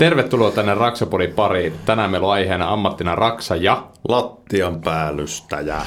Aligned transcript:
Tervetuloa 0.00 0.50
tänne 0.50 0.74
Raksapodin 0.74 1.32
pariin. 1.32 1.72
Tänään 1.84 2.10
meillä 2.10 2.26
on 2.26 2.32
aiheena 2.32 2.72
ammattina 2.72 3.14
Raksa 3.14 3.56
ja 3.56 3.90
lattian 4.08 4.80
päällystäjä. 4.80 5.82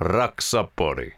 Raksapodi. 0.00 1.10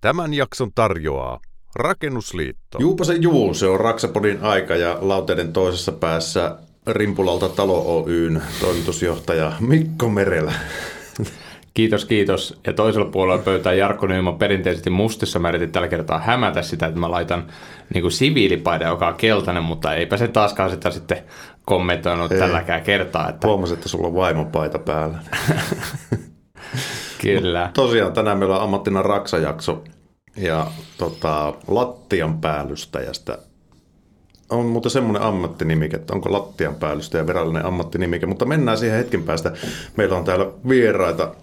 Tämän 0.00 0.34
jakson 0.34 0.72
tarjoaa 0.74 1.40
Rakennusliitto. 1.76 2.78
Juupa 2.78 3.04
se 3.04 3.14
juu, 3.14 3.54
se 3.54 3.66
on 3.66 3.80
Raksapodin 3.80 4.38
aika 4.42 4.76
ja 4.76 4.98
lauteiden 5.00 5.52
toisessa 5.52 5.92
päässä 5.92 6.56
Rimpulalta 6.86 7.48
Talo 7.48 7.94
Oyn 7.94 8.42
toimitusjohtaja 8.60 9.52
Mikko 9.60 10.08
Merelä. 10.08 10.52
Kiitos, 11.74 12.04
kiitos. 12.04 12.60
Ja 12.66 12.72
toisella 12.72 13.10
puolella 13.10 13.42
pöytää 13.42 13.72
Jarkko 13.72 14.06
Nyman 14.06 14.38
perinteisesti 14.38 14.90
mustissa. 14.90 15.38
Mä 15.38 15.48
yritin 15.48 15.72
tällä 15.72 15.88
kertaa 15.88 16.18
hämätä 16.18 16.62
sitä, 16.62 16.86
että 16.86 17.00
mä 17.00 17.10
laitan 17.10 17.46
niin 17.94 18.02
kuin 18.02 18.12
siviilipaida, 18.12 18.88
joka 18.88 19.08
on 19.08 19.14
keltainen, 19.14 19.62
mutta 19.62 19.94
eipä 19.94 20.16
se 20.16 20.28
taaskaan 20.28 20.70
sitä 20.70 20.90
sitten 20.90 21.18
kommentoinut 21.64 22.32
Ei. 22.32 22.38
tälläkään 22.38 22.82
kertaa. 22.82 23.28
Että... 23.28 23.46
Huomasin, 23.46 23.74
että 23.74 23.88
sulla 23.88 24.06
on 24.06 24.14
vaimopaita 24.14 24.78
päällä. 24.78 25.18
Kyllä. 27.22 27.70
Tosiaan 27.74 28.12
tänään 28.12 28.38
meillä 28.38 28.56
on 28.56 28.62
ammattina 28.62 29.02
Raksa-jakso 29.02 29.84
ja 30.38 30.70
tota, 30.98 31.54
lattian 31.68 32.40
päällystäjästä. 32.40 33.38
On 34.50 34.66
muuten 34.66 34.90
semmoinen 34.90 35.22
ammattinimike, 35.22 35.96
että 35.96 36.14
onko 36.14 36.32
lattian 36.32 36.74
päällystäjä 36.74 37.26
virallinen 37.26 37.66
ammattinimike, 37.66 38.26
mutta 38.26 38.44
mennään 38.44 38.78
siihen 38.78 38.98
hetken 38.98 39.22
päästä. 39.22 39.52
Meillä 39.96 40.16
on 40.16 40.24
täällä 40.24 40.46
vieraita 40.68 41.34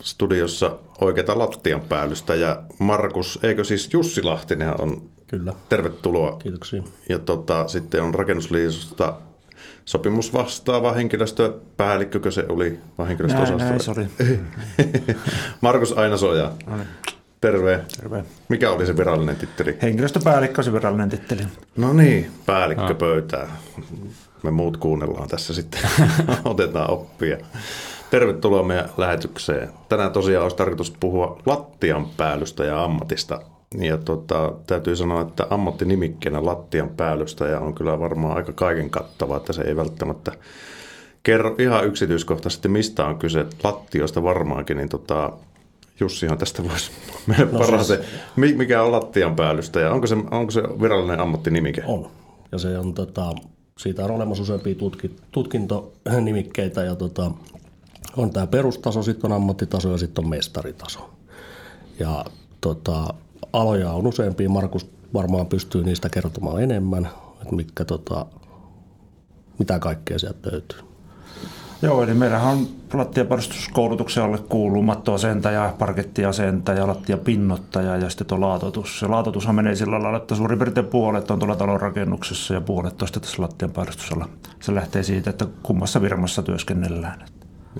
studiossa 0.00 0.78
oikeita 1.00 1.38
lattian 1.38 1.80
päällystäjä. 1.80 2.56
Markus, 2.78 3.38
eikö 3.42 3.64
siis 3.64 3.92
Jussi 3.92 4.22
Lahtinen 4.22 4.80
on 4.80 5.10
Kyllä. 5.26 5.52
Tervetuloa. 5.68 6.36
Kiitoksia. 6.36 6.82
Ja 7.08 7.18
tota, 7.18 7.68
sitten 7.68 8.02
on 8.02 8.14
rakennusliitosta 8.14 9.14
sopimusvastaava 9.84 10.92
henkilöstöpäällikkö, 10.92 12.30
se 12.30 12.44
oli, 12.48 12.78
vai 12.98 13.08
henkilöstöosasto? 13.08 13.58
Näin, 13.58 13.68
näin, 13.68 13.80
sorry. 13.80 14.06
Markus 15.60 15.92
Ainasoja. 15.92 16.52
No 16.66 16.76
niin. 16.76 16.88
Terve. 17.40 17.80
Terve. 17.96 18.24
Mikä 18.48 18.70
oli 18.70 18.86
se 18.86 18.96
virallinen 18.96 19.36
titteli? 19.36 19.78
Henkilöstöpäällikkö 19.82 20.62
se 20.62 20.72
virallinen 20.72 21.08
titteli. 21.08 21.42
No 21.76 21.92
niin, 21.92 22.30
päällikkö 22.46 22.84
ah. 22.84 22.98
pöytää. 22.98 23.56
Me 24.42 24.50
muut 24.50 24.76
kuunnellaan 24.76 25.28
tässä 25.28 25.54
sitten, 25.54 25.80
otetaan 26.44 26.90
oppia. 26.90 27.36
Tervetuloa 28.10 28.62
meidän 28.62 28.88
lähetykseen. 28.96 29.68
Tänään 29.88 30.12
tosiaan 30.12 30.42
olisi 30.42 30.56
tarkoitus 30.56 30.96
puhua 31.00 31.42
lattian 31.46 32.06
päällystä 32.16 32.64
ja 32.64 32.84
ammatista. 32.84 33.40
Ja 33.78 33.96
tota, 33.96 34.52
täytyy 34.66 34.96
sanoa, 34.96 35.20
että 35.20 35.46
ammattinimikkeenä 35.50 36.44
lattian 36.44 36.88
päällystäjä 36.88 37.60
on 37.60 37.74
kyllä 37.74 38.00
varmaan 38.00 38.36
aika 38.36 38.52
kaiken 38.52 38.90
kattava, 38.90 39.36
että 39.36 39.52
se 39.52 39.62
ei 39.62 39.76
välttämättä 39.76 40.32
kerro 41.22 41.54
ihan 41.58 41.86
yksityiskohtaisesti, 41.86 42.68
mistä 42.68 43.04
on 43.04 43.18
kyse. 43.18 43.46
Lattioista 43.64 44.22
varmaankin, 44.22 44.76
niin 44.76 44.88
tota, 44.88 45.32
Jussihan 46.00 46.38
tästä 46.38 46.64
voisi 46.64 46.90
meille 47.26 47.52
no 47.52 47.58
parhaiten. 47.58 47.96
Siis, 48.36 48.56
Mikä 48.56 48.82
on 48.82 48.92
lattian 48.92 49.36
päällystä 49.36 49.80
ja 49.80 49.90
onko 49.90 50.06
se, 50.06 50.16
onko 50.30 50.50
se 50.50 50.62
virallinen 50.62 51.20
ammattinimike? 51.20 51.82
On. 51.86 52.10
Ja 52.52 52.58
se 52.58 52.78
on, 52.78 52.94
tota, 52.94 53.32
siitä 53.78 54.04
on 54.04 54.10
olemassa 54.10 54.42
useampia 54.42 54.74
tutki, 54.74 55.16
tutkintonimikkeitä 55.32 56.84
ja 56.84 56.94
tota, 56.94 57.30
on 58.16 58.30
tämä 58.30 58.46
perustaso, 58.46 59.02
sitten 59.02 59.32
on 59.32 59.36
ammattitaso 59.36 59.92
ja 59.92 59.98
sitten 59.98 60.24
on 60.24 60.30
mestaritaso. 60.30 61.10
Ja 61.98 62.24
tota, 62.60 63.14
aloja 63.52 63.92
on 63.92 64.06
useampia, 64.06 64.48
Markus 64.48 64.90
varmaan 65.14 65.46
pystyy 65.46 65.84
niistä 65.84 66.08
kertomaan 66.08 66.62
enemmän, 66.62 67.08
että 67.42 67.54
mitkä, 67.54 67.84
tota, 67.84 68.26
mitä 69.58 69.78
kaikkea 69.78 70.18
sieltä 70.18 70.50
löytyy. 70.52 70.95
Joo, 71.82 72.02
eli 72.02 72.14
meillähän 72.14 72.52
on 72.52 72.66
lattiaparistuskoulutuksen 72.94 74.22
alle 74.22 74.38
kuuluu 74.38 74.82
mattoasentaja, 74.82 75.74
parkettiasentaja, 75.78 76.86
lattiapinnottaja 76.86 77.96
ja 77.96 78.08
sitten 78.10 78.26
tuo 78.26 78.40
laatotus. 78.40 78.98
Se 79.00 79.06
laatotushan 79.06 79.54
menee 79.54 79.74
sillä 79.74 80.02
lailla, 80.02 80.18
että 80.18 80.34
suurin 80.34 80.58
piirtein 80.58 80.86
puolet 80.86 81.30
on 81.30 81.38
tuolla 81.38 81.56
talon 81.56 81.80
rakennuksessa 81.80 82.54
ja 82.54 82.60
puolet 82.60 82.96
toista 82.96 83.20
tässä 83.20 83.42
lattiaparistusalla. 83.42 84.28
Se 84.60 84.74
lähtee 84.74 85.02
siitä, 85.02 85.30
että 85.30 85.46
kummassa 85.62 86.00
firmassa 86.00 86.42
työskennellään. 86.42 87.24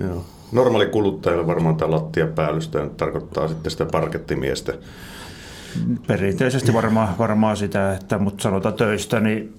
Joo. 0.01 0.25
Normaali 0.51 0.85
kuluttajalle 0.85 1.47
varmaan 1.47 1.75
tämä 1.75 1.91
lattiapäällystö 1.91 2.89
tarkoittaa 2.97 3.47
sitten 3.47 3.71
sitä 3.71 3.85
parkettimiestä. 3.85 4.73
Perinteisesti 6.07 6.73
varmaan, 6.73 7.17
varmaan 7.17 7.57
sitä, 7.57 7.93
että, 7.93 8.17
mutta 8.17 8.43
sanotaan 8.43 8.73
töistä, 8.73 9.19
niin 9.19 9.53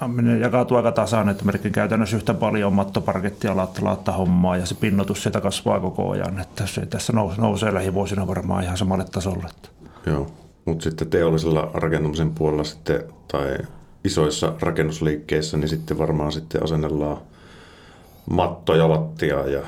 Amminen 0.00 0.40
jakautuu 0.40 0.76
aika 0.76 0.92
tasan, 0.92 1.28
että 1.28 1.44
melkein 1.44 1.72
käytännössä 1.72 2.16
yhtä 2.16 2.34
paljon 2.34 2.72
mattoparkettia 2.72 3.56
laatta 3.56 4.12
hommaa 4.12 4.56
ja 4.56 4.66
se 4.66 4.74
pinnotus 4.74 5.22
sieltä 5.22 5.40
kasvaa 5.40 5.80
koko 5.80 6.10
ajan. 6.10 6.40
Että 6.40 6.66
se 6.66 6.86
tässä 6.86 7.12
nousee, 7.12 7.40
nousee 7.40 7.74
lähivuosina 7.74 8.26
varmaan 8.26 8.64
ihan 8.64 8.76
samalle 8.76 9.04
tasolle. 9.12 9.46
Joo, 10.06 10.30
mutta 10.64 10.84
sitten 10.84 11.10
teollisella 11.10 11.70
rakentamisen 11.74 12.30
puolella 12.30 12.64
sitten, 12.64 13.04
tai 13.32 13.58
isoissa 14.04 14.52
rakennusliikkeissä, 14.60 15.56
niin 15.56 15.68
sitten 15.68 15.98
varmaan 15.98 16.32
sitten 16.32 16.62
asennellaan 16.62 17.18
mattoja 18.30 18.88
lattiaa 18.88 19.46
ja 19.46 19.62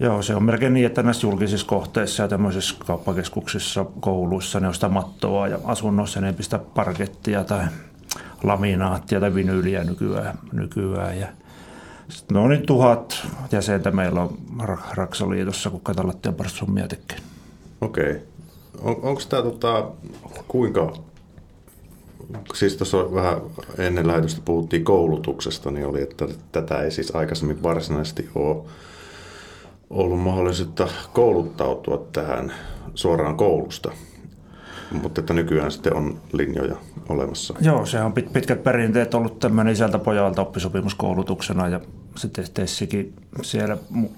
Joo, 0.00 0.22
se 0.22 0.34
on 0.34 0.42
melkein 0.42 0.74
niin, 0.74 0.86
että 0.86 1.02
näissä 1.02 1.26
julkisissa 1.26 1.66
kohteissa 1.66 2.22
ja 2.22 2.28
tämmöisissä 2.28 2.74
kauppakeskuksissa, 2.86 3.86
kouluissa 4.00 4.60
ne 4.60 4.68
on 4.68 4.74
sitä 4.74 4.88
mattoa 4.88 5.48
ja 5.48 5.58
asunnoissa 5.64 6.20
ne 6.20 6.32
pistä 6.32 6.58
parkettia 6.58 7.44
tai 7.44 7.64
laminaattia 8.42 9.20
tai 9.20 9.34
vinyyliä 9.34 9.84
nykyään. 9.84 10.38
nykyään. 10.52 11.18
Ja 11.18 11.28
no 12.32 12.48
niin 12.48 12.66
tuhat 12.66 13.26
jäsentä 13.52 13.90
meillä 13.90 14.22
on 14.22 14.38
Raksaliitossa, 14.94 15.70
kun 15.70 15.80
katalattiin 15.80 16.34
parassummia 16.34 16.88
tekee. 16.88 17.18
Okei. 17.80 18.10
Okay. 18.10 18.20
On, 18.82 18.96
onko 19.02 19.22
tämä 19.28 19.42
tota, 19.42 19.90
kuinka, 20.48 20.92
siis 22.54 22.76
tuossa 22.76 23.14
vähän 23.14 23.40
ennen 23.78 24.06
lähetystä 24.06 24.40
puhuttiin 24.44 24.84
koulutuksesta, 24.84 25.70
niin 25.70 25.86
oli, 25.86 26.02
että 26.02 26.28
tätä 26.52 26.82
ei 26.82 26.90
siis 26.90 27.16
aikaisemmin 27.16 27.62
varsinaisesti 27.62 28.28
ole 28.34 28.64
ollut 29.90 30.20
mahdollisuutta 30.20 30.88
kouluttautua 31.12 32.06
tähän 32.12 32.54
suoraan 32.94 33.36
koulusta. 33.36 33.92
Mutta 35.02 35.20
että 35.20 35.34
nykyään 35.34 35.72
sitten 35.72 35.96
on 35.96 36.20
linjoja 36.32 36.76
olemassa. 37.10 37.54
Joo, 37.60 37.86
se 37.86 38.02
on 38.02 38.12
pit, 38.12 38.32
pitkät 38.32 38.64
perinteet 38.64 39.14
ollut 39.14 39.38
tämmöinen 39.38 39.72
isältä 39.72 39.98
pojalta 39.98 40.42
oppisopimuskoulutuksena 40.42 41.68
ja 41.68 41.80
sitten 42.16 42.44
Tessikin 42.54 43.14
siellä 43.42 43.76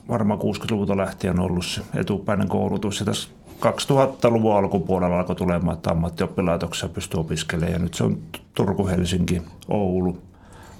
varmaan 0.08 0.40
60-luvulta 0.40 0.96
lähtien 0.96 1.40
ollut 1.40 1.64
se 1.64 1.82
etupäinen 1.94 2.48
koulutus. 2.48 3.00
Ja 3.00 3.06
tässä 3.06 3.28
2000-luvun 3.60 4.56
alkupuolella 4.56 5.18
alkoi 5.18 5.36
tulemaan, 5.36 5.76
että 5.76 5.90
ammattioppilaitoksia 5.90 6.88
pystyy 6.88 7.20
opiskelemaan 7.20 7.72
ja 7.72 7.78
nyt 7.78 7.94
se 7.94 8.04
on 8.04 8.18
Turku, 8.54 8.86
Helsinki, 8.86 9.42
Oulu, 9.68 10.18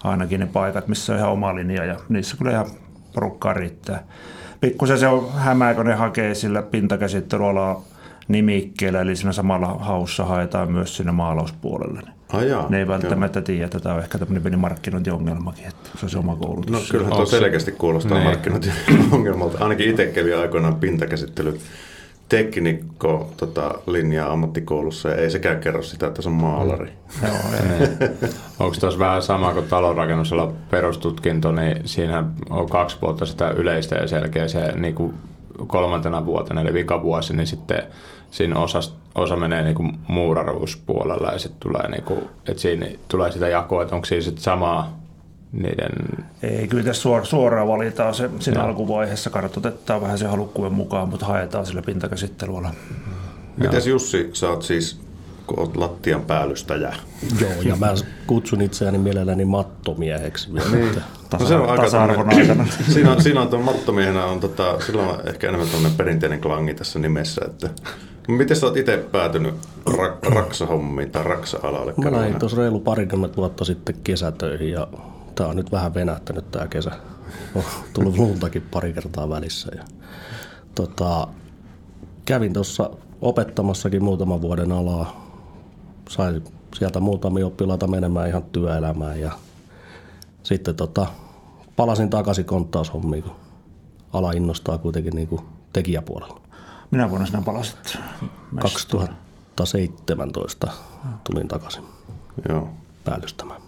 ainakin 0.05 0.41
ne 0.41 0.47
paikat, 0.47 0.89
missä 0.89 1.13
on 1.13 1.19
ihan 1.19 1.33
oma 1.33 1.55
linja 1.55 1.85
ja 1.85 1.97
niissä 2.09 2.37
kyllä 2.37 2.51
ihan 2.51 2.67
porukkaa 3.15 3.53
riittää. 3.53 4.03
Pikkusen 4.61 4.99
se 4.99 5.09
on 5.09 5.33
hämää, 5.33 5.75
kun 5.75 5.87
ne 5.87 5.95
hakee 5.95 6.35
sillä 6.35 6.63
pintakäsittelyalaa 6.63 7.83
nimikkeellä, 8.29 9.01
eli 9.01 9.17
siinä 9.17 9.33
samalla 9.33 9.67
haussa 9.67 10.25
haetaan 10.25 10.73
myös 10.73 10.97
sinne 10.97 11.13
maalauspuolelle. 11.13 12.01
Ah, 12.33 12.43
jaa, 12.43 12.67
ne 12.69 12.79
ei 12.79 12.87
välttämättä 12.87 13.39
joo. 13.39 13.45
tiedä, 13.45 13.65
että 13.65 13.81
tämä 13.81 13.95
on 13.95 14.03
ehkä 14.03 14.19
tämmöinen 14.19 14.43
pieni 14.43 14.57
markkinointiongelmakin, 14.57 15.67
että 15.67 15.91
se 15.99 16.07
on 16.07 16.11
se 16.11 16.19
oma 16.19 16.37
koulutus. 16.37 16.73
No 16.73 16.81
kyllähän 16.91 17.17
tuo 17.17 17.27
selkeästi 17.27 17.73
kuulostaa 17.73 18.19
niin. 18.19 18.27
markkinointiongelmalta. 18.27 19.59
Ainakin 19.61 19.91
itse 19.91 20.07
kävi 20.07 20.35
aikoinaan 20.35 20.75
pintakäsittely 20.75 21.61
teknikko 22.31 23.31
tota, 23.37 23.75
linjaa 23.87 24.33
ammattikoulussa 24.33 25.09
ja 25.09 25.15
ei 25.15 25.31
sekään 25.31 25.61
kerro 25.61 25.83
sitä, 25.83 26.07
että 26.07 26.23
se 26.23 26.29
on 26.29 26.35
maalari. 26.35 26.93
Mm. 27.23 27.29
Onko 28.61 28.77
tuossa 28.81 28.99
vähän 28.99 29.23
sama 29.23 29.53
kuin 29.53 29.69
talonrakennusella 29.69 30.53
perustutkinto, 30.71 31.53
niin 31.53 31.77
siinä 31.85 32.25
on 32.51 32.69
kaksi 32.69 32.97
vuotta 33.03 33.27
sitä 33.27 33.51
yleistä 33.51 33.97
ja 33.97 34.09
selkeä 34.09 34.49
se 34.49 34.73
niin 34.77 34.95
kuin 34.95 35.15
kolmantena 35.67 36.27
vuotena, 36.27 36.61
eli 36.61 36.75
vikavuosi, 36.75 37.37
niin 37.37 37.47
sitten 37.47 37.83
siinä 38.31 38.59
osa, 38.59 38.81
osa 39.15 39.37
menee 39.37 39.63
niin 39.63 39.75
kuin 39.75 39.99
muuraruuspuolella 40.09 41.33
ja 41.33 41.39
sitten 41.39 41.61
tulee, 41.61 41.91
niin 41.91 42.05
kuin, 42.05 42.21
että 42.47 42.63
siinä 42.63 42.87
tulee 43.09 43.33
sitä 43.33 43.49
jakoa, 43.49 43.83
että 43.83 43.95
onko 43.95 44.05
siinä 44.05 44.23
sitten 44.23 44.43
samaa 44.43 45.01
niiden... 45.53 45.93
Ei, 46.43 46.69
kyllä 46.69 46.85
tässä 46.85 47.03
suor- 47.03 47.27
suoraan 47.27 47.69
valitaan 47.69 48.15
se 48.15 48.31
siinä 48.39 48.63
alkuvaiheessa, 48.63 49.31
kartoitetaan 49.31 50.01
vähän 50.01 50.19
se 50.19 50.27
halukkuuden 50.27 50.73
mukaan, 50.73 51.09
mutta 51.09 51.27
haetaan 51.27 51.67
sillä 51.67 51.83
pintakäsittelyllä. 51.83 52.71
Mites 53.57 53.87
Jussi, 53.87 54.31
sä 54.33 54.51
oot 54.51 54.63
siis 54.63 55.01
kun 55.47 55.59
olet 55.59 55.77
lattian 55.77 56.23
päällystäjä. 56.23 56.95
Joo, 57.41 57.51
ja 57.63 57.77
mä 57.77 57.95
kutsun 58.27 58.63
itseäni 58.63 58.99
mielelläni 58.99 59.45
mattomieheksi 59.45 60.55
vielä. 60.55 60.71
Niin. 60.71 61.03
Tasa- 61.31 61.77
tasa-arvon 61.77 62.35
aikana. 62.35 62.67
Siinä 62.93 63.13
on, 63.13 63.23
siinä 63.23 63.41
on 63.41 63.65
mattomiehenä 63.65 64.25
on 64.25 64.41
tota, 64.41 64.81
silloin 64.81 65.09
on 65.09 65.29
ehkä 65.29 65.49
enemmän 65.49 65.69
perinteinen 65.97 66.41
klangi 66.41 66.75
tässä 66.75 66.99
nimessä. 66.99 67.41
Että, 67.45 67.71
miten 68.29 68.57
sä 68.57 68.67
oot 68.67 68.77
itse 68.77 69.09
päätynyt 69.13 69.55
ra- 69.91 70.35
raksahommiin 70.35 71.11
tai 71.11 71.25
raksa-alalle? 71.25 71.95
Mä 71.97 72.13
lähdin 72.13 72.39
tuossa 72.39 72.59
reilu 72.59 72.81
parikymmentä 72.81 73.37
vuotta 73.37 73.65
sitten 73.65 73.95
kesätöihin 74.05 74.71
ja 74.71 74.89
tää 75.35 75.47
on 75.47 75.57
nyt 75.57 75.73
vähän 75.73 75.95
venähtänyt 75.95 76.51
tää 76.51 76.69
kesä. 76.69 76.91
On 77.55 77.63
tullut 77.93 78.19
luntakin 78.19 78.63
pari 78.71 78.93
kertaa 78.93 79.29
välissä. 79.29 79.71
Ja, 79.77 79.85
tota, 80.75 81.29
kävin 82.25 82.53
tuossa 82.53 82.91
opettamassakin 83.21 84.05
muutaman 84.05 84.43
vuoden 84.43 84.73
alaa. 84.73 85.31
Sain 86.09 86.45
sieltä 86.75 87.01
muutamia 87.01 87.47
oppilaita 87.47 87.87
menemään 87.87 88.29
ihan 88.29 88.43
työelämään 88.43 89.21
ja 89.21 89.33
sitten 90.43 90.77
tota, 90.77 91.07
palasin 91.77 92.11
takaisin 92.11 92.45
konttaushommiin, 92.45 93.23
kun 93.23 93.33
ala 94.13 94.33
innostaa 94.33 94.79
kuitenkin 94.79 95.15
niin 95.15 95.29
kuin 95.29 95.43
tekijäpuolella. 95.73 96.40
Minä 96.91 97.11
vuonna 97.11 97.27
sinä 97.27 97.43
palasit? 97.43 97.99
2017 98.61 100.69
tulin 101.25 101.49
takaisin 101.49 101.85
Joo. 102.49 102.69
päällystämään. 103.05 103.61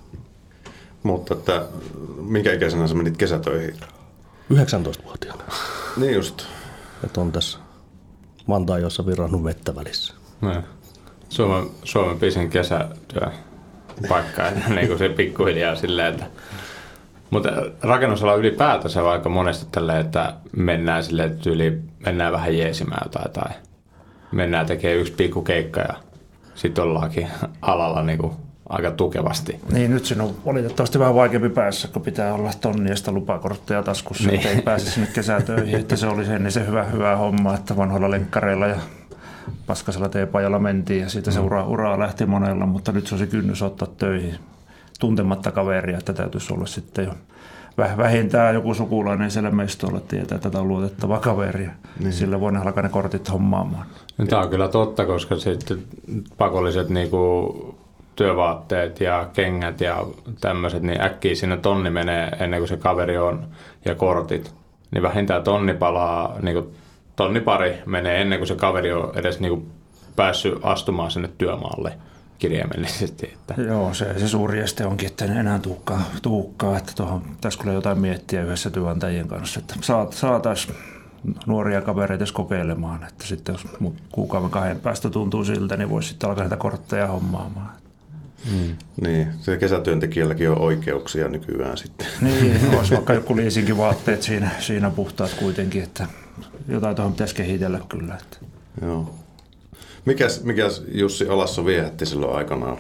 Mutta 1.03 1.35
että, 1.35 1.67
minkä 2.17 2.53
ikäisenä 2.53 2.89
sä 2.89 2.95
menit 2.95 3.17
kesätöihin? 3.17 3.77
19-vuotiaana. 4.53 5.45
Niin 5.97 6.15
just. 6.15 6.43
Että 7.05 7.21
on 7.21 7.33
tässä 7.33 7.59
Vantaan, 8.49 8.83
jossa 8.83 9.07
virrannut 9.07 9.45
vettä 9.45 9.75
välissä. 9.75 10.15
Niin. 10.41 10.63
Suomen, 11.29 11.71
Suomen 11.85 12.19
pisin 12.19 12.51
kesätyö 12.51 13.31
paikka, 14.09 14.43
niin 14.75 14.87
kuin 14.87 14.99
se 14.99 15.09
pikkuhiljaa 15.09 15.77
silleen, 15.77 16.15
että 16.15 16.27
mutta 17.33 17.51
rakennusala 17.83 18.35
ylipäätänsä 18.35 19.03
on 19.03 19.11
aika 19.11 19.29
monesti 19.29 19.67
tälleen, 19.73 20.01
että 20.01 20.35
mennään 20.57 21.05
sille 21.05 21.31
yli, 21.47 21.81
mennään 22.07 22.33
vähän 22.33 22.59
jeesimään 22.59 23.01
jotain 23.05 23.33
tai 23.33 23.53
mennään 24.33 24.67
tekemään 24.67 25.01
yksi 25.01 25.13
pikku 25.13 25.43
keikka 25.43 25.81
ja 25.81 25.95
sitten 26.55 26.85
ollaankin 26.85 27.29
alalla 27.63 28.03
niin 28.03 28.19
kuin 28.19 28.33
aika 28.69 28.91
tukevasti. 28.91 29.61
Niin, 29.73 29.91
nyt 29.91 30.05
sinun 30.05 30.29
on 30.29 30.37
valitettavasti 30.47 30.99
vähän 30.99 31.15
vaikeampi 31.15 31.49
päässä, 31.49 31.89
kun 31.89 32.03
pitää 32.03 32.35
olla 32.35 32.51
tonniesta 32.61 33.13
lupakortteja 33.13 33.83
taskussa, 33.83 34.29
niin. 34.29 34.35
että 34.35 34.49
ei 34.49 34.63
pääse 34.63 34.91
sinne 34.91 35.09
kesätöihin. 35.15 35.81
Että 35.81 35.97
se 35.97 36.07
oli 36.07 36.25
ennen 36.25 36.53
se 36.53 36.67
hyvä, 36.67 36.85
hyvä 36.85 37.17
homma, 37.17 37.55
että 37.55 37.77
vanhoilla 37.77 38.11
lenkkareilla 38.11 38.67
ja 38.67 38.77
paskasella 39.67 40.09
teepajalla 40.09 40.59
mentiin 40.59 41.01
ja 41.01 41.09
siitä 41.09 41.31
se 41.31 41.41
ura, 41.41 41.65
uraa 41.65 41.99
lähti 41.99 42.27
monella, 42.27 42.67
mutta 42.67 42.93
nyt 42.93 43.07
se 43.07 43.15
on 43.15 43.19
se 43.19 43.27
kynnys 43.27 43.63
ottaa 43.63 43.89
töihin 43.99 44.39
tuntematta 45.03 45.51
kaveria, 45.51 45.99
että 45.99 46.13
täytyisi 46.13 46.55
olla 46.55 46.67
sitten 46.67 47.05
jo 47.05 47.13
vähintään 47.77 48.55
joku 48.55 48.75
sukulainen 48.75 49.31
siellä 49.31 49.51
mestolla 49.51 50.01
tietää, 50.01 50.37
että 50.37 50.49
tätä 50.51 50.61
on 50.61 50.69
luotettava 50.69 51.19
kaveri. 51.19 51.69
Niin. 52.01 52.13
Sillä 52.13 52.41
voi 52.41 52.53
alkaa 52.57 52.83
ne 52.83 52.89
kortit 52.89 53.33
hommaamaan. 53.33 53.87
No, 54.19 54.27
tämä 54.27 54.43
on 54.43 54.49
kyllä 54.49 54.69
totta, 54.69 55.07
koska 55.07 55.37
sitten 55.37 55.83
pakolliset 56.39 56.89
niinku 56.89 57.75
työvaatteet 58.17 59.01
ja 59.01 59.29
kengät 59.33 59.81
ja 59.81 60.07
tämmöiset, 60.41 60.83
niin 60.83 61.01
äkkiä 61.01 61.35
sinne 61.35 61.57
tonni 61.57 61.91
menee 61.91 62.29
ennen 62.41 62.61
kuin 62.61 62.69
se 62.69 62.77
kaveri 62.77 63.19
on 63.19 63.47
ja 63.85 63.95
kortit. 63.95 64.55
Niin 64.91 65.03
vähintään 65.03 65.45
tonni 65.45 65.75
palaa, 65.75 66.37
niin 66.43 66.55
kuin 66.55 66.75
tonni 67.17 67.41
pari 67.41 67.79
menee 67.87 68.21
ennen 68.21 68.39
kuin 68.39 68.49
se 68.49 68.55
kaveri 68.55 68.93
on 68.93 69.19
edes 69.19 69.41
niin 69.41 69.51
kuin 69.51 69.71
päässyt 70.17 70.59
astumaan 70.63 71.11
sinne 71.11 71.31
työmaalle 71.39 71.93
kirjaimellisesti. 72.43 73.27
Että. 73.27 73.63
Joo, 73.63 73.95
se, 73.95 74.19
se 74.19 74.29
suuri 74.29 74.61
este 74.61 74.87
onkin, 74.87 75.07
että 75.07 75.25
en 75.25 75.37
enää 75.37 75.59
tuukkaa, 75.59 76.03
tuukkaa 76.23 76.79
että 76.79 76.93
tuohon 76.97 77.23
pitäisi 77.23 77.59
kyllä 77.59 77.73
jotain 77.73 77.99
miettiä 77.99 78.43
yhdessä 78.43 78.71
työnantajien 78.71 79.29
kanssa, 79.29 79.61
että 79.61 79.75
saat, 79.81 80.13
saataisiin 80.13 80.75
nuoria 81.47 81.83
kavereita 81.83 82.25
kokeilemaan, 82.33 83.05
että 83.09 83.27
sitten 83.27 83.53
jos 83.53 83.67
kuukauden 84.13 84.51
kahden 84.51 84.81
päästä 84.81 85.11
tuntuu 85.11 85.45
siltä, 85.45 85.77
niin 85.77 85.91
voisi 85.91 86.09
sitten 86.09 86.29
alkaa 86.29 86.45
näitä 86.45 86.57
kortteja 86.57 87.07
hommaamaan. 87.07 87.71
Mm. 88.51 88.77
Niin, 89.01 89.29
se 89.41 89.57
kesätyöntekijälläkin 89.57 90.51
on 90.51 90.59
oikeuksia 90.59 91.29
nykyään 91.29 91.77
sitten. 91.77 92.07
Niin, 92.21 92.61
olisi 92.79 92.95
vaikka 92.95 93.15
joku 93.15 93.37
liisinkin 93.37 93.77
vaatteet 93.77 94.23
siinä, 94.23 94.51
siinä 94.61 94.91
puhtaat 94.91 95.35
kuitenkin, 95.39 95.83
että 95.83 96.07
jotain 96.69 96.97
tuohon 96.97 97.13
pitäisi 97.13 97.35
kehitellä 97.35 97.81
kyllä. 97.89 98.15
Että. 98.15 98.37
Joo. 98.83 99.15
Mikäs, 100.05 100.45
mikäs 100.45 100.83
Jussi 100.89 101.29
Olasso 101.29 101.65
viehätti 101.65 102.07
silloin 102.07 102.37
aikanaan? 102.37 102.77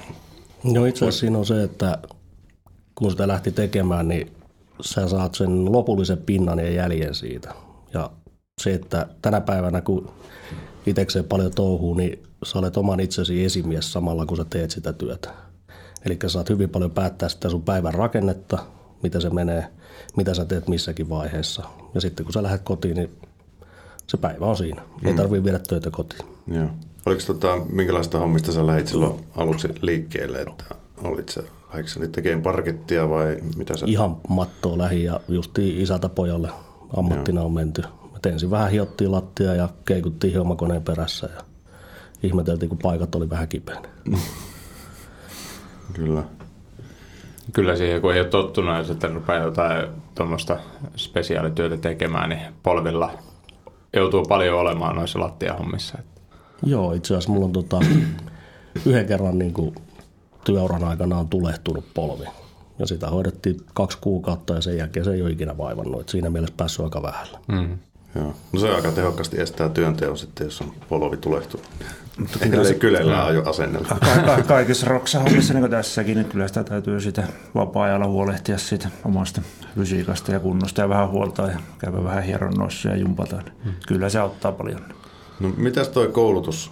No 0.64 0.84
itse 0.84 1.04
asiassa 1.04 1.20
siinä 1.20 1.38
on 1.38 1.46
se, 1.46 1.62
että 1.62 1.98
kun 2.94 3.10
sitä 3.10 3.28
lähti 3.28 3.52
tekemään, 3.52 4.08
niin 4.08 4.32
sä 4.80 5.08
saat 5.08 5.34
sen 5.34 5.72
lopullisen 5.72 6.19
pinnan 6.19 6.58
ja 6.58 6.70
jäljen 6.70 7.14
siitä. 7.14 7.54
Ja 7.94 8.10
se, 8.60 8.74
että 8.74 9.06
tänä 9.22 9.40
päivänä 9.40 9.80
kun 9.80 10.10
itsekseen 10.86 11.24
paljon 11.24 11.52
touhuu, 11.54 11.94
niin 11.94 12.22
sä 12.44 12.58
olet 12.58 12.76
oman 12.76 13.00
itsesi 13.00 13.44
esimies 13.44 13.92
samalla, 13.92 14.26
kun 14.26 14.36
sä 14.36 14.44
teet 14.44 14.70
sitä 14.70 14.92
työtä. 14.92 15.30
Eli 16.04 16.19
sä 16.22 16.28
saat 16.28 16.48
hyvin 16.48 16.70
paljon 16.70 16.90
päättää 16.90 17.28
sitä 17.28 17.48
sun 17.48 17.62
päivän 17.62 17.94
rakennetta, 17.94 18.58
mitä 19.02 19.20
se 19.20 19.30
menee, 19.30 19.66
mitä 20.16 20.34
sä 20.34 20.44
teet 20.44 20.69
missäkin 20.69 21.08
vaiheessa. 21.08 21.62
Ja 21.94 22.00
sitten 22.00 22.26
kun 22.26 22.32
sä 22.32 22.42
lähdet 22.42 22.62
kotiin, 22.62 22.96
niin 22.96 23.10
se 24.06 24.16
päivä 24.16 24.46
on 24.46 24.56
siinä. 24.56 24.82
Ei 25.04 25.12
mm. 25.12 25.16
tarvitse 25.16 25.44
viedä 25.44 25.58
töitä 25.58 25.90
kotiin. 25.90 26.26
Joo. 26.46 26.69
Oliko 27.06 27.22
tota, 27.26 27.58
minkälaista 27.69 28.19
hommista 28.19 28.52
sä 28.52 28.66
lähdit 28.66 28.88
silloin 28.88 29.25
aluksi 29.37 29.69
liikkeelle, 29.81 30.40
että 30.40 30.64
olit 31.04 31.28
sä, 31.28 31.43
lähdikö 31.69 32.08
tekemään 32.12 32.43
parkettia 32.43 33.10
vai 33.10 33.37
mitä 33.56 33.76
sä? 33.76 33.87
Ihan 33.88 34.16
mattoa 34.28 34.78
lähi 34.78 35.04
ja 35.04 35.20
justiin 35.28 35.81
isältä 35.81 36.08
pojalle 36.08 36.50
ammattina 36.96 37.40
Joo. 37.40 37.46
on 37.46 37.52
menty. 37.52 37.82
Et 38.16 38.26
ensin 38.26 38.50
vähän 38.50 38.70
hiottiin 38.70 39.12
lattia 39.12 39.54
ja 39.54 39.69
keikuttiin 39.84 40.32
hiomakoneen 40.32 40.82
perässä 40.82 41.28
ja 41.37 41.43
ihmeteltiin, 42.22 42.69
kun 42.69 42.78
paikat 42.82 43.14
oli 43.14 43.31
vähän 43.31 43.48
kipeänä. 43.48 43.88
Kyllä. 45.93 46.22
Kyllä 47.52 47.76
siihen, 47.76 48.00
kun 48.00 48.14
ei 48.14 48.20
ole 48.20 48.28
tottunut 48.28 48.76
ja 48.76 48.84
sitten 48.84 49.14
rupeaa 49.14 49.44
jotain 49.44 49.88
tuommoista 50.14 50.58
spesiaalityötä 50.96 51.76
tekemään, 51.76 52.28
niin 52.28 52.40
polvilla 52.62 53.10
joutuu 53.93 54.25
paljon 54.25 54.58
olemaan 54.58 54.96
noissa 54.96 55.20
lattiahommissa. 55.20 55.98
Joo, 56.62 56.93
itse 56.93 57.14
asiassa 57.14 57.32
mulla 57.32 57.44
on 57.44 57.53
tota, 57.53 57.81
yhden 58.87 59.06
kerran 59.06 59.38
niin 59.38 59.53
kuin 59.53 59.75
työuran 60.44 60.85
aikana 60.85 61.19
on 61.19 61.29
tulehtunut 61.29 61.85
polvi. 61.94 62.25
Ja 62.79 62.87
sitä 62.87 63.11
hoidettiin 63.11 63.61
kaksi 63.75 63.99
kuukautta 64.00 64.55
ja 64.55 64.61
sen 64.61 64.76
jälkeen 64.76 65.05
se 65.05 65.12
ei 65.12 65.23
ole 65.23 65.31
ikinä 65.31 65.58
vaivannut. 65.58 66.01
Et 66.01 66.08
siinä 66.08 66.31
mielessä 66.31 66.55
päässyt 66.56 66.84
aika 66.84 67.03
vähällä. 67.03 67.39
Mm. 67.48 67.79
Joo. 68.15 68.34
No 68.53 68.60
se 68.60 68.75
aika 68.75 68.93
tehokkaasti 68.93 69.41
estää 69.41 69.69
työnteon 69.69 70.19
sitten, 70.19 70.44
jos 70.44 70.60
on 70.60 70.72
polvi 70.89 71.17
tulehtunut. 71.17 71.67
Mutta 72.19 72.39
kyllä 72.39 72.65
se 72.65 72.75
kylellä 72.75 73.25
ajo 73.25 73.43
asennella. 73.51 73.89
Ka- 73.89 74.22
ka- 74.36 74.43
kaikissa 74.43 74.86
roksahommissa, 74.86 75.55
niin 75.55 75.63
kuin 75.63 75.70
tässäkin, 75.70 76.17
niin 76.17 76.27
kyllä 76.27 76.48
sitä 76.48 76.65
täytyy 76.65 77.01
sitä 77.01 77.25
vapaa-ajalla 77.55 78.06
huolehtia 78.06 78.58
siitä 78.58 78.89
omasta 79.05 79.43
fysiikasta 79.75 80.32
ja 80.32 80.41
kunnosta 80.41 80.81
ja 80.81 80.89
vähän 80.89 81.10
huoltaa 81.10 81.48
ja 81.48 81.58
käydä 81.79 82.05
vähän 82.05 82.22
hieronnoissa 82.22 82.89
ja 82.89 82.96
jumpata. 82.96 83.43
Hmm. 83.65 83.72
Kyllä 83.86 84.08
se 84.08 84.19
auttaa 84.19 84.53
paljon. 84.53 84.81
No 85.43 85.53
mitäs 85.56 85.89
toi 85.89 86.08
koulutus 86.08 86.70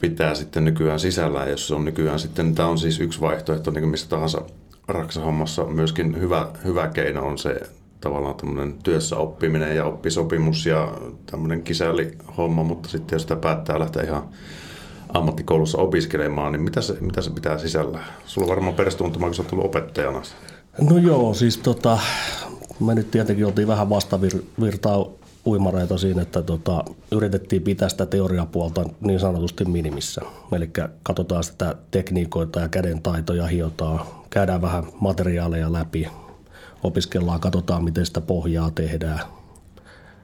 pitää 0.00 0.34
sitten 0.34 0.64
nykyään 0.64 1.00
sisällään, 1.00 1.50
jos 1.50 1.68
se 1.68 1.74
on 1.74 1.84
nykyään 1.84 2.18
sitten, 2.18 2.54
tämä 2.54 2.68
on 2.68 2.78
siis 2.78 3.00
yksi 3.00 3.20
vaihtoehto 3.20 3.70
niin 3.70 3.82
kuin 3.82 3.90
missä 3.90 4.08
tahansa 4.08 4.42
raksahommassa 4.88 5.64
myöskin 5.64 6.20
hyvä, 6.20 6.48
hyvä 6.64 6.88
keino 6.88 7.26
on 7.26 7.38
se 7.38 7.60
tavallaan 8.00 8.34
tämmöinen 8.34 8.74
työssä 8.82 9.16
oppiminen 9.16 9.76
ja 9.76 9.84
oppisopimus 9.84 10.66
ja 10.66 10.94
tämmöinen 11.30 11.62
kisällihomma, 11.62 12.62
mutta 12.62 12.88
sitten 12.88 13.16
jos 13.16 13.22
sitä 13.22 13.36
päättää 13.36 13.78
lähteä 13.78 14.02
ihan 14.02 14.28
ammattikoulussa 15.08 15.78
opiskelemaan, 15.78 16.52
niin 16.52 16.62
mitä 16.62 16.80
se, 16.80 16.96
mitä 17.00 17.22
se 17.22 17.30
pitää 17.30 17.58
sisällä? 17.58 17.98
Sulla 18.26 18.44
on 18.44 18.50
varmaan 18.50 18.74
perustuntuma, 18.74 19.26
kun 19.26 19.34
sä 19.34 19.42
tullut 19.42 19.66
opettajana. 19.66 20.22
No 20.90 20.98
joo, 20.98 21.34
siis 21.34 21.58
tota, 21.58 21.98
me 22.80 22.94
nyt 22.94 23.10
tietenkin 23.10 23.46
oltiin 23.46 23.68
vähän 23.68 23.90
vastavirtaa 23.90 25.06
uimareita 25.46 25.98
siinä, 25.98 26.22
että 26.22 26.42
tota, 26.42 26.84
yritettiin 27.12 27.62
pitää 27.62 27.88
sitä 27.88 28.06
teoriapuolta 28.06 28.84
niin 29.00 29.20
sanotusti 29.20 29.64
minimissä. 29.64 30.20
Eli 30.52 30.70
katsotaan 31.02 31.44
sitä 31.44 31.74
tekniikoita 31.90 32.60
ja 32.60 32.68
käden 32.68 33.02
taitoja 33.02 33.46
hiotaan, 33.46 34.06
käydään 34.30 34.62
vähän 34.62 34.84
materiaaleja 35.00 35.72
läpi, 35.72 36.08
opiskellaan, 36.82 37.40
katsotaan 37.40 37.84
miten 37.84 38.06
sitä 38.06 38.20
pohjaa 38.20 38.70
tehdään. 38.70 39.20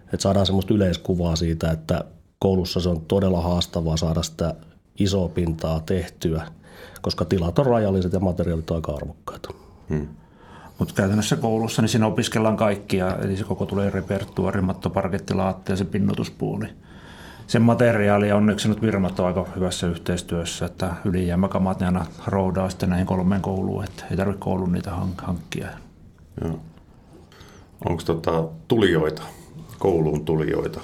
Että 0.04 0.22
saadaan 0.22 0.46
semmoista 0.46 0.74
yleiskuvaa 0.74 1.36
siitä, 1.36 1.70
että 1.70 2.04
koulussa 2.38 2.80
se 2.80 2.88
on 2.88 3.00
todella 3.00 3.40
haastavaa 3.40 3.96
saada 3.96 4.22
sitä 4.22 4.54
isoa 4.98 5.28
pintaa 5.28 5.80
tehtyä, 5.80 6.46
koska 7.02 7.24
tilat 7.24 7.58
on 7.58 7.66
rajalliset 7.66 8.12
ja 8.12 8.20
materiaalit 8.20 8.70
on 8.70 8.76
aika 8.76 8.92
arvokkaita. 8.92 9.48
Hmm. 9.88 10.08
Mutta 10.82 10.94
käytännössä 10.94 11.36
koulussa 11.36 11.82
niin 11.82 11.88
siinä 11.88 12.06
opiskellaan 12.06 12.56
kaikkia, 12.56 13.16
eli 13.16 13.36
se 13.36 13.44
koko 13.44 13.66
tulee 13.66 13.90
repertuari, 13.90 14.60
matto, 14.60 14.90
parketti, 14.90 15.34
laatte 15.34 15.72
ja 15.72 15.76
se 15.76 15.84
pinnotuspuoli. 15.84 16.66
sen 17.46 17.62
materiaali 17.62 18.32
onneksi 18.32 18.68
nyt 18.68 18.80
firmat 18.80 19.20
on 19.20 19.26
aika 19.26 19.46
hyvässä 19.56 19.86
yhteistyössä, 19.86 20.66
että 20.66 20.94
ylijäämäkamat 21.04 21.80
ne 21.80 21.86
aina 21.86 22.06
roudaa 22.26 22.70
sitten 22.70 22.88
näihin 22.90 23.06
kolmeen 23.06 23.40
kouluun, 23.40 23.84
että 23.84 24.04
ei 24.10 24.16
tarvitse 24.16 24.40
koulun 24.40 24.72
niitä 24.72 24.90
hankkia. 25.18 25.68
Joo. 26.44 26.58
Onko 27.88 28.02
tota, 28.02 28.44
tulijoita, 28.68 29.22
kouluun 29.78 30.24
tulijoita? 30.24 30.80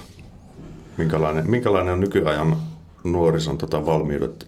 Minkälainen, 0.97 1.49
minkälainen 1.49 1.93
on 1.93 1.99
nykyajan 1.99 2.57
nuorison 3.03 3.57
tota, 3.57 3.85
valmiudet 3.85 4.47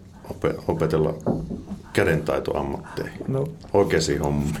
opetella 0.68 1.14
kädentaitoammatteihin, 1.92 3.20
no, 3.28 3.46
oikeisiin 3.72 4.20
hommiin? 4.20 4.54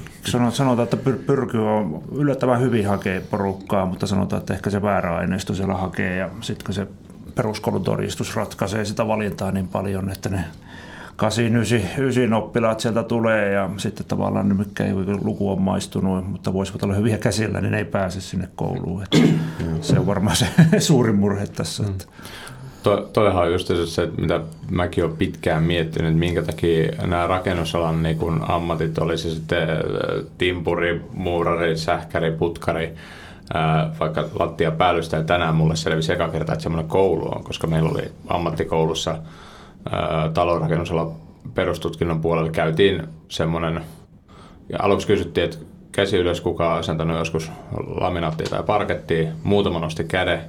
Sanotaan, 0.50 0.84
että 0.84 0.96
pyr- 0.96 1.24
pyrky 1.26 1.58
on 1.58 2.02
yllättävän 2.14 2.60
hyvin 2.60 2.86
hakee 2.86 3.20
porukkaa, 3.20 3.86
mutta 3.86 4.06
sanotaan, 4.06 4.40
että 4.40 4.54
ehkä 4.54 4.70
se 4.70 4.82
väärä 4.82 5.16
aineisto 5.16 5.54
siellä 5.54 5.74
hakee 5.74 6.16
ja 6.16 6.30
sitten 6.40 6.74
se 6.74 6.86
peruskoulun 7.34 7.84
todistus 7.84 8.36
ratkaisee 8.36 8.84
sitä 8.84 9.06
valintaa 9.08 9.52
niin 9.52 9.68
paljon, 9.68 10.10
että 10.10 10.28
ne 10.28 10.44
8, 11.16 11.44
9, 11.44 11.80
9 11.98 12.32
oppilaat 12.32 12.80
sieltä 12.80 13.02
tulee 13.02 13.52
ja 13.52 13.70
sitten 13.76 14.06
tavallaan 14.06 14.48
ne, 14.48 14.54
mikä 14.54 14.84
ei 14.84 14.92
luku 15.22 15.50
on 15.50 15.62
maistunut, 15.62 16.30
mutta 16.30 16.52
voisivat 16.52 16.82
olla 16.82 16.94
hyviä 16.94 17.18
käsillä, 17.18 17.60
niin 17.60 17.70
ne 17.70 17.78
ei 17.78 17.84
pääse 17.84 18.20
sinne 18.20 18.48
kouluun. 18.56 19.02
Että 19.02 19.18
se 19.80 19.98
on 19.98 20.06
varmaan 20.06 20.36
se 20.36 20.46
suurin 20.78 21.14
murhe 21.14 21.46
tässä. 21.46 21.84
Että. 21.86 22.04
To, 22.82 23.08
toihan 23.12 23.42
on 23.42 23.52
just 23.52 23.70
se, 23.84 24.08
mitä 24.20 24.40
mäkin 24.70 25.04
olen 25.04 25.16
pitkään 25.16 25.62
miettinyt, 25.62 26.08
että 26.08 26.18
minkä 26.18 26.42
takia 26.42 26.92
nämä 27.06 27.26
rakennusalan 27.26 28.02
niin 28.02 28.18
kun 28.18 28.44
ammatit 28.48 28.98
olisi 28.98 29.34
sitten 29.34 29.70
äh, 29.70 29.76
timpuri, 30.38 31.00
muurari, 31.12 31.76
sähkäri, 31.76 32.32
putkari, 32.32 32.94
äh, 33.56 34.00
vaikka 34.00 34.28
lattia 34.38 34.70
päällystä 34.70 35.16
ja 35.16 35.24
tänään 35.24 35.54
mulle 35.54 35.76
selvisi 35.76 36.12
eka 36.12 36.28
kerta, 36.28 36.52
että 36.52 36.62
semmoinen 36.62 36.90
koulu 36.90 37.28
on, 37.34 37.44
koska 37.44 37.66
meillä 37.66 37.90
oli 37.90 38.12
ammattikoulussa 38.28 39.10
äh, 39.10 40.32
talonrakennusala 40.34 41.12
perustutkinnon 41.54 42.20
puolella. 42.20 42.50
Käytiin 42.50 43.02
semmoinen, 43.28 43.80
ja 44.68 44.78
aluksi 44.82 45.06
kysyttiin, 45.06 45.44
että 45.44 45.58
käsi 45.92 46.16
ylös, 46.16 46.40
kuka 46.40 46.72
on 46.72 46.78
asentanut 46.78 47.18
joskus 47.18 47.50
laminaattia 48.00 48.46
tai 48.50 48.62
parkettia. 48.62 49.32
Muutama 49.42 49.78
nosti 49.78 50.04
käden. 50.04 50.40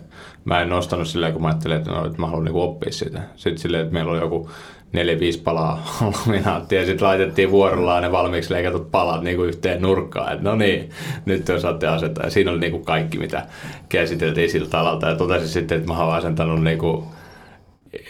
Mä 0.45 0.61
en 0.61 0.69
nostanut 0.69 1.07
silleen, 1.07 1.33
kun 1.33 1.41
mä 1.41 1.47
ajattelin, 1.47 1.77
että, 1.77 1.91
no, 1.91 2.05
että 2.05 2.19
mä 2.19 2.27
haluan 2.27 2.45
niinku 2.45 2.61
oppia 2.61 2.91
sitä. 2.91 3.21
Sitten 3.35 3.57
silleen, 3.57 3.83
että 3.83 3.93
meillä 3.93 4.11
oli 4.11 4.19
joku 4.19 4.49
neljä, 4.93 5.19
viisi 5.19 5.41
palaa 5.41 5.85
laminaattia 6.27 6.79
ja 6.79 6.85
sitten 6.85 7.07
laitettiin 7.07 7.51
vuorollaan 7.51 8.03
ne 8.03 8.11
valmiiksi 8.11 8.53
leikatut 8.53 8.91
palat 8.91 9.23
niin 9.23 9.35
kuin 9.35 9.49
yhteen 9.49 9.81
nurkkaan. 9.81 10.33
Että 10.33 10.49
no 10.49 10.55
niin, 10.55 10.89
nyt 11.25 11.45
te 11.45 11.53
osaatte 11.53 11.87
asentaa. 11.87 12.25
Ja 12.25 12.31
siinä 12.31 12.51
oli 12.51 12.59
niin 12.59 12.71
kuin 12.71 12.85
kaikki, 12.85 13.17
mitä 13.17 13.45
käsiteltiin 13.89 14.49
siltä 14.49 14.79
alalta. 14.79 15.09
Ja 15.09 15.15
totesin 15.15 15.47
sitten, 15.47 15.77
että 15.77 15.93
mä 15.93 16.03
olen 16.03 16.15
asentanut 16.15 16.63
niin 16.63 16.79
kuin 16.79 17.03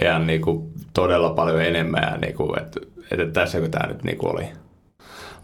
ihan 0.02 0.28
niin 0.28 0.42
kuin 0.42 0.72
todella 0.94 1.30
paljon 1.30 1.62
enemmän. 1.62 2.04
Ja 2.12 2.18
niin 2.18 2.34
kuin, 2.34 2.60
että, 2.60 2.80
että 3.12 3.25
tässäkö 3.25 3.70
tämä 3.70 3.88
nyt 3.88 4.04
niin 4.04 4.18
kuin 4.18 4.32
oli. 4.32 4.46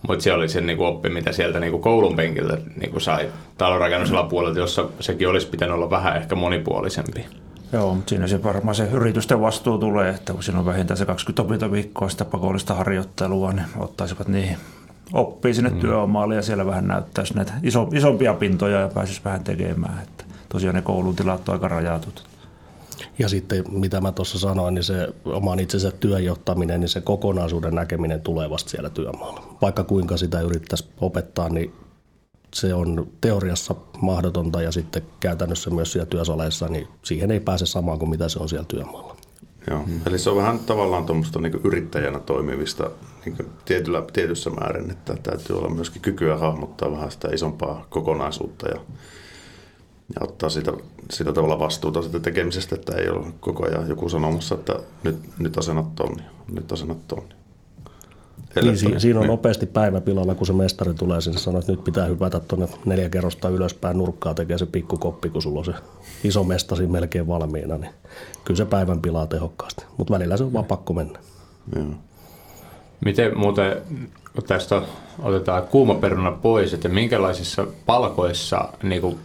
Mutta 0.07 0.23
se 0.23 0.33
oli 0.33 0.49
se 0.49 0.61
niinku 0.61 0.83
oppi, 0.83 1.09
mitä 1.09 1.31
sieltä 1.31 1.59
niinku 1.59 1.79
koulun 1.79 2.15
penkiltä 2.15 2.57
niinku 2.79 2.99
sai 2.99 3.29
talonrakennusella 3.57 4.23
puolelta, 4.23 4.59
jossa 4.59 4.85
sekin 4.99 5.29
olisi 5.29 5.47
pitänyt 5.47 5.75
olla 5.75 5.89
vähän 5.89 6.17
ehkä 6.17 6.35
monipuolisempi. 6.35 7.25
Joo, 7.73 7.95
mutta 7.95 8.09
siinä 8.09 8.27
se 8.27 8.43
varmaan 8.43 8.75
se 8.75 8.89
yritysten 8.91 9.41
vastuu 9.41 9.77
tulee, 9.77 10.09
että 10.09 10.33
kun 10.33 10.43
siinä 10.43 10.59
on 10.59 10.65
vähintään 10.65 10.97
se 10.97 11.05
20 11.05 11.41
opintoviikkoa 11.41 12.09
sitä 12.09 12.25
pakollista 12.25 12.73
harjoittelua, 12.73 13.53
niin 13.53 13.65
ottaisivat 13.77 14.27
niihin 14.27 14.57
oppii 15.13 15.53
sinne 15.53 15.69
mm. 15.69 15.79
työomaalle 15.79 16.35
ja 16.35 16.41
siellä 16.41 16.65
vähän 16.65 16.87
näyttäisi 16.87 17.33
näitä 17.33 17.53
iso, 17.63 17.89
isompia 17.93 18.33
pintoja 18.33 18.79
ja 18.79 18.87
pääsisi 18.87 19.21
vähän 19.25 19.43
tekemään. 19.43 19.99
Että 20.03 20.23
tosiaan 20.49 20.75
ne 20.75 20.81
koulun 20.81 21.15
tilat 21.15 21.49
on 21.49 21.53
aika 21.53 21.67
rajatut. 21.67 22.28
Ja 23.19 23.29
sitten 23.29 23.63
mitä 23.71 24.01
mä 24.01 24.11
tuossa 24.11 24.39
sanoin, 24.39 24.73
niin 24.73 24.83
se 24.83 25.07
oman 25.25 25.59
itsensä 25.59 25.91
työjohtaminen, 25.91 26.79
niin 26.79 26.89
se 26.89 27.01
kokonaisuuden 27.01 27.75
näkeminen 27.75 28.21
tulee 28.21 28.49
vasta 28.49 28.69
siellä 28.69 28.89
työmaalla. 28.89 29.57
Vaikka 29.61 29.83
kuinka 29.83 30.17
sitä 30.17 30.41
yrittäisi 30.41 30.85
opettaa, 31.01 31.49
niin 31.49 31.73
se 32.53 32.73
on 32.73 33.07
teoriassa 33.21 33.75
mahdotonta 34.01 34.61
ja 34.61 34.71
sitten 34.71 35.01
käytännössä 35.19 35.69
myös 35.69 35.91
siellä 35.91 36.05
työsaleissa, 36.05 36.67
niin 36.67 36.87
siihen 37.03 37.31
ei 37.31 37.39
pääse 37.39 37.65
samaan 37.65 37.99
kuin 37.99 38.09
mitä 38.09 38.29
se 38.29 38.39
on 38.39 38.49
siellä 38.49 38.65
työmaalla. 38.67 39.15
Joo, 39.69 39.83
hmm. 39.85 40.01
eli 40.05 40.19
se 40.19 40.29
on 40.29 40.37
vähän 40.37 40.59
tavallaan 40.59 41.05
tuommoista 41.05 41.39
niin 41.39 41.59
yrittäjänä 41.63 42.19
toimivista 42.19 42.91
niin 43.25 43.37
tietyllä, 43.65 44.03
tietyssä 44.13 44.49
määrin, 44.49 44.91
että 44.91 45.15
täytyy 45.23 45.57
olla 45.57 45.69
myöskin 45.69 46.01
kykyä 46.01 46.37
hahmottaa 46.37 46.91
vähän 46.91 47.11
sitä 47.11 47.27
isompaa 47.33 47.85
kokonaisuutta 47.89 48.67
ja 48.67 48.79
ja 50.15 50.21
ottaa 50.21 50.49
sitä, 50.49 50.73
sitä 51.11 51.33
tavalla 51.33 51.59
vastuuta 51.59 52.01
sitä 52.01 52.19
tekemisestä, 52.19 52.75
että 52.75 52.95
ei 52.95 53.09
ole 53.09 53.27
koko 53.39 53.65
ajan 53.65 53.89
joku 53.89 54.09
sanomassa, 54.09 54.55
että 54.55 54.73
nyt, 55.03 55.15
nyt 55.39 55.57
asennat 55.57 55.95
tonni, 55.95 56.23
nyt 56.51 56.71
asennat 56.71 57.07
tonni. 57.07 57.39
Niin, 58.55 58.77
si- 58.77 58.99
siinä 58.99 59.19
on 59.19 59.23
niin. 59.23 59.31
nopeasti 59.31 59.65
päivä 59.65 60.01
pilalla, 60.01 60.35
kun 60.35 60.47
se 60.47 60.53
mestari 60.53 60.93
tulee 60.93 61.21
sinne 61.21 61.39
sanoo, 61.39 61.59
että 61.59 61.71
nyt 61.71 61.83
pitää 61.83 62.05
hypätä 62.05 62.39
tuonne 62.39 62.67
neljä 62.85 63.09
kerrosta 63.09 63.49
ylöspäin 63.49 63.97
nurkkaa, 63.97 64.33
tekee 64.33 64.57
se 64.57 64.65
pikkukoppi, 64.65 65.29
kun 65.29 65.41
sulla 65.41 65.59
on 65.59 65.65
se 65.65 65.73
iso 66.23 66.43
mestasi 66.43 66.87
melkein 66.87 67.27
valmiina, 67.27 67.77
niin 67.77 67.91
kyllä 68.45 68.57
se 68.57 68.65
päivän 68.65 69.01
pilaa 69.01 69.27
tehokkaasti. 69.27 69.85
Mutta 69.97 70.13
välillä 70.13 70.37
se 70.37 70.43
on 70.43 70.53
vaan 70.53 70.65
pakko 70.65 70.93
mennä. 70.93 71.19
Joo. 71.75 71.85
Miten 73.05 73.37
muuten, 73.37 73.81
tästä 74.47 74.81
otetaan 75.19 75.67
kuumaperuna 75.67 76.31
pois, 76.31 76.73
että 76.73 76.89
minkälaisissa 76.89 77.67
palkoissa 77.85 78.69
niin 78.83 79.01
kuin 79.01 79.19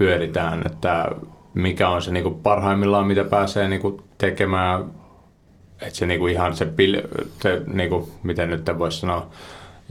pyöritään, 0.00 0.62
että 0.66 1.08
mikä 1.54 1.88
on 1.88 2.02
se 2.02 2.10
niinku 2.10 2.30
parhaimmillaan, 2.30 3.06
mitä 3.06 3.24
pääsee 3.24 3.68
niinku 3.68 4.02
tekemään, 4.18 4.84
että 5.80 5.94
se 5.94 6.06
niinku 6.06 6.26
ihan 6.26 6.56
se, 6.56 6.66
pil, 6.66 7.02
se 7.42 7.62
niinku, 7.66 8.08
miten 8.22 8.50
nyt 8.50 8.70
voisi 8.78 9.00
sanoa, 9.00 9.26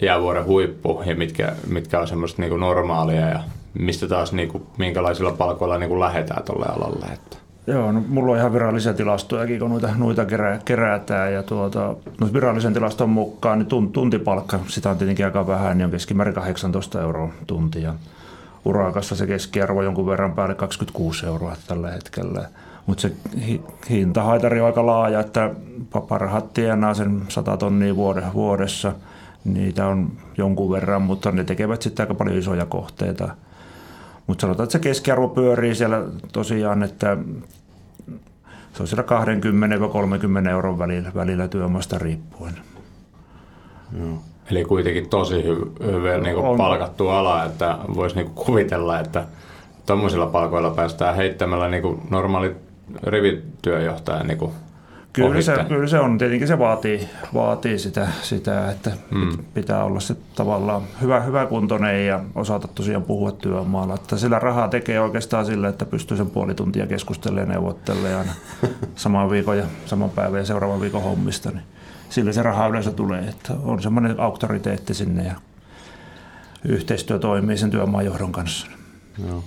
jäävuoren 0.02 0.46
huippu 0.46 1.04
ja 1.06 1.16
mitkä, 1.16 1.54
mitkä 1.68 2.00
on 2.00 2.08
semmoista 2.08 2.42
niinku 2.42 2.58
normaalia 2.58 3.28
ja 3.28 3.40
mistä 3.80 4.08
taas 4.08 4.34
niinku, 4.34 4.68
minkälaisilla 4.78 5.32
palkoilla 5.32 5.78
niinku 5.78 6.00
lähdetään 6.00 6.44
tuolle 6.44 6.66
alalle. 6.66 7.06
Että. 7.14 7.38
Joo, 7.68 7.92
no, 7.92 8.04
mulla 8.08 8.32
on 8.32 8.38
ihan 8.38 8.54
virallisia 8.54 8.94
tilastoja, 8.94 9.60
kun 9.60 9.70
noita, 9.70 9.90
noita 9.98 10.26
kerää, 10.26 10.60
kerätään. 10.66 11.34
Ja 11.34 11.44
tuota, 11.44 11.96
no, 12.22 12.34
virallisen 12.34 12.74
tilaston 12.74 13.10
mukaan 13.10 13.60
niin 13.60 13.92
tuntipalkka, 13.92 14.60
sitä 14.68 14.90
on 14.90 14.98
tietenkin 14.98 15.26
aika 15.26 15.48
vähän, 15.48 15.78
niin 15.78 15.86
on 15.86 15.92
keskimäärin 15.92 16.36
18 16.36 17.02
euroa 17.02 17.30
tuntia 17.48 17.94
urakassa 18.66 19.16
se 19.16 19.28
keskiarvo 19.28 19.82
jonkun 19.82 20.08
verran 20.08 20.34
päälle 20.34 20.56
26 20.56 21.26
euroa 21.26 21.56
tällä 21.68 21.92
hetkellä. 21.92 22.50
Mutta 22.86 23.02
se 23.02 23.12
hintahaitari 23.90 24.60
on 24.60 24.66
aika 24.66 24.86
laaja, 24.86 25.20
että 25.20 25.56
parhaat 26.10 26.54
tienaa 26.54 26.94
sen 26.94 27.22
100 27.30 27.58
tonnia 27.58 27.96
vuodessa. 28.34 28.94
Niitä 29.46 29.88
on 29.88 30.12
jonkun 30.38 30.72
verran, 30.72 31.02
mutta 31.02 31.32
ne 31.32 31.44
tekevät 31.44 31.82
sitten 31.82 32.04
aika 32.04 32.16
paljon 32.16 32.38
isoja 32.38 32.66
kohteita. 32.66 33.30
Mutta 34.28 34.42
sanotaan, 34.42 34.64
että 34.64 34.72
se 34.72 34.80
keskiarvo 34.80 35.28
pyörii 35.28 35.76
siellä 35.76 36.04
tosiaan, 36.34 36.84
että 36.84 37.18
se 38.74 38.84
on 38.84 38.88
siellä 38.88 39.04
20-30 40.46 40.50
euron 40.50 40.80
välillä, 40.80 41.12
välillä 41.16 41.48
työmaasta 41.48 41.98
riippuen. 42.00 42.56
Joo. 44.00 44.22
Eli 44.52 44.66
kuitenkin 44.66 45.10
tosi 45.10 45.36
hy- 45.36 45.86
hyvin 45.86 46.24
niin 46.24 46.36
kuin 46.36 46.58
palkattu 46.58 47.10
ala, 47.10 47.46
että 47.46 47.78
voisi 47.96 48.16
niin 48.16 48.30
kuin 48.32 48.46
kuvitella, 48.46 49.00
että 49.00 49.24
tuommoisilla 49.86 50.28
palkoilla 50.28 50.72
päästään 50.72 51.16
heittämällä 51.16 51.68
niin 51.68 51.82
kuin 51.82 52.02
normaali 52.10 52.56
rivityöjohtaja 53.04 54.24
niin 54.24 54.38
kuin 54.38 54.52
Kyllä 55.14 55.42
se, 55.42 55.66
kyllä 55.68 55.88
se 55.88 56.00
on. 56.00 56.18
Tietenkin 56.18 56.48
se 56.48 56.60
vaatii, 56.60 57.10
vaatii 57.34 57.80
sitä, 57.80 58.08
sitä 58.22 58.72
että 58.72 58.92
mm. 59.12 59.38
pitää 59.54 59.84
olla 59.84 60.00
se 60.00 60.16
tavallaan 60.36 60.82
hyvä, 61.02 61.20
hyvä 61.20 61.46
kuntoinen 61.46 62.08
ja 62.08 62.20
osata 62.36 62.68
tosiaan 62.68 63.04
puhua 63.04 63.32
työmaalla. 63.32 63.96
Että 63.96 64.18
sillä 64.18 64.40
rahaa 64.40 64.68
tekee 64.68 65.00
oikeastaan 65.00 65.46
sillä, 65.46 65.68
että 65.68 65.86
pystyy 65.86 66.18
sen 66.18 66.30
puoli 66.30 66.56
tuntia 66.56 66.88
keskustelemaan 66.88 67.48
ja 67.48 67.54
neuvottelemaan 67.54 68.16
aina 68.16 68.32
saman 68.96 69.30
viikon 69.30 69.58
ja 69.58 69.66
saman 69.86 70.10
päivän 70.10 70.40
ja 70.40 70.46
seuraavan 70.46 70.82
viikon 70.82 71.04
hommista. 71.04 71.52
Niin 71.52 71.64
sillä 72.10 72.34
se 72.34 72.44
raha 72.44 72.68
yleensä 72.68 72.92
tulee. 72.92 73.30
Että 73.30 73.54
on 73.64 73.82
semmoinen 73.82 74.20
auktoriteetti 74.20 74.94
sinne 74.94 75.24
ja 75.24 75.36
yhteistyö 76.66 77.20
toimii 77.20 77.58
sen 77.58 77.72
työmaan 77.72 78.06
johdon 78.06 78.32
kanssa. 78.32 78.68
Joo. 79.28 79.44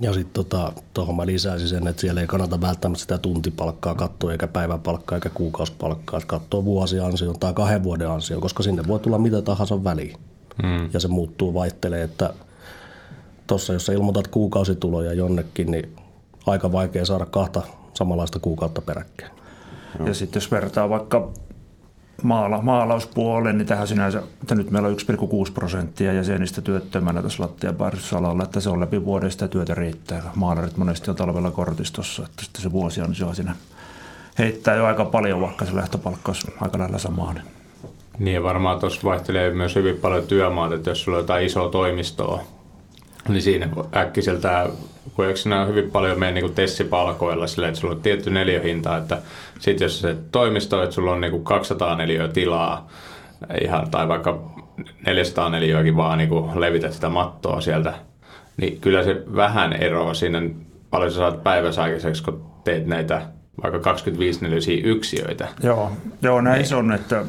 Ja 0.00 0.12
sitten 0.12 0.44
tota, 0.44 0.72
tuohon 0.94 1.16
mä 1.16 1.26
lisäisin 1.26 1.68
sen, 1.68 1.86
että 1.86 2.00
siellä 2.00 2.20
ei 2.20 2.26
kannata 2.26 2.60
välttämättä 2.60 3.00
sitä 3.00 3.18
tuntipalkkaa 3.18 3.94
katsoa, 3.94 4.32
eikä 4.32 4.46
päiväpalkkaa, 4.46 5.16
eikä 5.16 5.28
kuukausipalkkaa. 5.28 6.20
Katsoa 6.26 6.64
vuosiansion 6.64 7.38
tai 7.38 7.54
kahden 7.54 7.84
vuoden 7.84 8.10
ansio, 8.10 8.40
koska 8.40 8.62
sinne 8.62 8.82
voi 8.86 9.00
tulla 9.00 9.18
mitä 9.18 9.42
tahansa 9.42 9.84
väliin. 9.84 10.16
Hmm. 10.62 10.90
Ja 10.92 11.00
se 11.00 11.08
muuttuu, 11.08 11.54
vaihtelee, 11.54 12.02
että 12.02 12.34
tuossa 13.46 13.72
jos 13.72 13.86
sä 13.86 13.92
ilmoitat 13.92 14.28
kuukausituloja 14.28 15.12
jonnekin, 15.12 15.70
niin 15.70 15.96
aika 16.46 16.72
vaikea 16.72 17.04
saada 17.04 17.26
kahta 17.26 17.62
samanlaista 17.94 18.38
kuukautta 18.38 18.80
peräkkäin. 18.80 19.32
Ja 20.06 20.14
sitten 20.14 20.40
jos 20.40 20.50
vertaa 20.50 20.88
vaikka 20.88 21.30
maala, 22.22 22.62
maalauspuolen, 22.62 23.58
niin 23.58 23.66
tähän 23.66 23.88
sinänsä, 23.88 24.22
että 24.42 24.54
nyt 24.54 24.70
meillä 24.70 24.88
on 24.88 24.96
1,6 25.46 25.52
prosenttia 25.54 26.12
jäsenistä 26.12 26.60
työttömänä 26.60 27.22
tässä 27.22 27.42
lattiapäädysalalla, 27.42 28.42
että 28.42 28.60
se 28.60 28.70
on 28.70 28.80
läpi 28.80 29.04
vuoden 29.04 29.30
sitä 29.30 29.48
työtä 29.48 29.74
riittää. 29.74 30.22
Maalarit 30.34 30.76
monesti 30.76 31.10
on 31.10 31.16
talvella 31.16 31.50
kortistossa, 31.50 32.24
että 32.24 32.44
sitten 32.44 32.62
se 32.62 32.72
vuosi 32.72 33.00
on, 33.00 33.14
on 33.26 33.34
siinä 33.36 33.56
heittää 34.38 34.74
jo 34.74 34.86
aika 34.86 35.04
paljon, 35.04 35.40
vaikka 35.40 35.64
se 35.64 35.76
lähtöpalkka 35.76 36.32
olisi 36.32 36.54
aika 36.60 36.78
lähellä 36.78 36.98
samaa. 36.98 37.32
Niin. 37.32 37.44
Niin 38.18 38.42
varmaan 38.42 38.80
tuossa 38.80 39.00
vaihtelee 39.04 39.50
myös 39.50 39.74
hyvin 39.74 39.96
paljon 39.96 40.26
työmaat, 40.26 40.72
että 40.72 40.90
jos 40.90 41.02
sulla 41.02 41.18
on 41.18 41.24
jotain 41.24 41.46
isoa 41.46 41.68
toimistoa, 41.68 42.42
niin 43.28 43.42
siinä 43.42 43.68
äkkiseltä, 43.96 44.68
kun 45.14 45.26
eikö 45.26 45.36
siinä 45.36 45.64
hyvin 45.64 45.90
paljon 45.90 46.18
mene 46.18 46.40
niin 46.40 46.54
tessipalkoilla 46.54 47.46
silleen, 47.46 47.68
että 47.68 47.80
sulla 47.80 47.94
on 47.94 48.02
tietty 48.02 48.30
neliöhinta, 48.30 48.96
että 48.96 49.18
sitten 49.58 49.84
jos 49.84 50.00
se 50.00 50.16
toimisto, 50.32 50.82
että 50.82 50.94
sulla 50.94 51.12
on 51.12 51.20
niin 51.20 51.44
200 51.44 51.96
neliöä 51.96 52.28
tilaa, 52.28 52.88
ihan, 53.62 53.90
tai 53.90 54.08
vaikka 54.08 54.50
400 55.06 55.50
neliöäkin 55.50 55.96
vaan 55.96 56.18
niin 56.18 56.60
levität 56.60 56.92
sitä 56.92 57.08
mattoa 57.08 57.60
sieltä, 57.60 57.94
niin 58.56 58.80
kyllä 58.80 59.04
se 59.04 59.22
vähän 59.36 59.72
eroa 59.72 60.14
sinne, 60.14 60.50
paljon 60.90 61.10
sä 61.10 61.16
saat 61.16 61.42
päivässä 61.42 61.82
aikaiseksi, 61.82 62.24
kun 62.24 62.46
teet 62.64 62.86
näitä 62.86 63.22
vaikka 63.62 63.78
25 63.80 64.42
neliöisiä 64.42 64.82
yksiöitä. 64.84 65.48
Joo, 65.62 65.92
joo 66.22 66.40
näin 66.40 66.58
niin. 66.58 66.66
se 66.66 66.76
on, 66.76 66.92
että 66.92 67.24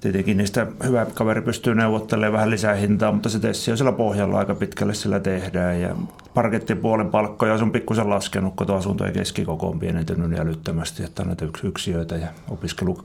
tietenkin 0.00 0.36
niistä 0.36 0.66
hyvä 0.84 1.06
kaveri 1.14 1.42
pystyy 1.42 1.74
neuvottelemaan 1.74 2.32
vähän 2.32 2.50
lisää 2.50 2.74
hintaa, 2.74 3.12
mutta 3.12 3.28
se 3.28 3.40
tessi 3.40 3.70
on 3.70 3.76
siellä 3.76 3.92
pohjalla 3.92 4.38
aika 4.38 4.54
pitkälle 4.54 4.94
sillä 4.94 5.20
tehdään. 5.20 5.80
Ja 5.80 5.96
parkettipuolen 6.34 7.10
palkkoja 7.10 7.54
on 7.54 7.72
pikkusen 7.72 8.10
laskenut, 8.10 8.56
kun 8.56 8.66
tuo 8.66 8.76
asuntojen 8.76 9.12
keskikoko 9.12 9.68
on 9.68 9.78
pienentynyt 9.78 10.30
niin 10.30 10.40
älyttömästi, 10.40 11.04
että 11.04 11.22
on 11.22 11.28
näitä 11.28 11.44
yksi 11.44 11.66
yksiöitä 11.66 12.16
ja 12.16 12.28
opiskelu, 12.50 12.98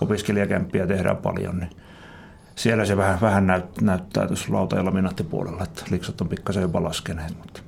opiskelijakämppiä 0.00 0.86
tehdään 0.86 1.16
paljon. 1.16 1.58
Niin 1.58 1.70
siellä 2.54 2.84
se 2.84 2.96
vähän, 2.96 3.20
vähän 3.20 3.46
näyt, 3.46 3.80
näyttää 3.80 4.26
tuossa 4.26 4.52
lauta- 4.52 4.76
ja 4.76 4.84
laminaattipuolella, 4.84 5.62
että 5.62 5.84
liksot 5.90 6.20
on 6.20 6.28
pikkasen 6.28 6.62
jopa 6.62 6.82
laskeneet. 6.82 7.34
Mutta. 7.38 7.60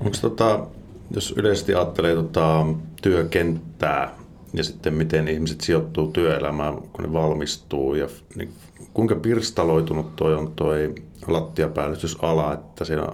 Onko 0.00 0.16
tota, 0.20 0.66
jos 1.10 1.34
yleisesti 1.36 1.74
ajattelee 1.74 2.14
tota, 2.14 2.66
työkenttää, 3.02 4.10
ja 4.54 4.64
sitten 4.64 4.94
miten 4.94 5.28
ihmiset 5.28 5.60
sijoittuu 5.60 6.08
työelämään, 6.12 6.74
kun 6.74 7.04
ne 7.04 7.12
valmistuu 7.12 7.94
ja 7.94 8.08
niin 8.36 8.52
kuinka 8.94 9.14
pirstaloitunut 9.14 10.16
toi 10.16 10.34
on 10.34 10.52
toi 10.56 10.94
lattiapäällytysala, 11.26 12.54
että 12.54 12.84
siellä, 12.84 13.08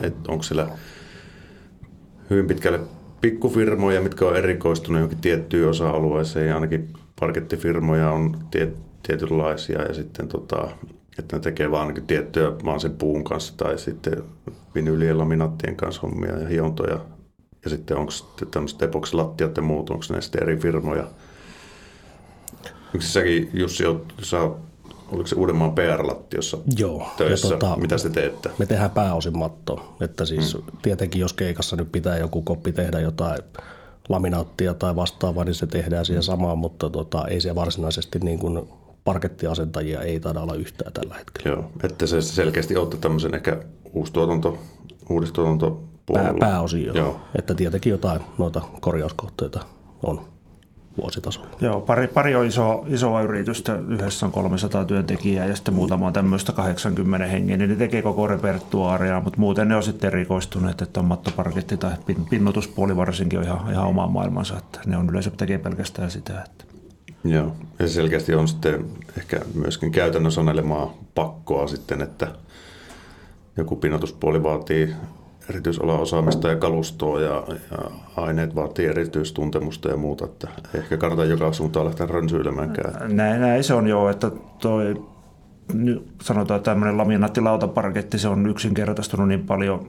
et 0.00 0.28
onko 0.28 0.42
siellä 0.42 0.68
hyvin 2.30 2.46
pitkälle 2.46 2.80
pikkufirmoja, 3.20 4.00
mitkä 4.00 4.24
on 4.24 4.36
erikoistunut 4.36 4.98
johonkin 4.98 5.20
tiettyyn 5.20 5.68
osa-alueeseen 5.68 6.48
ja 6.48 6.54
ainakin 6.54 6.88
parkettifirmoja 7.20 8.10
on 8.10 8.36
tiet, 8.50 8.76
tietynlaisia 9.06 9.82
ja 9.82 9.94
sitten 9.94 10.28
tota, 10.28 10.68
että 11.18 11.36
ne 11.36 11.42
tekee 11.42 11.70
vaan 11.70 11.94
tiettyä 12.06 12.52
vaan 12.64 12.80
sen 12.80 12.92
puun 12.92 13.24
kanssa 13.24 13.56
tai 13.56 13.78
sitten 13.78 14.22
vinylien 14.74 15.18
laminaattien 15.18 15.76
kanssa 15.76 16.00
hommia 16.00 16.38
ja 16.38 16.48
hiontoja 16.48 17.00
ja 17.64 17.70
sitten 17.70 17.96
onko 17.96 18.12
tämmöiset 18.50 18.82
epoksilattiat 18.82 19.56
ja 19.56 19.62
muut, 19.62 19.90
onko 19.90 20.04
ne 20.10 20.20
sitten 20.20 20.42
eri 20.42 20.56
firmoja? 20.56 21.02
Onko 22.94 23.00
säkin, 23.00 23.50
Jussi, 23.52 23.84
sä 24.22 24.50
oliko 25.12 25.26
se 25.26 25.34
Uudenmaan 25.34 25.74
PR-lattiossa 25.74 26.58
Joo, 26.78 27.08
töissä? 27.16 27.48
Tota, 27.48 27.76
Mitä 27.76 27.96
te 27.96 28.10
teette? 28.10 28.50
Me 28.58 28.66
tehdään 28.66 28.90
pääosin 28.90 29.38
mattoa. 29.38 29.96
Että 30.00 30.24
siis 30.24 30.54
hmm. 30.54 30.62
tietenkin 30.82 31.20
jos 31.20 31.32
keikassa 31.32 31.76
nyt 31.76 31.92
pitää 31.92 32.18
joku 32.18 32.42
koppi 32.42 32.72
tehdä 32.72 33.00
jotain 33.00 33.38
laminaattia 34.08 34.74
tai 34.74 34.96
vastaavaa, 34.96 35.44
niin 35.44 35.54
se 35.54 35.66
tehdään 35.66 36.04
siihen 36.04 36.22
samaan, 36.22 36.58
mutta 36.58 36.90
tota, 36.90 37.26
ei 37.28 37.40
se 37.40 37.54
varsinaisesti 37.54 38.18
niin 38.18 38.38
kuin 38.38 38.68
parkettiasentajia 39.04 40.02
ei 40.02 40.20
taida 40.20 40.40
olla 40.40 40.54
yhtään 40.54 40.92
tällä 40.92 41.14
hetkellä. 41.14 41.56
Joo, 41.56 41.70
että 41.82 42.06
se 42.06 42.22
selkeästi 42.22 42.76
olette 42.76 42.96
tämmöisen 42.96 43.34
ehkä 43.34 43.62
uustuotanto, 43.92 44.58
uudistuotanto 45.08 45.82
Pää, 46.12 46.34
pääosin 46.40 46.84
joo. 46.84 46.96
joo. 46.96 47.20
Että 47.38 47.54
tietenkin 47.54 47.90
jotain 47.90 48.20
noita 48.38 48.60
korjauskohteita 48.80 49.60
on 50.02 50.20
vuositasolla. 51.02 51.48
Joo, 51.60 51.80
pari, 51.80 52.08
pari 52.08 52.34
on 52.34 52.46
iso, 52.46 52.84
isoa 52.88 53.22
yritystä, 53.22 53.78
yhdessä 53.88 54.26
on 54.26 54.32
300 54.32 54.84
työntekijää 54.84 55.46
ja 55.46 55.56
sitten 55.56 55.74
muutama 55.74 56.06
on 56.06 56.12
tämmöistä 56.12 56.52
80 56.52 57.26
hengen, 57.26 57.58
niin 57.58 57.70
ne 57.70 57.76
tekee 57.76 58.02
koko 58.02 58.26
repertuaaria, 58.26 59.20
mutta 59.20 59.40
muuten 59.40 59.68
ne 59.68 59.76
on 59.76 59.82
sitten 59.82 60.08
erikoistuneet, 60.08 60.82
että 60.82 61.00
on 61.00 61.06
mattoparketti 61.06 61.76
tai 61.76 61.92
pinnotuspuoli 62.30 62.96
varsinkin 62.96 63.38
on 63.38 63.44
ihan, 63.44 63.72
ihan 63.72 63.86
oma 63.86 64.06
maailmansa, 64.06 64.58
että 64.58 64.80
ne 64.86 64.96
on 64.96 65.10
yleensä 65.10 65.30
tekee 65.30 65.58
pelkästään 65.58 66.10
sitä. 66.10 66.44
Että. 66.46 66.64
Joo, 67.24 67.56
ja 67.78 67.88
se 67.88 67.92
selkeästi 67.92 68.34
on 68.34 68.48
sitten 68.48 68.84
ehkä 69.18 69.40
myöskin 69.54 69.92
käytännön 69.92 70.32
sanelemaa 70.32 70.94
pakkoa 71.14 71.66
sitten, 71.66 72.02
että 72.02 72.28
joku 73.56 73.76
pinnotuspuoli 73.76 74.42
vaatii 74.42 74.94
erityisalan 75.50 76.00
osaamista 76.00 76.48
ja 76.48 76.56
kalustoa 76.56 77.20
ja, 77.20 77.44
ja 77.70 77.78
aineet 78.16 78.54
vaatii 78.54 78.86
erityistuntemusta 78.86 79.88
ja 79.88 79.96
muuta, 79.96 80.24
että 80.24 80.48
ehkä 80.74 80.96
kannata 80.96 81.24
joka 81.24 81.52
suuntaan 81.52 81.86
lähteä 81.86 82.06
rönsyilemäänkään. 82.06 83.16
Näin, 83.16 83.40
näin 83.40 83.64
se 83.64 83.74
on 83.74 83.86
joo, 83.86 84.08
että 84.08 84.30
toi, 84.60 85.04
sanotaan 86.22 86.62
tämmöinen 86.62 86.98
laminaattilautaparketti, 86.98 88.18
se 88.18 88.28
on 88.28 88.46
yksinkertaistunut 88.46 89.28
niin 89.28 89.46
paljon 89.46 89.86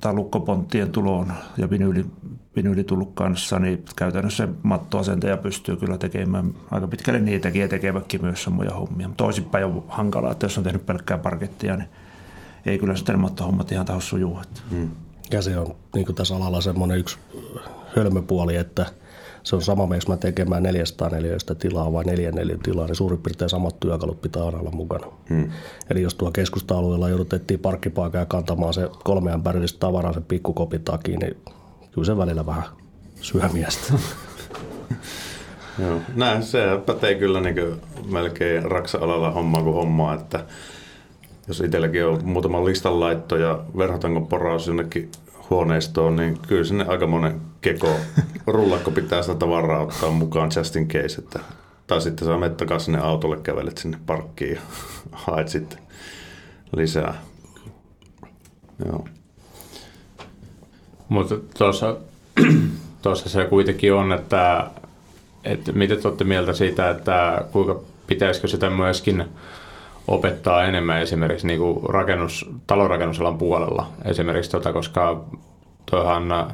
tai 0.00 0.14
lukkoponttien 0.14 0.90
tuloon 0.90 1.32
ja 1.58 1.70
vinyli, 1.70 2.04
vinyli 2.56 2.84
tullut 2.84 3.10
kanssa, 3.14 3.58
niin 3.58 3.84
käytännössä 3.96 4.48
mattoasentaja 4.62 5.36
pystyy 5.36 5.76
kyllä 5.76 5.98
tekemään 5.98 6.54
aika 6.70 6.88
pitkälle 6.88 7.20
niitäkin 7.20 7.62
ja 7.62 7.68
tekevätkin 7.68 8.22
myös 8.22 8.42
samoja 8.42 8.70
hommia. 8.70 9.10
Toisinpäin 9.16 9.64
on 9.64 9.84
hankalaa, 9.88 10.32
että 10.32 10.46
jos 10.46 10.58
on 10.58 10.64
tehnyt 10.64 10.86
pelkkää 10.86 11.18
parkettia, 11.18 11.76
niin 11.76 11.88
ei 12.66 12.78
kyllä 12.78 12.96
sitten 12.96 13.20
hommat 13.40 13.72
ihan 13.72 13.86
taho 13.86 14.00
sujuu. 14.00 14.38
Hmm. 14.70 14.90
Ja 15.30 15.42
se 15.42 15.58
on 15.58 15.74
niin 15.94 16.06
kuin 16.06 16.16
tässä 16.16 16.36
alalla 16.36 16.60
semmoinen 16.60 16.98
yksi 16.98 17.18
hölmöpuoli, 17.96 18.56
että 18.56 18.86
se 19.42 19.56
on 19.56 19.62
sama, 19.62 19.94
jos 19.94 20.08
mä 20.08 20.16
tekemään 20.16 20.62
400 20.62 21.08
neliöistä 21.08 21.54
tilaa 21.54 21.92
vai 21.92 22.04
4 22.04 22.30
neliön 22.30 22.60
tilaa, 22.60 22.86
niin 22.86 22.96
suurin 22.96 23.18
piirtein 23.18 23.50
samat 23.50 23.80
työkalut 23.80 24.22
pitää 24.22 24.44
aina 24.44 24.58
olla 24.58 24.70
mukana. 24.70 25.06
Hmm. 25.28 25.50
Eli 25.90 26.02
jos 26.02 26.14
tuo 26.14 26.30
keskusta-alueella 26.30 27.08
joudutettiin 27.08 27.60
parkkipaikan 27.60 28.18
ja 28.18 28.26
kantamaan 28.26 28.74
se 28.74 28.88
kolmean 29.04 29.42
pärillistä 29.42 29.78
tavaraa 29.78 30.12
sen 30.12 30.24
pikkukopin 30.24 30.82
takia, 30.82 31.18
niin 31.18 31.36
kyllä 31.92 32.04
se 32.04 32.16
välillä 32.16 32.46
vähän 32.46 32.64
syömiestä. 33.20 33.92
Joo, 35.78 36.00
näin 36.14 36.42
se 36.42 36.62
pätee 36.86 37.14
kyllä 37.14 37.40
niin 37.40 37.80
melkein 38.10 38.62
raksa-alalla 38.64 39.30
hommaa 39.30 39.62
kuin 39.62 39.74
hommaa, 39.74 40.14
että 40.14 40.44
jos 41.48 41.60
itselläkin 41.60 42.06
on 42.06 42.20
muutama 42.24 42.64
listanlaitto 42.64 43.36
ja 43.36 43.60
verhotanko 43.78 44.20
poraus 44.20 44.66
jonnekin 44.66 45.10
huoneistoon, 45.50 46.16
niin 46.16 46.38
kyllä 46.48 46.64
sinne 46.64 46.84
aika 46.88 47.06
monen 47.06 47.40
keko 47.60 47.96
rullakko 48.46 48.90
pitää 48.90 49.22
sitä 49.22 49.34
tavaraa 49.34 49.82
ottaa 49.82 50.10
mukaan 50.10 50.50
just 50.56 50.76
in 50.76 50.88
case. 50.88 51.20
Että, 51.20 51.40
tai 51.86 52.00
sitten 52.00 52.28
saa 52.28 52.38
mennä 52.38 52.56
takaisin 52.56 52.84
sinne 52.84 53.00
autolle, 53.00 53.36
kävelet 53.36 53.78
sinne 53.78 53.98
parkkiin 54.06 54.54
ja 54.54 54.60
haet 55.12 55.48
sitten 55.48 55.78
lisää. 56.76 57.14
Joo. 58.86 59.04
Mutta 61.08 61.34
tuossa, 61.58 61.96
tuossa 63.02 63.28
se 63.28 63.44
kuitenkin 63.44 63.94
on, 63.94 64.12
että, 64.12 64.70
että 65.44 65.72
mitä 65.72 65.96
te 65.96 66.08
olette 66.08 66.24
mieltä 66.24 66.52
siitä, 66.52 66.90
että 66.90 67.44
kuinka 67.52 67.80
pitäisikö 68.06 68.48
sitä 68.48 68.70
myöskin 68.70 69.24
opettaa 70.08 70.64
enemmän 70.64 71.02
esimerkiksi 71.02 71.46
niin 71.46 71.58
kuin 71.58 71.90
rakennus, 71.90 72.50
talonrakennusalan 72.66 73.38
puolella 73.38 73.86
esimerkiksi, 74.04 74.50
tota, 74.50 74.72
koska 74.72 75.24
tuohan 75.90 76.32
äh, 76.32 76.46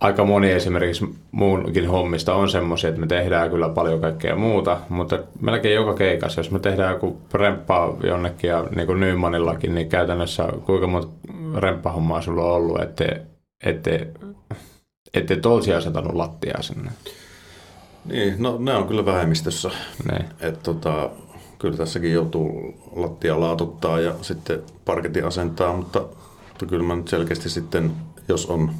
aika 0.00 0.24
moni 0.24 0.50
esimerkiksi 0.50 1.14
muunkin 1.32 1.88
hommista 1.88 2.34
on 2.34 2.50
semmoisia, 2.50 2.88
että 2.88 3.00
me 3.00 3.06
tehdään 3.06 3.50
kyllä 3.50 3.68
paljon 3.68 4.00
kaikkea 4.00 4.36
muuta, 4.36 4.80
mutta 4.88 5.18
melkein 5.40 5.74
joka 5.74 5.94
keikassa, 5.94 6.40
jos 6.40 6.50
me 6.50 6.58
tehdään 6.58 6.92
joku 6.92 7.20
remppaa 7.34 7.96
jonnekin 8.02 8.48
ja 8.48 8.64
niin 8.76 8.86
kuin 8.86 9.00
Nymanillakin, 9.00 9.74
niin 9.74 9.88
käytännössä 9.88 10.48
kuinka 10.66 10.86
monta 10.86 11.08
remppahommaa 11.56 12.20
sulla 12.20 12.44
on 12.44 12.52
ollut, 12.52 12.82
ettei, 12.82 13.16
ettei, 13.64 14.06
ettei 15.14 15.36
tolsi 15.36 15.74
asentanut 15.74 16.14
lattiaa 16.14 16.62
sinne? 16.62 16.90
Niin, 18.04 18.34
no 18.38 18.56
ne 18.58 18.74
on 18.74 18.88
kyllä 18.88 19.04
vähemmistössä. 19.04 19.70
Niin. 20.10 20.24
Et, 20.40 20.62
tota, 20.62 21.10
kyllä 21.64 21.76
tässäkin 21.76 22.12
joutuu 22.12 22.74
lattia 22.96 23.40
laatuttaa 23.40 24.00
ja 24.00 24.14
sitten 24.22 24.62
parketin 24.84 25.24
asentaa, 25.24 25.76
mutta, 25.76 26.00
mutta 26.48 26.66
kyllä 26.66 26.84
mä 26.84 26.96
nyt 26.96 27.08
selkeästi 27.08 27.50
sitten, 27.50 27.92
jos 28.28 28.46
on 28.46 28.70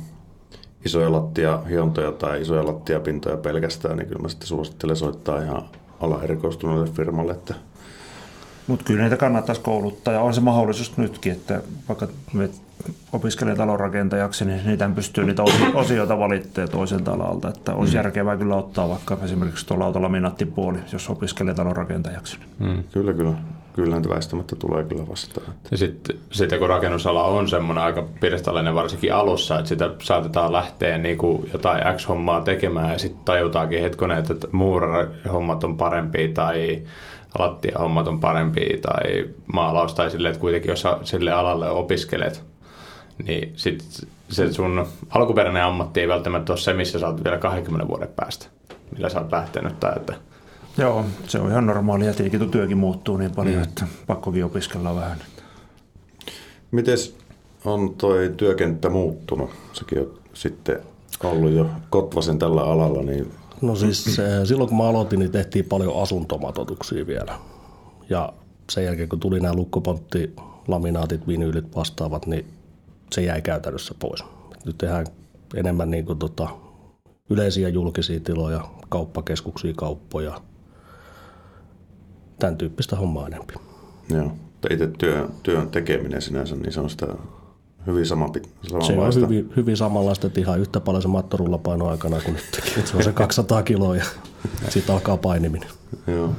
isoja 0.85 1.13
lattia 1.13 1.59
hiontoja 1.69 2.13
tai 2.13 2.43
isoja 2.43 2.67
lattiapintoja 2.67 3.37
pelkästään, 3.37 3.97
niin 3.97 4.09
kyllä 4.09 4.23
mä 4.23 4.29
sitten 4.29 4.49
suosittelen 4.49 4.97
soittaa 4.97 5.43
ihan 5.43 5.63
ala 6.01 6.23
erikoistuneelle 6.23 6.87
firmalle, 6.87 7.33
että 7.33 7.55
Mutta 8.67 8.85
kyllä 8.85 9.03
niitä 9.03 9.17
kannattaisi 9.17 9.61
kouluttaa 9.61 10.15
ja 10.15 10.21
on 10.21 10.35
se 10.35 10.41
mahdollisuus 10.41 10.97
nytkin, 10.97 11.33
että 11.33 11.63
vaikka 11.89 12.09
opiskelee 13.13 13.57
talonrakentajaksi, 13.57 14.45
niin 14.45 14.61
niitä 14.67 14.91
pystyy 14.95 15.25
niitä 15.25 15.43
osioita 15.75 16.19
valittamaan 16.19 16.71
toiselta 16.71 17.13
alalta. 17.13 17.49
Että 17.49 17.75
olisi 17.75 17.93
mm. 17.93 17.97
järkevää 17.97 18.37
kyllä 18.37 18.57
ottaa 18.57 18.89
vaikka 18.89 19.19
esimerkiksi 19.23 19.67
tuolla 19.67 19.85
autolaminaattipuoli, 19.85 20.79
jos 20.93 21.11
opiskelee 21.11 21.55
talonrakentajaksi. 21.55 22.39
Mm. 22.59 22.85
Kyllä, 22.93 23.13
kyllä. 23.13 23.33
Kyllä 23.73 23.97
niitä 23.97 24.09
väistämättä 24.09 24.57
tulee 24.57 24.85
kyllä 24.85 25.09
vastaan. 25.09 25.47
Ja 25.71 25.77
sitten, 25.77 26.17
sitten 26.33 26.59
kun 26.59 26.69
rakennusala 26.69 27.25
on 27.25 27.49
semmoinen 27.49 27.85
aika 27.85 28.05
pirstallinen 28.21 28.75
varsinkin 28.75 29.15
alussa, 29.15 29.59
että 29.59 29.69
sitä 29.69 29.91
saatetaan 30.03 30.53
lähteä 30.53 30.99
niin 30.99 31.19
kuin 31.19 31.51
jotain 31.53 31.97
X-hommaa 31.97 32.41
tekemään 32.41 32.93
ja 32.93 32.99
sitten 32.99 33.25
tajutaankin 33.25 33.81
hetkonen, 33.83 34.19
että 34.19 34.35
muurarihommat 34.53 35.65
on 35.65 35.77
parempi 35.77 36.29
tai 36.29 36.83
lattiahommat 37.39 38.09
on 38.09 38.21
parempi 38.21 38.79
tai 38.83 39.25
maalaus 39.53 39.95
tai 39.95 40.11
silleen, 40.11 40.31
että 40.31 40.41
kuitenkin 40.41 40.71
jos 40.71 40.85
sille 41.03 41.33
alalle 41.33 41.71
opiskelet, 41.71 42.45
niin 43.27 43.53
sit 43.57 43.85
se 44.29 44.53
sun 44.53 44.87
alkuperäinen 45.11 45.65
ammatti 45.65 46.01
ei 46.01 46.09
välttämättä 46.09 46.53
ole 46.53 46.61
se, 46.61 46.73
missä 46.73 46.99
sä 46.99 47.07
oot 47.07 47.25
vielä 47.25 47.39
20 47.39 47.89
vuoden 47.89 48.09
päästä, 48.17 48.47
millä 48.93 49.09
sä 49.09 49.21
oot 49.21 49.33
lähtenyt. 49.33 49.81
Tai 49.81 49.93
että... 49.97 50.15
Joo, 50.79 51.05
se 51.29 51.39
on 51.39 51.51
ihan 51.51 51.67
normaalia. 51.67 52.13
Tietenkin 52.13 52.41
tuo 52.41 52.49
työkin 52.49 52.79
muuttuu 52.79 53.17
niin 53.17 53.31
paljon, 53.31 53.57
mm. 53.57 53.63
että 53.63 53.87
pakkokin 54.07 54.45
opiskella 54.45 54.95
vähän. 54.95 55.19
Mites 56.71 57.17
on 57.65 57.95
toi 57.95 58.35
työkenttä 58.37 58.89
muuttunut? 58.89 59.51
Sekin 59.73 60.01
on 60.01 60.19
sitten 60.35 60.81
ollut 61.25 61.53
jo 61.53 61.67
Kotvasen 61.91 62.39
tällä 62.39 62.63
alalla, 62.63 63.03
niin 63.03 63.33
No 63.65 63.77
siis 63.77 64.17
silloin 64.45 64.69
kun 64.69 64.79
mä 64.79 64.89
aloitin, 64.89 65.19
niin 65.19 65.33
tehtiin 65.33 65.65
paljon 65.65 66.03
asuntomatotuksia 66.03 67.07
vielä. 67.07 67.39
Ja 68.11 68.33
sen 68.71 68.85
jälkeen 68.85 69.09
kun 69.09 69.21
tuli 69.21 69.41
nämä 69.41 69.55
lukkopontti, 69.55 70.37
laminaatit, 70.69 71.29
vinyylit 71.29 71.77
vastaavat, 71.77 72.27
niin 72.27 72.47
se 73.13 73.23
jäi 73.23 73.43
käytännössä 73.43 73.95
pois. 73.99 74.25
Nyt 74.65 74.79
tehdään 74.79 75.07
enemmän 75.55 75.91
niin 75.91 76.05
kuin 76.05 76.19
tota, 76.19 76.49
yleisiä 77.31 77.69
julkisia 77.69 78.21
tiloja, 78.21 78.69
kauppakeskuksia, 78.89 79.73
kauppoja, 79.77 80.41
tämän 82.39 82.57
tyyppistä 82.57 82.97
hommaa 82.97 83.27
enemmän. 83.27 83.57
Joo, 84.09 84.33
itse 84.71 84.87
työ, 84.87 85.29
työn 85.43 85.71
tekeminen 85.71 86.23
sinänsä, 86.23 86.57
niin 86.57 86.73
se 86.73 86.81
on 86.81 86.91
sitä 86.91 87.07
hyvin 87.87 88.07
sama, 88.07 88.29
samanlaista. 88.63 89.21
Se 89.21 89.25
on 89.25 89.31
hyvin, 89.31 89.53
hyvin 89.57 89.77
samanlaista, 89.77 90.27
että 90.27 90.41
ihan 90.41 90.61
yhtä 90.61 90.81
paljon 90.81 91.03
se 91.03 91.09
mattorulla 91.09 91.91
aikana 91.91 92.21
kuin 92.21 92.35
nyt. 92.35 92.63
Se 92.85 92.97
on 92.97 93.05
se 93.05 93.13
200 93.13 93.63
kiloa 93.63 93.97
ja 93.97 94.05
sitten 94.69 94.95
alkaa 94.95 95.17
painiminen. 95.17 95.69
Joo. 96.07 96.31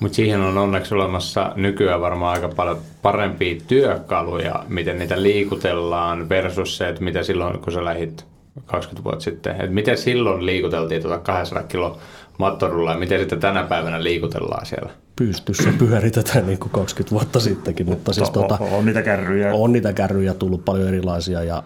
Mutta 0.00 0.16
siihen 0.16 0.40
on 0.40 0.58
onneksi 0.58 0.94
olemassa 0.94 1.52
nykyään 1.56 2.00
varmaan 2.00 2.32
aika 2.32 2.48
paljon 2.56 2.78
parempia 3.02 3.60
työkaluja, 3.66 4.64
miten 4.68 4.98
niitä 4.98 5.22
liikutellaan 5.22 6.28
versus 6.28 6.76
se, 6.76 6.88
että 6.88 7.04
mitä 7.04 7.22
silloin, 7.22 7.58
kun 7.58 7.72
sä 7.72 7.84
lähit 7.84 8.26
20 8.66 9.04
vuotta 9.04 9.24
sitten. 9.24 9.52
että 9.52 9.66
miten 9.66 9.98
silloin 9.98 10.46
liikuteltiin 10.46 11.02
tuota 11.02 11.18
200 11.18 11.62
kilo 11.62 11.98
mattorulla 12.38 12.92
ja 12.92 12.98
miten 12.98 13.20
sitten 13.20 13.40
tänä 13.40 13.62
päivänä 13.64 14.02
liikutellaan 14.02 14.66
siellä? 14.66 14.90
Pystyssä 15.16 15.70
pyöritetään 15.78 16.46
niin 16.46 16.58
kuin 16.58 16.70
20 16.70 17.10
vuotta 17.10 17.40
sittenkin, 17.40 17.86
mutta 17.86 18.12
siis 18.12 18.30
tuota, 18.30 18.58
on 18.60 18.86
niitä 18.86 19.02
kärryjä. 19.02 19.54
On 19.54 19.72
niitä 19.72 19.92
kärryjä 19.92 20.34
tullut 20.34 20.64
paljon 20.64 20.88
erilaisia 20.88 21.42
ja 21.42 21.62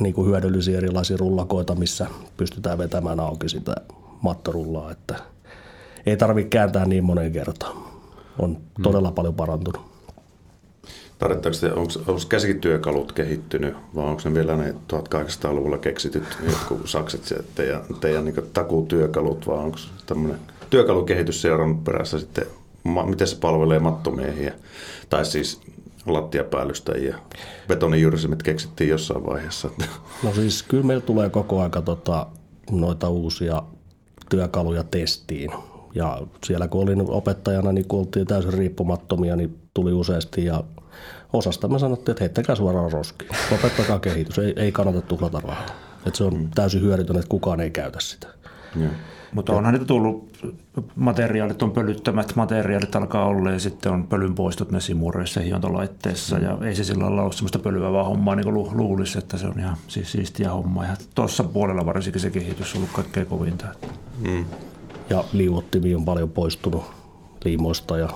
niin 0.00 0.14
kuin 0.14 0.28
hyödyllisiä 0.28 0.78
erilaisia 0.78 1.16
rullakoita, 1.16 1.74
missä 1.74 2.06
pystytään 2.36 2.78
vetämään 2.78 3.20
auki 3.20 3.48
sitä 3.48 3.74
mattorullaa, 4.22 4.90
että 4.90 5.14
ei 6.06 6.16
tarvitse 6.16 6.48
kääntää 6.48 6.86
niin 6.86 7.04
monen 7.04 7.32
kertaan. 7.32 7.76
On 8.38 8.56
hmm. 8.56 8.82
todella 8.82 9.10
paljon 9.10 9.34
parantunut. 9.34 9.96
Tarvittaako 11.18 11.58
te, 11.60 11.72
onko, 11.72 11.92
onko 11.98 12.20
käsityökalut 12.28 13.12
kehittynyt 13.12 13.74
vai 13.94 14.04
onko 14.04 14.22
ne 14.24 14.34
vielä 14.34 14.56
ne 14.56 14.74
1800-luvulla 14.92 15.78
keksityt 15.78 16.24
jotkut 16.46 16.88
sakset 16.88 17.44
teidän, 17.54 17.82
teidän 18.00 18.24
niin 18.24 18.34
takutyökalut 18.52 19.46
vai 19.46 19.58
onko 19.58 19.78
tämmöinen 20.06 20.38
työkalukehitys 20.70 21.42
seurannut 21.42 21.84
perässä 21.84 22.18
sitten, 22.18 22.46
miten 23.06 23.26
se 23.26 23.36
palvelee 23.36 23.78
mattomiehiä 23.78 24.52
tai 25.08 25.24
siis 25.24 25.60
lattiapäällystäjiä. 26.06 27.18
Betonijyrsimet 27.68 28.42
keksittiin 28.42 28.90
jossain 28.90 29.26
vaiheessa. 29.26 29.70
No 30.22 30.34
siis 30.34 30.62
kyllä 30.62 30.84
meillä 30.84 31.06
tulee 31.06 31.30
koko 31.30 31.62
aika 31.62 31.82
tota, 31.82 32.26
noita 32.70 33.08
uusia 33.08 33.62
työkaluja 34.30 34.84
testiin. 34.84 35.50
Ja 35.96 36.22
siellä 36.44 36.68
kun 36.68 36.82
olin 36.82 37.10
opettajana, 37.10 37.72
niin 37.72 37.88
kun 37.88 37.98
oltiin 37.98 38.26
täysin 38.26 38.52
riippumattomia, 38.52 39.36
niin 39.36 39.58
tuli 39.74 39.92
useasti 39.92 40.44
ja 40.44 40.64
osasta 41.32 41.68
me 41.68 41.78
sanottiin, 41.78 42.12
että 42.12 42.24
heittäkää 42.24 42.54
suoraan 42.54 42.92
roskiin. 42.92 43.30
Lopettakaa 43.50 43.98
kehitys, 43.98 44.38
ei, 44.38 44.52
ei 44.56 44.72
kannata 44.72 45.00
tuhlata 45.00 45.40
rahaa. 45.40 45.66
Että 46.06 46.18
se 46.18 46.24
on 46.24 46.34
mm. 46.34 46.48
täysin 46.54 46.82
hyödytön, 46.82 47.16
että 47.16 47.28
kukaan 47.28 47.60
ei 47.60 47.70
käytä 47.70 48.00
sitä. 48.00 48.26
Ja. 48.76 48.88
Mutta 49.32 49.52
onhan 49.52 49.74
niitä 49.74 49.86
tullut, 49.86 50.38
materiaalit 50.96 51.62
on 51.62 51.70
pölyttämät 51.70 52.36
materiaalit 52.36 52.96
alkaa 52.96 53.26
olla 53.26 53.50
ja 53.50 53.58
sitten 53.58 53.92
on 53.92 54.06
pölyn 54.06 54.34
poistot 54.34 54.70
näissä 54.70 54.94
mureissa 54.94 55.40
hiontolaitteissa 55.40 56.38
ja 56.38 56.58
ei 56.62 56.74
se 56.74 56.84
sillä 56.84 57.04
lailla 57.04 57.22
ole 57.22 57.32
sellaista 57.32 57.58
pölyävää 57.58 58.04
hommaa 58.04 58.36
niin 58.36 58.44
kuin 58.44 58.76
luulisi, 58.76 59.18
että 59.18 59.38
se 59.38 59.46
on 59.46 59.60
ihan 59.60 59.76
siis 59.88 60.12
siistiä 60.12 60.50
hommaa 60.50 60.84
ja 60.84 60.96
tuossa 61.14 61.44
puolella 61.44 61.86
varsinkin 61.86 62.20
se 62.20 62.30
kehitys 62.30 62.74
on 62.74 62.78
ollut 62.78 62.92
kaikkein 62.92 63.26
kovinta. 63.26 63.66
Mm. 64.18 64.44
Ja 65.10 65.24
liuottimia 65.32 65.96
on 65.96 66.04
paljon 66.04 66.30
poistunut 66.30 66.84
liimoista 67.44 67.98
ja 67.98 68.08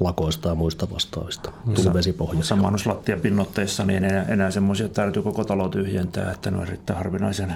lakoista 0.00 0.48
ja 0.48 0.54
muista 0.54 0.90
vastaavista. 0.90 1.52
Tuli 1.74 1.94
vesipohjassa. 1.94 2.48
Samannuslattia 2.48 3.16
pinnotteissa 3.16 3.84
niin 3.84 4.04
enää, 4.04 4.24
enää 4.28 4.50
semmoisia, 4.50 4.88
täytyy 4.88 5.22
koko 5.22 5.44
talo 5.44 5.68
tyhjentää, 5.68 6.32
että 6.32 6.50
ne 6.50 6.56
on 6.56 6.66
erittäin 6.66 6.96
harvinaisen 6.96 7.54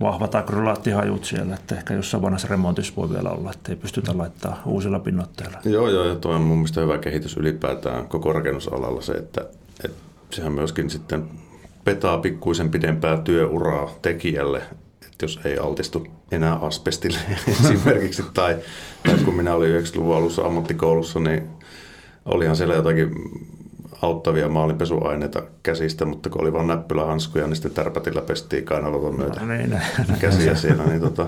vahvat 0.00 0.34
akrylaattihajut 0.34 1.24
siellä, 1.24 1.54
että 1.54 1.76
ehkä 1.76 1.94
jossain 1.94 2.22
vanhassa 2.22 2.48
remontissa 2.48 2.92
voi 2.96 3.10
vielä 3.10 3.30
olla, 3.30 3.50
että 3.50 3.72
ei 3.72 3.76
pystytä 3.76 4.18
laittamaan 4.18 4.62
uusilla 4.66 4.98
pinnotteilla. 4.98 5.58
Joo, 5.64 5.88
joo, 5.88 6.04
ja 6.04 6.14
tuo 6.14 6.34
on 6.34 6.40
mun 6.40 6.58
mielestä 6.58 6.80
hyvä 6.80 6.98
kehitys 6.98 7.36
ylipäätään 7.36 8.08
koko 8.08 8.32
rakennusalalla 8.32 9.00
se, 9.00 9.12
että, 9.12 9.40
että 9.84 10.02
sehän 10.30 10.52
myöskin 10.52 10.90
sitten 10.90 11.24
petaa 11.84 12.18
pikkuisen 12.18 12.70
pidempää 12.70 13.16
työuraa 13.16 13.90
tekijälle, 14.02 14.62
jos 15.22 15.40
ei 15.44 15.58
altistu 15.58 16.06
enää 16.30 16.54
asbestille 16.54 17.18
esimerkiksi, 17.64 18.24
tai, 18.34 18.56
tai 19.02 19.18
kun 19.24 19.34
minä 19.34 19.54
olin 19.54 19.82
90-luvun 19.82 20.16
alussa 20.16 20.42
ammattikoulussa, 20.42 21.20
niin 21.20 21.48
olihan 22.24 22.56
siellä 22.56 22.74
jotakin 22.74 23.10
auttavia 24.02 24.48
maalinpesuaineita 24.48 25.42
käsistä, 25.62 26.04
mutta 26.04 26.30
kun 26.30 26.40
oli 26.40 26.52
vain 26.52 26.66
näppylähanskuja, 26.66 27.46
niin 27.46 27.56
sitten 27.56 27.72
tärpätillä 27.72 28.22
pestiin 28.22 28.64
kainaloton 28.64 29.16
myötä 29.16 29.40
no, 29.40 29.46
niin, 29.46 29.80
käsiä 30.20 30.54
siellä. 30.54 30.84
Niin 30.84 31.00
tota... 31.00 31.26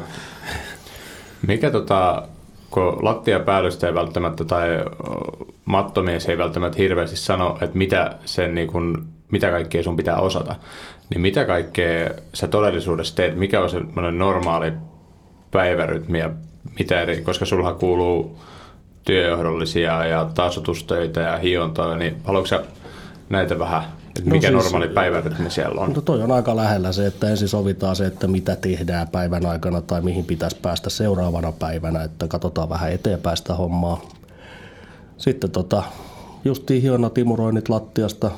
Mikä 1.46 1.70
tota, 1.70 2.28
kun 2.70 3.04
lattiapäällöstä 3.04 3.86
ei 3.86 3.94
välttämättä 3.94 4.44
tai 4.44 4.68
mattomies 5.64 6.28
ei 6.28 6.38
välttämättä 6.38 6.78
hirveästi 6.78 7.16
sano, 7.16 7.58
että 7.60 7.78
mitä, 7.78 8.18
sen 8.24 8.54
niin 8.54 8.68
kun, 8.68 9.06
mitä 9.30 9.50
kaikkea 9.50 9.82
sun 9.82 9.96
pitää 9.96 10.16
osata, 10.16 10.56
niin 11.10 11.20
mitä 11.20 11.44
kaikkea 11.44 12.10
sä 12.34 12.48
todellisuudessa 12.48 13.16
teet, 13.16 13.36
mikä 13.36 13.60
on 13.60 13.70
semmoinen 13.70 14.18
normaali 14.18 14.72
päivärytmi 15.50 16.18
ja 16.18 16.30
mitä 16.78 17.00
eri, 17.00 17.22
koska 17.22 17.44
sulla 17.44 17.74
kuuluu 17.74 18.38
työjohdollisia 19.04 20.06
ja 20.06 20.30
tasotustöitä 20.34 21.20
ja 21.20 21.38
hiontoja, 21.38 21.96
niin 21.96 22.16
haluatko 22.24 22.46
sä 22.46 22.64
näitä 23.28 23.58
vähän, 23.58 23.82
että 24.08 24.30
mikä 24.30 24.50
no 24.50 24.60
siis, 24.60 24.72
normaali 24.72 24.94
päivärytmi 24.94 25.50
siellä 25.50 25.80
on? 25.80 25.92
No 25.92 26.00
toi 26.00 26.22
on 26.22 26.32
aika 26.32 26.56
lähellä 26.56 26.92
se, 26.92 27.06
että 27.06 27.28
ensin 27.28 27.48
sovitaan 27.48 27.96
se, 27.96 28.06
että 28.06 28.26
mitä 28.26 28.56
tehdään 28.56 29.08
päivän 29.08 29.46
aikana 29.46 29.80
tai 29.80 30.00
mihin 30.00 30.24
pitäisi 30.24 30.56
päästä 30.62 30.90
seuraavana 30.90 31.52
päivänä, 31.52 32.02
että 32.02 32.28
katsotaan 32.28 32.68
vähän 32.68 32.92
eteenpäin 32.92 33.36
sitä 33.36 33.54
hommaa. 33.54 34.00
Sitten 35.16 35.50
tota, 35.50 35.82
justiin 36.44 36.82
hionnat, 36.82 37.18
imuroinnit 37.18 37.68
lattiasta, 37.68 38.30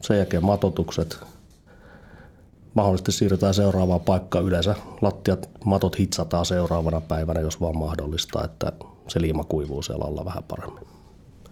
sen 0.00 0.16
jälkeen 0.16 0.44
matotukset, 0.44 1.18
mahdollisesti 2.76 3.12
siirrytään 3.12 3.54
seuraavaan 3.54 4.00
paikkaan. 4.00 4.44
Yleensä 4.44 4.74
lattiat, 5.00 5.50
matot 5.64 5.98
hitsataan 5.98 6.46
seuraavana 6.46 7.00
päivänä, 7.00 7.40
jos 7.40 7.60
vaan 7.60 7.78
mahdollista, 7.78 8.44
että 8.44 8.72
se 9.08 9.20
liima 9.20 9.44
kuivuu 9.44 9.82
siellä 9.82 10.04
alla 10.04 10.24
vähän 10.24 10.42
paremmin. 10.42 10.86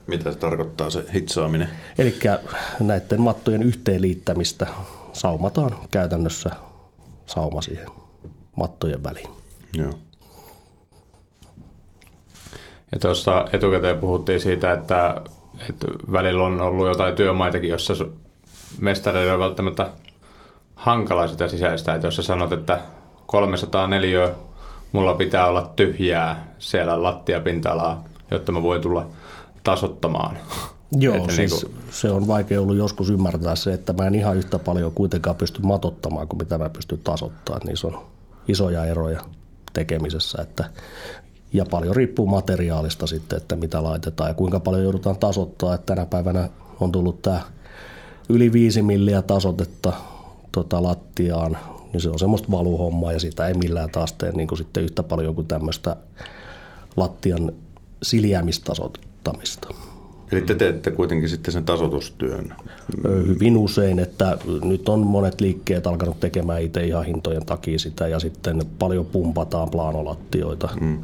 Mitä 0.06 0.32
se 0.32 0.38
tarkoittaa 0.38 0.90
se 0.90 1.04
hitsaaminen? 1.14 1.68
Eli 1.98 2.18
näiden 2.80 3.20
mattojen 3.20 3.62
yhteenliittämistä 3.62 4.66
saumataan 5.12 5.76
käytännössä 5.90 6.50
sauma 7.26 7.62
siihen 7.62 7.86
mattojen 8.56 9.02
väliin. 9.02 9.30
Joo. 9.72 9.92
Ja 12.92 12.98
tuossa 13.00 13.44
etukäteen 13.52 13.98
puhuttiin 13.98 14.40
siitä, 14.40 14.72
että, 14.72 15.22
että 15.70 15.86
välillä 16.12 16.44
on 16.44 16.60
ollut 16.60 16.88
jotain 16.88 17.16
työmaitakin, 17.16 17.70
jossa 17.70 17.94
mestareiden 18.80 19.34
on 19.34 19.40
välttämättä 19.40 19.90
hankala 20.74 21.28
sitä 21.28 21.48
sisäistä, 21.48 21.94
että 21.94 22.06
jos 22.06 22.16
sä 22.16 22.22
sanot, 22.22 22.52
että 22.52 22.80
304 23.26 24.30
mulla 24.92 25.14
pitää 25.14 25.46
olla 25.46 25.72
tyhjää 25.76 26.54
siellä 26.58 27.02
lattiapinta-alaa, 27.02 28.04
jotta 28.30 28.52
mä 28.52 28.62
voin 28.62 28.82
tulla 28.82 29.06
tasottamaan. 29.64 30.38
Joo, 30.92 31.14
Että 31.16 31.32
siis 31.32 31.64
niinku- 31.64 31.78
se 31.90 32.10
on 32.10 32.26
vaikea 32.26 32.60
ollut 32.60 32.76
joskus 32.76 33.10
ymmärtää 33.10 33.56
se, 33.56 33.72
että 33.72 33.92
mä 33.92 34.06
en 34.06 34.14
ihan 34.14 34.36
yhtä 34.36 34.58
paljon 34.58 34.92
kuitenkaan 34.92 35.36
pysty 35.36 35.62
matottamaan 35.62 36.28
kuin 36.28 36.38
mitä 36.38 36.58
mä 36.58 36.68
pystyn 36.68 36.98
tasoittamaan. 37.04 37.66
Niissä 37.66 37.86
on 37.86 38.00
isoja 38.48 38.84
eroja 38.84 39.20
tekemisessä, 39.72 40.42
että 40.42 40.64
ja 41.52 41.64
paljon 41.70 41.96
riippuu 41.96 42.26
materiaalista 42.26 43.06
sitten, 43.06 43.36
että 43.36 43.56
mitä 43.56 43.82
laitetaan 43.82 44.30
ja 44.30 44.34
kuinka 44.34 44.60
paljon 44.60 44.82
joudutaan 44.82 45.16
tasoittaa. 45.16 45.74
Että 45.74 45.94
tänä 45.94 46.06
päivänä 46.06 46.48
on 46.80 46.92
tullut 46.92 47.22
tämä 47.22 47.40
yli 48.28 48.52
5 48.52 48.82
milliä 48.82 49.22
tasotetta 49.22 49.92
tota, 50.54 50.82
lattiaan, 50.82 51.56
niin 51.92 52.00
se 52.00 52.10
on 52.10 52.18
semmoista 52.18 52.50
valuhommaa 52.50 53.12
ja 53.12 53.20
sitä 53.20 53.46
ei 53.46 53.54
millään 53.54 53.90
taas 53.90 54.12
tee 54.12 54.32
niin 54.32 54.48
kuin 54.48 54.58
sitten 54.58 54.84
yhtä 54.84 55.02
paljon 55.02 55.34
kuin 55.34 55.46
tämmöistä 55.46 55.96
lattian 56.96 57.52
siljäämistasottamista. 58.02 59.68
Eli 60.32 60.42
te 60.42 60.54
teette 60.54 60.90
kuitenkin 60.90 61.28
sitten 61.28 61.52
sen 61.52 61.64
tasotustyön. 61.64 62.54
Hyvin 63.26 63.56
usein, 63.56 63.98
että 63.98 64.38
nyt 64.64 64.88
on 64.88 65.00
monet 65.00 65.40
liikkeet 65.40 65.86
alkanut 65.86 66.20
tekemään 66.20 66.62
itse 66.62 66.86
ihan 66.86 67.04
hintojen 67.04 67.46
takia 67.46 67.78
sitä 67.78 68.08
ja 68.08 68.18
sitten 68.18 68.62
paljon 68.78 69.06
pumpataan 69.06 69.70
plaanolattioita. 69.70 70.68
Mm. 70.80 70.98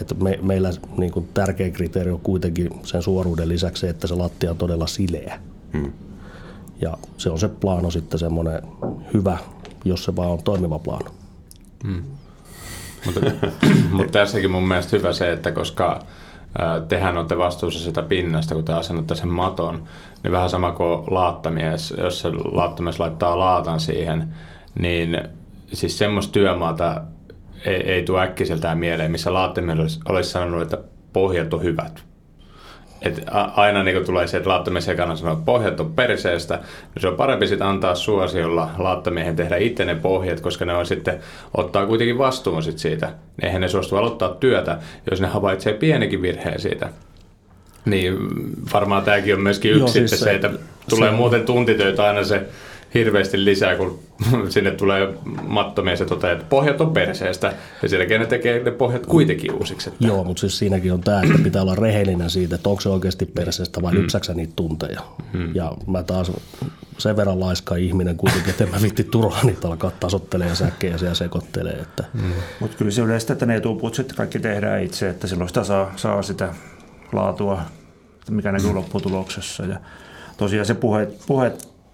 Et 0.00 0.20
me, 0.22 0.38
meillä 0.42 0.70
niin 0.96 1.12
kuin 1.12 1.28
tärkeä 1.34 1.70
kriteeri 1.70 2.10
on 2.10 2.20
kuitenkin 2.20 2.70
sen 2.82 3.02
suoruuden 3.02 3.48
lisäksi 3.48 3.80
se, 3.80 3.88
että 3.88 4.06
se 4.06 4.14
lattia 4.14 4.50
on 4.50 4.56
todella 4.56 4.86
sileä. 4.86 5.40
Mm. 5.72 5.92
Ja 6.84 6.96
se 7.18 7.30
on 7.30 7.38
se 7.38 7.48
plaano 7.48 7.90
sitten 7.90 8.18
semmoinen 8.18 8.62
hyvä, 9.14 9.38
jos 9.84 10.04
se 10.04 10.16
vaan 10.16 10.30
on 10.30 10.42
toimiva 10.42 10.78
plaano. 10.78 11.10
Mutta, 13.06 13.20
mutta 13.96 14.12
tässäkin 14.12 14.50
mun 14.50 14.68
mielestä 14.68 14.96
hyvä 14.96 15.12
se, 15.12 15.32
että 15.32 15.52
koska 15.52 16.02
tehän 16.88 17.16
olette 17.16 17.38
vastuussa 17.38 17.84
sitä 17.84 18.02
pinnasta, 18.02 18.54
kun 18.54 18.64
te 18.64 18.72
asennatte 18.72 19.14
sen 19.14 19.28
maton, 19.28 19.82
niin 20.22 20.32
vähän 20.32 20.50
sama 20.50 20.72
kuin 20.72 21.04
laattamies, 21.10 21.94
jos 21.98 22.20
se 22.20 22.28
laattamies 22.32 23.00
laittaa 23.00 23.38
laatan 23.38 23.80
siihen, 23.80 24.34
niin 24.78 25.18
siis 25.72 25.98
semmoista 25.98 26.32
työmaata 26.32 27.02
ei, 27.64 27.92
ei 27.92 28.02
tule 28.02 28.22
äkkiseltään 28.22 28.78
mieleen, 28.78 29.10
missä 29.10 29.32
laattaminen 29.32 29.80
olisi, 29.80 30.00
olisi 30.08 30.30
sanonut, 30.30 30.62
että 30.62 30.78
pohjat 31.12 31.54
on 31.54 31.62
hyvät. 31.62 32.13
Et 33.04 33.24
aina 33.54 33.82
niin 33.82 34.04
tulee 34.06 34.26
se, 34.26 34.36
että 34.36 34.50
laattomies 34.50 34.88
ekana 34.88 35.16
sanoo, 35.16 35.32
että 35.32 35.44
pohjat 35.44 35.80
on 35.80 35.92
perseestä, 35.92 36.54
niin 36.54 37.00
se 37.00 37.08
on 37.08 37.16
parempi 37.16 37.46
sitten 37.46 37.66
antaa 37.66 37.94
suosiolla 37.94 38.70
laattamiehen 38.78 39.36
tehdä 39.36 39.56
itse 39.56 39.84
ne 39.84 39.94
pohjat, 39.94 40.40
koska 40.40 40.64
ne 40.64 40.74
on 40.74 40.86
sitten, 40.86 41.20
ottaa 41.54 41.86
kuitenkin 41.86 42.18
vastuun 42.18 42.62
sit 42.62 42.78
siitä. 42.78 43.12
Eihän 43.42 43.60
ne 43.60 43.68
suostu 43.68 43.96
aloittaa 43.96 44.28
työtä, 44.28 44.78
jos 45.10 45.20
ne 45.20 45.26
havaitsee 45.26 45.72
pienikin 45.72 46.22
virheen 46.22 46.60
siitä. 46.60 46.88
Niin 47.84 48.16
varmaan 48.72 49.02
tämäkin 49.02 49.34
on 49.34 49.40
myöskin 49.40 49.70
yksi 49.70 49.80
Joo, 49.80 49.88
siis 49.88 50.10
se, 50.10 50.16
se- 50.16 50.34
että 50.34 50.50
tulee 50.90 51.10
se- 51.10 51.16
muuten 51.16 51.42
tuntitöitä 51.46 52.04
aina 52.04 52.24
se 52.24 52.42
hirveästi 52.94 53.44
lisää, 53.44 53.76
kun 53.76 53.98
sinne 54.48 54.70
tulee 54.70 55.14
mattomies 55.42 56.00
ja 56.00 56.06
toteaa, 56.06 56.32
että 56.32 56.44
pohjat 56.44 56.80
on 56.80 56.92
perseestä. 56.92 57.52
Ja 57.82 57.88
sen 57.88 57.98
jälkeen 57.98 58.20
ne 58.20 58.26
tekee 58.26 58.62
ne 58.62 58.70
pohjat 58.70 59.06
kuitenkin 59.06 59.54
uusiksi. 59.54 59.88
Että 59.88 60.06
Joo, 60.06 60.24
mutta 60.24 60.40
siis 60.40 60.58
siinäkin 60.58 60.92
on 60.92 61.00
tämä, 61.00 61.22
että 61.22 61.38
pitää 61.42 61.62
olla 61.62 61.74
rehellinen 61.74 62.30
siitä, 62.30 62.54
että 62.54 62.68
onko 62.68 62.80
se 62.80 62.88
oikeasti 62.88 63.26
perseestä 63.26 63.82
vai 63.82 63.94
lypsäksä 63.94 64.34
niitä 64.34 64.52
tunteja. 64.56 65.00
Ja 65.54 65.72
mä 65.86 66.02
taas 66.02 66.32
sen 66.98 67.16
verran 67.16 67.40
laiska 67.40 67.76
ihminen 67.76 68.16
kuitenkin, 68.16 68.50
että 68.50 68.64
en 68.64 68.70
mä 68.70 68.82
vitti 68.82 69.04
turhaan 69.04 69.46
niitä 69.46 69.68
alkaa 69.68 69.90
tasottelee 69.90 70.48
ja 70.48 70.54
säkkejä 70.54 70.96
ja 71.02 71.14
sekoittelee. 71.14 71.72
Että 71.72 72.04
Mutta 72.60 72.76
kyllä 72.76 72.90
se 72.90 73.02
yleistä, 73.02 73.32
että 73.32 73.46
ne 73.46 73.56
etuput 73.56 73.94
sitten 73.94 74.16
kaikki 74.16 74.38
tehdään 74.38 74.82
itse, 74.82 75.08
että 75.08 75.26
silloin 75.26 75.48
sitä 75.48 75.64
saa, 75.64 75.92
saa 75.96 76.22
sitä 76.22 76.54
laatua, 77.12 77.60
mikä 78.30 78.52
näkyy 78.52 78.74
lopputuloksessa. 78.74 79.64
Ja 79.64 79.76
tosiaan 80.36 80.66
se 80.66 80.74
puhe, 80.74 81.08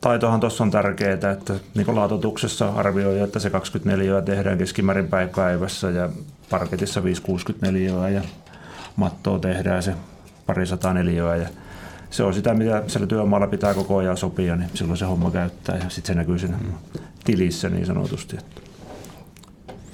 puhetaitohan 0.00 0.40
tuossa 0.40 0.64
on 0.64 0.70
tärkeää, 0.70 1.12
että 1.12 1.54
niin 1.74 1.96
laatotuksessa 1.96 2.68
arvioi, 2.68 3.20
että 3.20 3.38
se 3.38 3.50
24 3.50 4.22
tehdään 4.22 4.58
keskimäärin 4.58 5.08
päivässä 5.08 5.90
ja 5.90 6.08
parketissa 6.50 7.04
564 7.04 8.08
ja 8.08 8.22
mattoa 8.96 9.38
tehdään 9.38 9.82
se 9.82 9.94
parisataa 10.46 10.94
neliöä 10.94 11.36
ja 11.36 11.48
se 12.10 12.22
on 12.22 12.34
sitä, 12.34 12.54
mitä 12.54 12.82
siellä 12.86 13.06
työmaalla 13.06 13.46
pitää 13.46 13.74
koko 13.74 13.96
ajan 13.96 14.16
sopia, 14.16 14.56
niin 14.56 14.70
silloin 14.74 14.96
se 14.96 15.04
homma 15.04 15.30
käyttää 15.30 15.76
ja 15.76 15.90
sitten 15.90 16.14
se 16.14 16.14
näkyy 16.14 16.38
siinä 16.38 16.58
tilissä 17.24 17.68
niin 17.68 17.86
sanotusti. 17.86 18.36
Että 18.36 18.60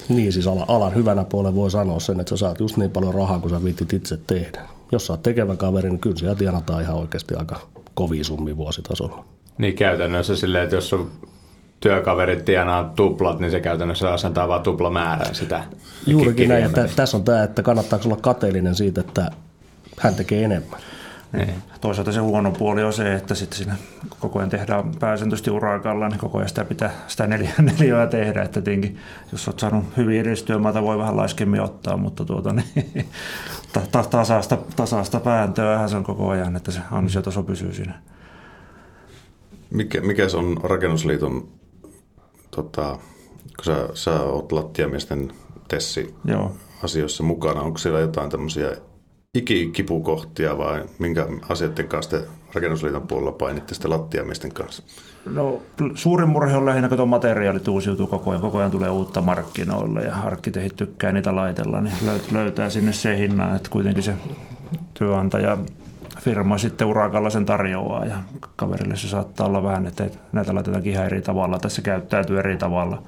niin 0.09 0.33
siis 0.33 0.47
alan, 0.47 0.65
alan 0.69 0.95
hyvänä 0.95 1.25
puolella 1.25 1.55
voi 1.55 1.71
sanoa 1.71 2.01
sen, 2.01 2.21
että 2.21 2.31
sä 2.31 2.37
saat 2.37 2.61
just 2.61 2.77
niin 2.77 2.91
paljon 2.91 3.15
rahaa, 3.15 3.39
kun 3.39 3.51
sä 3.51 3.65
viitit 3.65 3.93
itse 3.93 4.19
tehdä. 4.27 4.63
Jos 4.93 5.07
sä 5.07 5.13
oot 5.13 5.23
tekevä 5.23 5.57
kaveri, 5.57 5.89
niin 5.91 6.01
kyllä 6.01 6.17
siellä 6.17 6.35
tienataan 6.35 6.83
ihan 6.83 6.97
oikeasti 6.97 7.35
aika 7.35 7.61
kovia 7.95 8.25
summi 8.25 8.57
vuositasolla. 8.57 9.36
Niin 9.59 9.75
käytännössä 9.75 10.37
silleen, 10.37 10.65
että 10.65 10.77
jos 10.77 10.89
sun 10.89 11.11
työkaverit 11.81 12.45
tienaa 12.45 12.93
tuplat, 12.97 13.41
niin 13.41 13.51
se 13.51 13.61
käytännössä 13.61 14.13
asentaa 14.13 14.49
vaan 14.49 14.63
tuplamäärää 14.63 15.35
sitä. 15.35 15.65
Juurikin 16.07 16.49
näin, 16.49 16.65
että 16.65 16.89
tässä 16.97 17.17
on 17.17 17.25
tämä, 17.25 17.43
että 17.43 17.63
kannattaako 17.63 18.05
olla 18.05 18.17
kateellinen 18.17 18.75
siitä, 18.75 19.01
että 19.01 19.31
hän 20.01 20.15
tekee 20.15 20.45
enemmän. 20.45 20.81
Niin. 21.33 21.55
Toisaalta 21.81 22.13
se 22.13 22.21
huono 22.21 22.53
puoli 22.53 22.83
on 22.83 22.93
se, 22.93 23.15
että 23.15 23.35
sitten 23.35 23.59
siinä 23.59 23.77
koko 24.21 24.39
ajan 24.39 24.51
tehdään 24.51 24.93
pääsääntöisesti 25.01 25.51
urakalla, 25.51 26.09
niin 26.09 26.19
koko 26.19 26.39
ajan 26.39 26.49
sitä 26.49 26.65
pitää 26.65 26.91
sitä 27.07 27.27
neljä, 27.27 27.51
neljää 27.79 28.07
tehdä. 28.07 28.43
Että 28.43 28.63
tietenkin, 28.63 28.99
jos 29.33 29.49
olet 29.49 29.59
saanut 29.59 29.85
hyvin 29.97 30.21
edistyömaata, 30.21 30.83
voi 30.83 30.99
vähän 30.99 31.17
laiskemmin 31.17 31.61
ottaa, 31.61 31.97
mutta 31.97 32.25
tuota, 32.25 32.53
niin, 32.53 33.09
ta, 33.73 33.81
ta, 33.93 34.03
tasaista, 34.03 34.59
tasaista 34.77 35.21
pääntöä 35.21 35.89
se 35.89 35.97
on 35.97 36.05
koko 36.05 36.29
ajan, 36.29 36.57
että 36.57 36.71
se 36.71 36.81
ansiotaso 36.91 37.43
pysyy 37.43 37.75
siinä. 37.75 37.95
Mikä, 39.71 40.01
mikä 40.01 40.29
se 40.29 40.37
on 40.37 40.57
Rakennusliiton, 40.63 41.49
tota, 42.51 42.99
kun 43.57 43.65
sä, 43.65 43.89
sä 43.95 44.21
oot 44.21 44.53
lattiamiesten 44.53 45.33
tessi 45.69 46.15
Joo. 46.25 46.53
asioissa 46.83 47.23
mukana, 47.23 47.61
onko 47.61 47.79
siellä 47.79 48.01
jotain 48.01 48.31
tämmöisiä 48.31 48.77
ikikipukohtia 49.35 50.59
vai 50.59 50.85
minkä 50.99 51.27
asioiden 51.49 51.89
kanssa 51.89 52.11
te 52.11 52.29
Rakennusliiton 52.55 53.07
puolella 53.07 53.33
painitte 53.33 53.75
sitten 53.75 53.91
lattiamiesten 53.91 54.53
kanssa? 54.53 54.83
No, 55.27 55.63
suurin 55.95 56.29
murhe 56.29 56.57
on 56.57 56.67
lähinnä, 56.67 56.89
kun 56.89 56.97
tuo 56.97 57.07
materiaalit 57.07 57.69
uusiutuu 57.69 58.07
koko 58.07 58.31
ajan. 58.31 58.43
Koko 58.43 58.59
ajan 58.59 58.71
tulee 58.71 58.91
uutta 58.91 59.23
markkinoille 59.23 60.03
ja 60.03 60.15
arkkitehit 60.15 60.77
tykkää 60.77 61.13
niitä 61.13 61.37
laitella, 61.37 61.81
niin 61.81 61.95
löy- 62.07 62.33
löytää 62.33 62.71
sinne 62.71 62.93
se 62.93 63.19
hinnan, 63.19 63.57
että 63.57 63.71
kuitenkin 63.71 64.03
se 64.03 64.15
työnantaja 64.95 65.59
firma 66.27 66.59
sitten 66.59 66.87
urakalla 66.87 67.31
sen 67.31 67.47
tarjoaa 67.47 68.05
ja 68.05 68.17
kaverille 68.57 68.97
se 68.97 69.09
saattaa 69.09 69.47
olla 69.47 69.63
vähän, 69.63 69.87
että 69.87 70.07
näitä 70.33 70.55
laitetaankin 70.55 70.93
ihan 70.93 71.07
eri 71.07 71.23
tavalla, 71.23 71.59
tässä 71.59 71.83
käyttäytyy 71.83 72.39
eri 72.39 72.57
tavalla. 72.57 73.03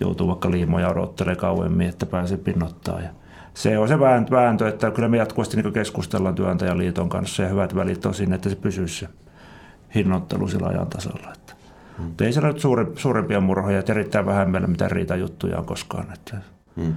Joutuu 0.00 0.28
vaikka 0.28 0.50
liimoja 0.50 0.88
odottelee 0.88 1.36
kauemmin, 1.36 1.88
että 1.88 2.06
pääsee 2.06 2.38
pinnottaa. 2.38 3.00
Ja 3.00 3.08
se 3.54 3.78
on 3.78 3.88
se 3.88 4.00
vääntö, 4.30 4.68
että 4.68 4.90
kyllä 4.90 5.08
me 5.08 5.16
jatkuvasti 5.16 5.56
niin 5.56 5.72
keskustellaan 5.72 6.34
työnantajaliiton 6.34 7.08
kanssa 7.08 7.42
ja 7.42 7.48
hyvät 7.48 7.74
välit 7.74 8.06
on 8.06 8.14
sinne, 8.14 8.34
että 8.34 8.48
se 8.48 8.56
pysyisi 8.56 8.98
se 8.98 9.08
hinnoittelu 9.94 10.48
sillä 10.48 10.68
ajan 10.68 10.86
tasalla. 10.86 11.32
Että. 11.32 11.54
Hmm. 11.98 12.14
Ei 12.20 12.32
siellä 12.32 12.48
nyt 12.48 12.60
suuri, 12.60 12.86
suurempia 12.94 13.40
murhoja, 13.40 13.78
että 13.78 13.92
erittäin 13.92 14.26
vähän 14.26 14.50
meillä 14.50 14.68
mitään 14.68 14.90
riitajuttuja 14.90 15.58
on 15.58 15.66
koskaan. 15.66 16.12
Että. 16.12 16.36
Hmm. 16.76 16.94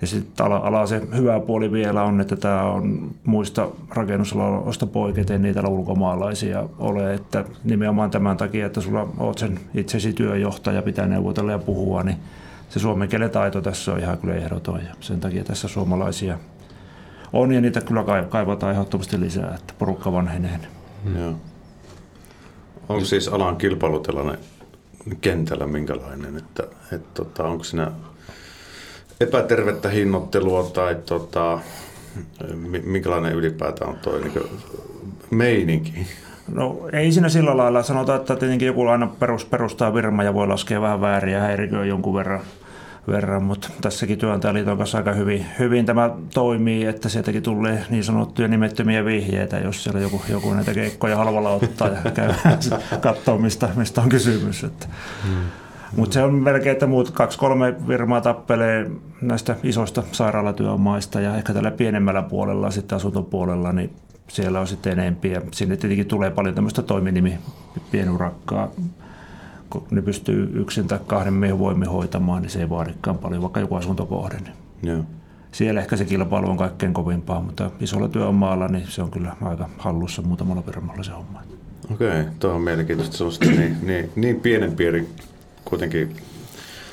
Ja 0.00 0.06
sitten 0.06 0.46
ala, 0.46 0.56
ala, 0.56 0.86
se 0.86 1.02
hyvä 1.16 1.40
puoli 1.40 1.72
vielä 1.72 2.02
on, 2.02 2.20
että 2.20 2.36
tämä 2.36 2.62
on 2.62 3.10
muista 3.24 3.68
rakennusaloista 3.90 4.86
poiketen 4.86 5.42
niitä 5.42 5.68
ulkomaalaisia 5.68 6.68
ole, 6.78 7.14
että 7.14 7.44
nimenomaan 7.64 8.10
tämän 8.10 8.36
takia, 8.36 8.66
että 8.66 8.80
sulla 8.80 9.08
oot 9.18 9.38
sen 9.38 9.60
itsesi 9.74 10.12
työjohtaja, 10.12 10.82
pitää 10.82 11.06
neuvotella 11.06 11.52
ja 11.52 11.58
puhua, 11.58 12.02
niin 12.02 12.16
se 12.68 12.78
suomen 12.78 13.08
kielen 13.08 13.30
taito 13.30 13.60
tässä 13.60 13.92
on 13.92 13.98
ihan 13.98 14.18
kyllä 14.18 14.34
ehdoton 14.34 14.80
ja 14.80 14.94
sen 15.00 15.20
takia 15.20 15.44
tässä 15.44 15.68
suomalaisia 15.68 16.38
on 17.32 17.52
ja 17.52 17.60
niitä 17.60 17.80
kyllä 17.80 18.04
kai- 18.04 18.26
kaivataan 18.28 18.72
ehdottomasti 18.72 19.20
lisää, 19.20 19.54
että 19.54 19.74
porukka 19.78 20.12
vanhenee. 20.12 20.60
Joo. 21.18 21.34
Onko 22.88 23.04
siis 23.04 23.28
alan 23.28 23.56
kilpailutilanne 23.56 24.38
kentällä 25.20 25.66
minkälainen, 25.66 26.36
että, 26.36 26.62
että 26.92 27.08
tota, 27.14 27.44
onko 27.44 27.64
siinä 27.64 27.92
epätervettä 29.20 29.88
hinnoittelua 29.88 30.62
tai 30.62 30.96
tota, 31.06 31.60
mi- 32.54 32.82
minkälainen 32.86 33.32
ylipäätään 33.32 33.90
on 33.90 33.98
tuo 33.98 34.18
niin 34.18 34.32
meininki? 35.30 36.06
No 36.52 36.88
ei 36.92 37.12
siinä 37.12 37.28
sillä 37.28 37.56
lailla. 37.56 37.82
Sanotaan, 37.82 38.20
että 38.20 38.36
tietenkin 38.36 38.66
joku 38.66 38.86
aina 38.86 39.06
perus, 39.06 39.44
perustaa 39.44 39.92
firma 39.92 40.24
ja 40.24 40.34
voi 40.34 40.46
laskea 40.46 40.80
vähän 40.80 41.00
väärin 41.00 41.34
ja 41.34 41.40
häiriköä 41.40 41.84
jonkun 41.84 42.14
verran, 42.14 42.40
verran 43.08 43.42
mutta 43.42 43.68
tässäkin 43.80 44.18
työnantajaliiton 44.18 44.78
kanssa 44.78 44.98
aika 44.98 45.12
hyvin, 45.12 45.46
hyvin 45.58 45.86
tämä 45.86 46.10
toimii, 46.34 46.84
että 46.84 47.08
sieltäkin 47.08 47.42
tulee 47.42 47.84
niin 47.90 48.04
sanottuja 48.04 48.48
nimettömiä 48.48 49.04
vihjeitä, 49.04 49.58
jos 49.58 49.84
siellä 49.84 50.00
joku, 50.00 50.22
joku 50.28 50.54
näitä 50.54 50.74
keikkoja 50.74 51.16
halvalla 51.16 51.50
ottaa 51.50 51.88
ja 51.88 52.10
käy 52.10 52.32
katsoa, 53.00 53.38
mistä, 53.38 53.68
mistä 53.76 54.00
on 54.00 54.08
kysymys. 54.08 54.64
Että. 54.64 54.86
Hmm. 55.26 55.67
Mutta 55.96 56.14
se 56.14 56.22
on 56.22 56.34
melkein, 56.34 56.72
että 56.72 56.86
muut 56.86 57.10
kaksi-kolme 57.10 57.74
firmaa 57.86 58.20
tappelee 58.20 58.90
näistä 59.22 59.56
isoista 59.62 60.02
sairaalatyömaista 60.12 61.20
ja 61.20 61.36
ehkä 61.36 61.54
tällä 61.54 61.70
pienemmällä 61.70 62.22
puolella, 62.22 62.70
sitten 62.70 62.96
asuntopuolella, 62.96 63.72
niin 63.72 63.90
siellä 64.28 64.60
on 64.60 64.66
sitten 64.66 64.92
enempi. 64.92 65.30
Ja 65.30 65.42
sinne 65.52 65.76
tietenkin 65.76 66.06
tulee 66.06 66.30
paljon 66.30 66.54
tämmöistä 66.54 66.82
toiminimi 66.82 67.38
pienurakkaa. 67.90 68.68
Kun 69.70 69.86
ne 69.90 70.02
pystyy 70.02 70.50
yksin 70.54 70.88
tai 70.88 70.98
kahden 71.06 71.34
miehen 71.34 71.58
voimin 71.58 71.88
hoitamaan, 71.88 72.42
niin 72.42 72.50
se 72.50 72.60
ei 72.60 72.70
vaadikaan 72.70 73.18
paljon, 73.18 73.42
vaikka 73.42 73.60
joku 73.60 73.74
asuntokohde. 73.74 74.36
Niin 74.36 74.56
Joo. 74.82 75.04
siellä 75.52 75.80
ehkä 75.80 75.96
se 75.96 76.04
kilpailu 76.04 76.50
on 76.50 76.56
kaikkein 76.56 76.94
kovimpaa, 76.94 77.40
mutta 77.40 77.70
isolla 77.80 78.08
työmaalla 78.08 78.68
niin 78.68 78.86
se 78.88 79.02
on 79.02 79.10
kyllä 79.10 79.36
aika 79.42 79.68
hallussa 79.78 80.22
muutamalla 80.22 80.62
firmalla 80.62 81.02
se 81.02 81.10
homma. 81.10 81.42
Okei, 81.92 82.24
tuo 82.38 82.52
on 82.52 82.62
mielenkiintoista. 82.62 83.16
Se 83.16 83.24
on 83.24 83.32
niin, 83.40 83.76
niin, 83.82 84.10
niin 84.16 84.40
pienen 84.40 84.72
pieni 84.72 85.08
kuitenkin 85.68 86.16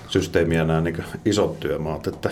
systeemiä 0.08 0.64
nämä 0.64 0.82
niin 0.82 1.04
isot 1.26 1.60
työmaat, 1.60 2.08
että 2.08 2.30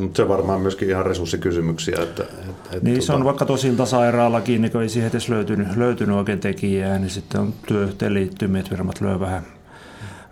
mutta 0.00 0.16
se 0.16 0.28
varmaan 0.28 0.60
myöskin 0.60 0.88
ihan 0.88 1.06
resurssikysymyksiä. 1.06 2.02
Että, 2.02 2.22
että, 2.22 2.78
Niin 2.82 3.02
se 3.02 3.12
on 3.12 3.24
vaikka 3.24 3.44
tosilta 3.44 3.86
sairaallakin, 3.86 4.62
niin 4.62 4.76
ei 4.76 4.88
siihen 4.88 5.10
edes 5.10 5.28
löytynyt, 5.28 5.76
löytynyt 5.76 6.16
oikein 6.16 6.40
tekijää, 6.40 6.98
niin 6.98 7.10
sitten 7.10 7.40
on 7.40 7.54
työyhteen 7.68 8.14
liittymiä, 8.14 8.60
että 8.60 8.70
firmat 8.70 9.00
lyö 9.00 9.20
vähän, 9.20 9.42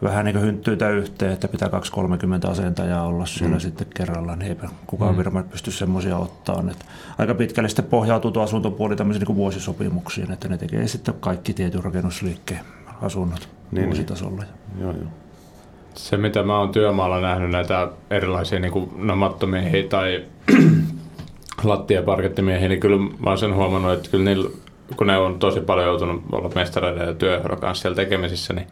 vähän 0.03 0.25
niin 0.25 0.41
hynttyitä 0.41 0.91
yhteen, 0.91 1.33
että 1.33 1.49
pitää 1.49 1.69
2-30 2.47 2.51
asentajaa 2.51 3.07
olla 3.07 3.27
siellä 3.27 3.57
mm. 3.57 3.61
sitten 3.61 3.87
kerralla, 3.95 4.37
niin 4.37 4.49
eipä 4.49 4.69
kukaan 4.87 5.15
mm. 5.15 5.17
firma 5.17 5.43
pysty 5.43 5.71
semmoisia 5.71 6.17
ottaa. 6.17 6.65
Että 6.71 6.85
aika 7.19 7.35
pitkälle 7.35 7.69
sitten 7.69 7.85
pohjautuu 7.85 8.31
tuo 8.31 8.43
asuntopuoli 8.43 8.97
tämmöisiin 8.97 9.27
niin 9.27 9.37
vuosisopimuksiin, 9.37 10.33
että 10.33 10.49
ne 10.49 10.59
tekee 10.59 10.89
sitten 10.89 11.15
kaikki 11.21 11.55
tietyn 11.55 11.85
rakennusliikkeen 11.85 12.82
asunnot 13.03 13.49
niin, 13.73 13.87
vuositasolla. 13.87 14.43
Niin. 14.43 14.83
Joo, 14.83 14.93
joo. 14.93 15.11
Se, 15.95 16.17
mitä 16.17 16.43
mä 16.43 16.59
oon 16.59 16.73
työmaalla 16.73 17.21
nähnyt 17.21 17.51
näitä 17.51 17.89
erilaisia 18.11 18.61
niin 18.61 18.73
kuin 18.73 18.91
namattomiehiä 18.97 19.83
tai 19.89 20.25
lattiaparkettimiehiä, 21.65 22.69
niin 22.69 22.81
kyllä 22.81 22.97
mä 22.97 23.31
oon 23.31 23.39
sen 23.39 23.55
huomannut, 23.55 23.93
että 23.93 24.11
kyllä 24.11 24.25
niillä, 24.25 24.51
kun 24.97 25.07
ne 25.07 25.19
on 25.19 25.39
tosi 25.39 25.61
paljon 25.61 25.87
joutunut 25.87 26.23
olla 26.33 26.51
mestareiden 26.55 27.07
ja 27.07 27.15
työhön 27.15 27.61
kanssa 27.61 27.83
siellä 27.83 27.97
tekemisissä, 27.97 28.55
niin 28.55 28.67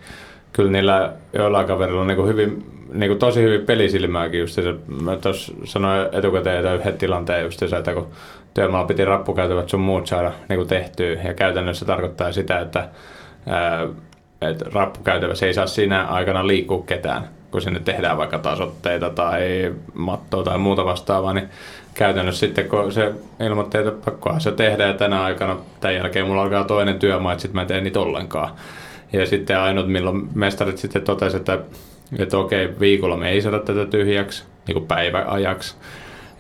kyllä 0.53 0.71
niillä 0.71 1.13
joillain 1.33 1.67
kaverilla 1.67 2.01
on 2.01 2.07
niin 2.07 2.17
kuin 2.17 2.29
hyvin, 2.29 2.67
niin 2.93 3.11
kuin 3.11 3.19
tosi 3.19 3.43
hyvin 3.43 3.67
pelisilmääkin 3.67 4.41
just 4.41 4.55
se, 4.55 4.63
mä 5.03 5.17
tuossa 5.17 5.53
sanoin 5.65 6.09
etukäteen, 6.13 6.59
että 6.59 6.75
yhden 6.75 6.99
tilanteen 6.99 7.45
just 7.45 7.59
se, 7.59 7.77
että 7.77 7.95
kun 7.95 8.09
työmaalla 8.55 8.87
piti 8.87 9.05
rappukäytävät 9.05 9.69
sun 9.69 9.81
muut 9.81 10.07
saada 10.07 10.33
niin 10.49 10.59
kuin 10.59 10.69
tehtyä 10.69 11.13
ja 11.25 11.35
käytännössä 11.35 11.85
tarkoittaa 11.85 12.33
sitä, 12.33 12.61
että 12.61 12.89
ää, 13.47 13.89
että 14.41 14.65
rappukäytävässä 14.73 15.47
ei 15.47 15.55
saa 15.55 15.67
siinä 15.67 16.07
aikana 16.07 16.47
liikkua 16.47 16.83
ketään, 16.87 17.29
kun 17.51 17.63
sinne 17.63 17.81
tehdään 17.81 18.19
vaikka 18.19 18.39
tasotteita 18.39 19.11
tai 19.11 19.75
mattoa 19.95 20.43
tai 20.43 20.59
muuta 20.59 20.85
vastaavaa, 20.85 21.33
niin 21.33 21.49
käytännössä 21.95 22.47
sitten 22.47 22.69
kun 22.69 22.93
se 22.93 23.13
ilmoitti, 23.47 23.79
että 23.79 23.93
pakkohan 24.05 24.41
se 24.41 24.53
tehdä 24.53 24.87
ja 24.87 24.95
tänä 24.95 25.23
aikana, 25.23 25.57
tämän 25.81 25.97
jälkeen 25.97 26.27
mulla 26.27 26.43
alkaa 26.43 26.65
toinen 26.65 26.99
työmaa, 26.99 27.33
että 27.33 27.43
sitten 27.43 27.57
mä 27.57 27.63
en 27.63 27.69
tee 27.69 27.81
niitä 27.81 28.01
ollenkaan. 28.01 28.51
Ja 29.13 29.27
sitten 29.27 29.59
ainut, 29.59 29.89
milloin 29.89 30.29
mestarit 30.35 30.79
sitten 30.79 31.03
totesi, 31.03 31.37
että, 31.37 31.59
että 32.19 32.39
okei, 32.39 32.81
viikolla 32.81 33.17
me 33.17 33.31
ei 33.31 33.43
saada 33.43 33.59
tätä 33.59 33.87
tyhjäksi, 33.87 34.45
niin 34.67 34.75
kuin 34.75 34.87
päiväajaksi. 34.87 35.77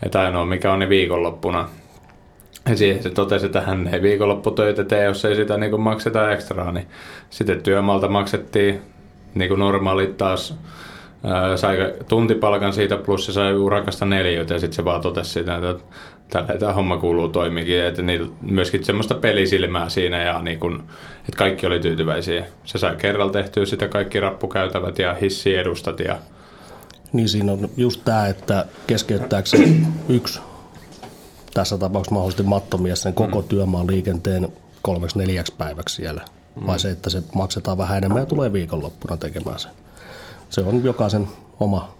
Että 0.02 0.20
ainoa 0.20 0.44
mikä 0.44 0.72
on 0.72 0.78
niin 0.78 0.88
viikonloppuna. 0.88 1.68
Ja 2.68 2.76
siihen 2.76 3.02
se 3.02 3.10
totesi, 3.10 3.46
että 3.46 3.60
hän 3.60 3.90
ei 3.92 4.02
viikonlopputöitä 4.02 4.84
tee, 4.84 5.04
jos 5.04 5.24
ei 5.24 5.36
sitä 5.36 5.56
niin 5.56 5.80
makseta 5.80 6.32
ekstraa. 6.32 6.72
Niin 6.72 6.86
sitten 7.30 7.62
työmaalta 7.62 8.08
maksettiin 8.08 8.80
niin 9.34 9.48
kuin 9.48 9.58
normaalit 9.58 10.16
taas 10.16 10.54
sai 11.56 11.94
tuntipalkan 12.08 12.72
siitä 12.72 12.96
plus 12.96 13.26
se 13.26 13.32
sai 13.32 13.54
urakasta 13.54 14.06
neljöitä 14.06 14.54
ja 14.54 14.60
sitten 14.60 14.76
se 14.76 14.84
vaan 14.84 15.00
totesi 15.00 15.30
sitä, 15.30 15.56
että 15.56 15.84
tällä 16.30 16.58
tämä 16.58 16.72
homma 16.72 16.96
kuuluu 16.96 17.28
toimikin, 17.28 17.82
että 17.82 18.02
niillä 18.02 18.28
myöskin 18.42 18.84
semmoista 18.84 19.14
pelisilmää 19.14 19.88
siinä 19.88 20.22
ja 20.22 20.42
niin 20.42 20.58
kun, 20.58 20.82
että 21.18 21.36
kaikki 21.36 21.66
oli 21.66 21.80
tyytyväisiä. 21.80 22.44
Se 22.64 22.78
sai 22.78 22.96
kerralla 22.96 23.32
tehtyä 23.32 23.66
sitä 23.66 23.88
kaikki 23.88 24.20
rappukäytävät 24.20 24.98
ja 24.98 25.14
hissiedustat 25.14 26.00
ja 26.00 26.16
Niin 27.12 27.28
siinä 27.28 27.52
on 27.52 27.70
just 27.76 28.00
tämä, 28.04 28.26
että 28.26 28.64
keskeyttääkö 28.86 29.48
yksi, 30.08 30.40
tässä 31.54 31.78
tapauksessa 31.78 32.14
mahdollisesti 32.14 32.42
mattomies, 32.42 33.02
sen 33.02 33.14
koko 33.14 33.42
työmaan 33.42 33.86
liikenteen 33.86 34.48
kolmeksi 34.82 35.18
neljäksi 35.18 35.54
päiväksi 35.58 35.96
siellä. 35.96 36.22
Vai 36.66 36.78
se, 36.78 36.90
että 36.90 37.10
se 37.10 37.22
maksetaan 37.34 37.78
vähän 37.78 37.98
enemmän 37.98 38.22
ja 38.22 38.26
tulee 38.26 38.52
viikonloppuna 38.52 39.16
tekemään 39.16 39.58
sen. 39.58 39.70
Se 40.50 40.60
on 40.60 40.84
jokaisen 40.84 41.28
oma, 41.60 41.94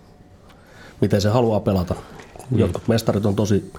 miten 1.01 1.21
se 1.21 1.29
haluaa 1.29 1.61
pelata. 1.61 1.95
Jotkut 2.57 2.89
mestarit 2.89 3.27
on 3.27 3.37
tosi 3.37 3.73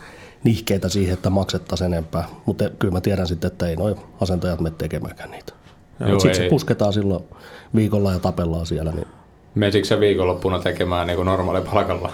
nihkeitä 0.43 0.89
siihen, 0.89 1.13
että 1.13 1.29
maksettaisiin 1.29 1.93
enempää, 1.93 2.27
mutta 2.45 2.69
kyllä 2.69 2.93
mä 2.93 3.01
tiedän 3.01 3.27
sitten, 3.27 3.47
että 3.51 3.67
ei 3.67 3.75
noin 3.75 3.95
asentajat 4.21 4.59
mene 4.59 4.75
tekemäänkään 4.77 5.31
niitä. 5.31 5.53
Sitten 6.11 6.35
se 6.35 6.47
pusketaan 6.49 6.93
silloin 6.93 7.23
viikolla 7.75 8.13
ja 8.13 8.19
tapellaan 8.19 8.65
siellä, 8.65 8.91
niin 8.91 9.07
Menisikö 9.55 9.87
se 9.87 9.99
viikonloppuna 9.99 10.59
tekemään 10.59 11.07
niin 11.07 11.15
kuin 11.15 11.25
normaali 11.25 11.61
palkalla? 11.61 12.11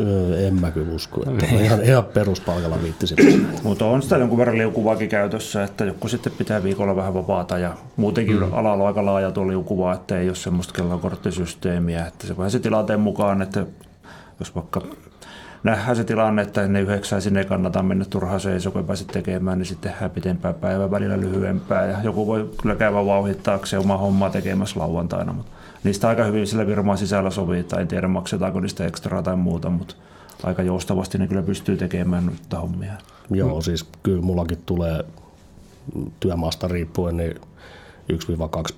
Öö, 0.00 0.46
en 0.46 0.54
mä 0.60 0.70
kyllä 0.70 0.94
usko. 0.94 1.22
Että 1.30 1.46
ihan, 1.46 1.82
ihan 1.82 2.04
peruspalkalla 2.04 2.82
viittisin. 2.82 3.46
Mutta 3.62 3.86
on 3.86 4.02
sitä 4.02 4.16
jonkun 4.16 4.38
verran 4.38 4.58
liukuvaakin 4.58 5.08
käytössä, 5.08 5.64
että 5.64 5.84
joku 5.84 6.08
sitten 6.08 6.32
pitää 6.38 6.62
viikolla 6.62 6.96
vähän 6.96 7.14
vapaata 7.14 7.58
ja 7.58 7.74
muutenkin 7.96 8.36
mm. 8.36 8.52
alalla 8.52 8.82
on 8.82 8.86
aika 8.86 9.04
laaja 9.04 9.30
tuo 9.30 9.48
liukuva, 9.48 9.92
että 9.94 10.18
ei 10.18 10.28
ole 10.28 10.36
semmoista 10.36 10.74
kellokorttisysteemiä, 10.74 12.06
että 12.06 12.26
se 12.26 12.36
vähän 12.36 12.50
se 12.50 12.58
tilanteen 12.58 13.00
mukaan, 13.00 13.42
että 13.42 13.66
jos 14.40 14.54
vaikka 14.54 14.82
nähdään 15.62 15.96
se 15.96 16.04
tilanne, 16.04 16.42
että 16.42 16.68
ne 16.68 16.80
yhdeksän 16.80 17.22
sinne 17.22 17.40
ei 17.40 17.46
kannata 17.46 17.82
mennä 17.82 18.04
turhaan 18.04 18.40
seisoo, 18.40 18.72
kun 18.72 18.84
pääset 18.84 19.06
tekemään, 19.06 19.58
niin 19.58 19.66
sitten 19.66 19.92
tehdään 19.92 20.10
pitempää 20.10 20.52
päivää 20.52 20.90
välillä 20.90 21.20
lyhyempää 21.20 21.86
ja 21.86 21.96
joku 22.02 22.26
voi 22.26 22.50
kyllä 22.62 22.74
käydä 22.74 22.94
vauhittaakseen 22.94 23.82
omaa 23.82 23.98
hommaa 23.98 24.30
tekemässä 24.30 24.80
lauantaina, 24.80 25.32
mutta 25.32 25.52
niistä 25.84 26.08
aika 26.08 26.24
hyvin 26.24 26.46
sillä 26.46 26.64
firman 26.64 26.98
sisällä 26.98 27.30
sovitaan, 27.30 27.82
en 27.82 27.88
tiedä 27.88 28.08
maksetaanko 28.08 28.60
niistä 28.60 28.86
ekstraa 28.86 29.22
tai 29.22 29.36
muuta, 29.36 29.70
mutta 29.70 29.94
aika 30.42 30.62
joustavasti 30.62 31.18
ne 31.18 31.28
kyllä 31.28 31.42
pystyy 31.42 31.76
tekemään 31.76 32.26
noita 32.26 32.60
hommia. 32.60 32.92
Joo, 33.30 33.60
siis 33.60 33.88
kyllä 34.02 34.22
mullakin 34.22 34.58
tulee 34.66 35.04
työmaasta 36.20 36.68
riippuen 36.68 37.16
niin 37.16 37.34
1-2 38.12 38.16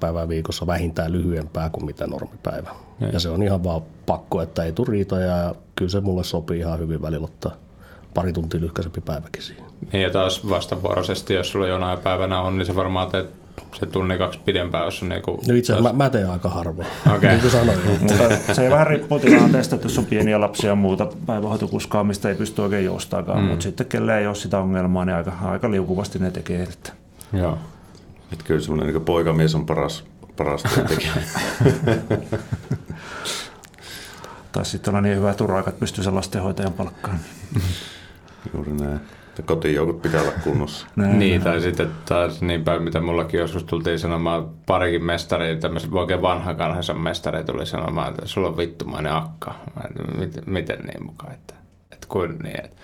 päivää 0.01 0.29
viikossa 0.29 0.67
vähintään 0.67 1.13
lyhyempää 1.13 1.71
kuin 1.71 1.87
mitä 1.87 2.07
normipäivä. 2.07 2.71
Ja, 3.01 3.09
ja 3.09 3.21
se 3.21 3.29
on 3.29 3.43
ihan 3.43 3.65
vaan 3.65 3.83
pakko, 4.07 4.43
että 4.43 4.63
ei 4.63 4.73
tule 4.73 4.87
riitoja 4.91 5.27
ja 5.27 5.55
kyllä 5.77 5.91
se 5.91 6.01
mulle 6.01 6.25
sopii 6.25 6.59
ihan 6.59 6.79
hyvin 6.79 7.03
välillä 7.03 7.25
ottaa 7.25 7.53
pari 8.15 8.33
tuntia 8.33 8.61
lyhkäisempi 8.61 9.01
päiväkin 9.01 9.43
siihen. 9.43 9.65
Niin 9.93 10.03
ja 10.03 10.11
taas 10.11 10.49
vastavuoroisesti, 10.49 11.35
jos 11.35 11.51
sulla 11.51 11.67
jonain 11.67 11.99
päivänä 11.99 12.41
on, 12.41 12.59
niin 12.59 12.67
se 12.67 12.77
varmaan 12.77 13.11
teet 13.11 13.44
se 13.75 13.87
tunni 13.87 14.19
kaksi 14.19 14.41
pidempään, 14.45 14.85
jos 14.85 15.03
on 15.03 15.09
niinku... 15.09 15.41
No 15.49 15.55
itse 15.55 15.73
asiassa 15.73 15.93
mä, 15.93 16.05
mä 16.05 16.11
teen 16.11 16.31
aika 16.31 16.49
harvoin. 16.49 16.89
Okei. 17.17 17.31
Niin 17.31 17.41
kuin 17.41 17.51
sanoin. 17.51 17.79
Mutta 18.01 18.55
se 18.55 18.71
vähän 18.71 18.87
riippuu 18.87 19.19
tilanteesta, 19.19 19.75
että 19.75 19.87
jos 19.87 19.99
on 19.99 20.07
pieniä 20.07 20.41
lapsia 20.41 20.71
ja 20.71 20.75
muuta 20.75 21.09
päivähoitokuskaamista 21.27 22.29
ei 22.29 22.35
pysty 22.35 22.63
oikein 22.63 22.85
joustaakaan, 22.85 23.41
mm. 23.41 23.45
mutta 23.45 23.63
sitten 23.63 23.87
kelle 23.87 24.19
ei 24.19 24.27
ole 24.27 24.35
sitä 24.35 24.59
ongelmaa, 24.59 25.05
niin 25.05 25.17
aika, 25.17 25.33
aika 25.43 25.71
liukuvasti 25.71 26.19
ne 26.19 26.31
tekee. 26.31 26.63
Että. 26.63 26.93
Joo. 27.33 27.59
Että 28.33 28.45
kyllä 28.45 28.61
semmoinen 28.61 28.95
niin 28.95 29.05
poikamies 29.05 29.55
on 29.55 29.67
paras, 29.67 30.05
paras 30.37 30.63
työntekijä. 30.63 31.13
Tai 34.53 34.65
sitten 34.65 34.95
on 34.95 35.03
niin 35.03 35.17
hyvä 35.17 35.35
turvaika, 35.35 35.71
että 35.71 35.81
pystyy 35.81 36.05
sen 36.05 36.15
lastenhoitajan 36.15 36.73
palkkaan. 36.73 37.19
Juuri 38.55 38.73
näin. 38.73 39.01
Että 39.35 39.43
kotijoukot 39.43 40.03
pitää 40.03 40.23
olla 40.23 40.33
kunnossa. 40.45 40.87
Näin. 40.97 41.19
Niin, 41.19 41.43
tai 41.43 41.61
sitten 41.61 41.91
taas 42.09 42.43
niin 42.43 42.65
päin, 42.65 42.83
mitä 42.83 43.01
mullakin 43.01 43.41
joskus 43.41 43.65
tultiin 43.65 43.99
sanomaan, 43.99 44.51
parikin 44.67 45.05
mestari, 45.05 45.57
tämmöiset 45.57 45.93
oikein 45.93 46.23
vanha 46.23 46.55
kanhansa 46.55 46.95
mestari 46.95 47.45
tuli 47.45 47.67
sanomaan, 47.67 48.09
että 48.09 48.27
sulla 48.27 48.49
on 48.49 48.57
vittumainen 48.57 49.13
akka. 49.13 49.55
Miten, 50.19 50.43
miten 50.47 50.79
niin 50.79 51.07
mukaan, 51.07 51.35
että, 51.35 51.55
että 51.93 52.07
kuin 52.09 52.39
niin, 52.39 52.65
että 52.65 52.77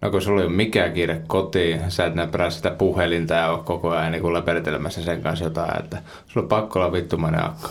No 0.00 0.10
kun 0.10 0.22
sulla 0.22 0.40
ei 0.40 0.46
ole 0.46 0.54
mikään 0.56 0.92
kiire 0.92 1.22
kotiin, 1.26 1.90
sä 1.90 2.06
et 2.06 2.14
näpärää 2.14 2.50
sitä 2.50 2.70
puhelinta 2.70 3.34
ja 3.34 3.50
ole 3.50 3.62
koko 3.64 3.90
ajan 3.90 4.12
niin 4.12 4.34
lepertelemässä 4.34 5.02
sen 5.02 5.22
kanssa 5.22 5.44
jotain, 5.44 5.84
että 5.84 5.98
sulla 6.26 6.44
on 6.44 6.48
pakko 6.48 6.78
olla 6.78 6.92
vittumainen 6.92 7.44
akka. 7.44 7.68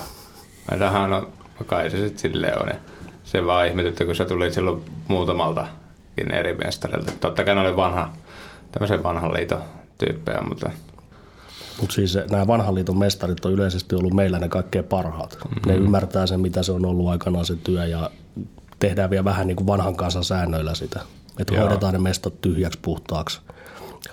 Mä 0.71 0.78
tähän 0.78 1.10
no, 1.10 1.30
kai 1.65 1.89
se 1.89 1.98
sitten 1.98 2.19
silleen 2.19 2.62
on. 2.62 2.67
Ja 2.67 2.76
se 3.24 3.45
vaan 3.45 3.67
ihmetytti, 3.67 4.06
kun 4.06 4.15
se 4.15 4.26
tuli 4.26 4.52
silloin 4.52 4.82
muutamaltakin 5.08 6.32
eri 6.32 6.54
mestarilta. 6.54 7.12
Totta 7.19 7.43
kai 7.43 7.56
ne 7.56 7.62
oli 7.62 7.76
vanha, 7.76 8.10
tämmöisen 8.75 9.03
vanhan 9.03 9.33
liiton 9.33 9.61
tyyppejä, 9.97 10.41
mutta 10.41 10.69
Mutta 11.79 11.95
siis 11.95 12.17
nämä 12.31 12.47
vanhan 12.47 12.75
liiton 12.75 12.97
mestarit 12.97 13.45
on 13.45 13.51
yleisesti 13.51 13.95
ollut 13.95 14.13
meillä 14.13 14.39
ne 14.39 14.49
kaikkein 14.49 14.85
parhaat. 14.85 15.38
Mm-hmm. 15.43 15.71
Ne 15.71 15.75
ymmärtää 15.77 16.27
sen, 16.27 16.39
mitä 16.39 16.63
se 16.63 16.71
on 16.71 16.85
ollut 16.85 17.09
aikanaan 17.09 17.45
se 17.45 17.55
työ 17.55 17.85
ja 17.85 18.09
tehdään 18.79 19.09
vielä 19.09 19.25
vähän 19.25 19.47
niin 19.47 19.55
kuin 19.55 19.67
vanhan 19.67 19.95
kansan 19.95 20.23
säännöillä 20.23 20.76
sitä. 20.76 20.99
Että 21.39 21.59
hoidetaan 21.59 21.93
ne 21.93 21.99
mestat 21.99 22.41
tyhjäksi 22.41 22.80
puhtaaksi. 22.82 23.41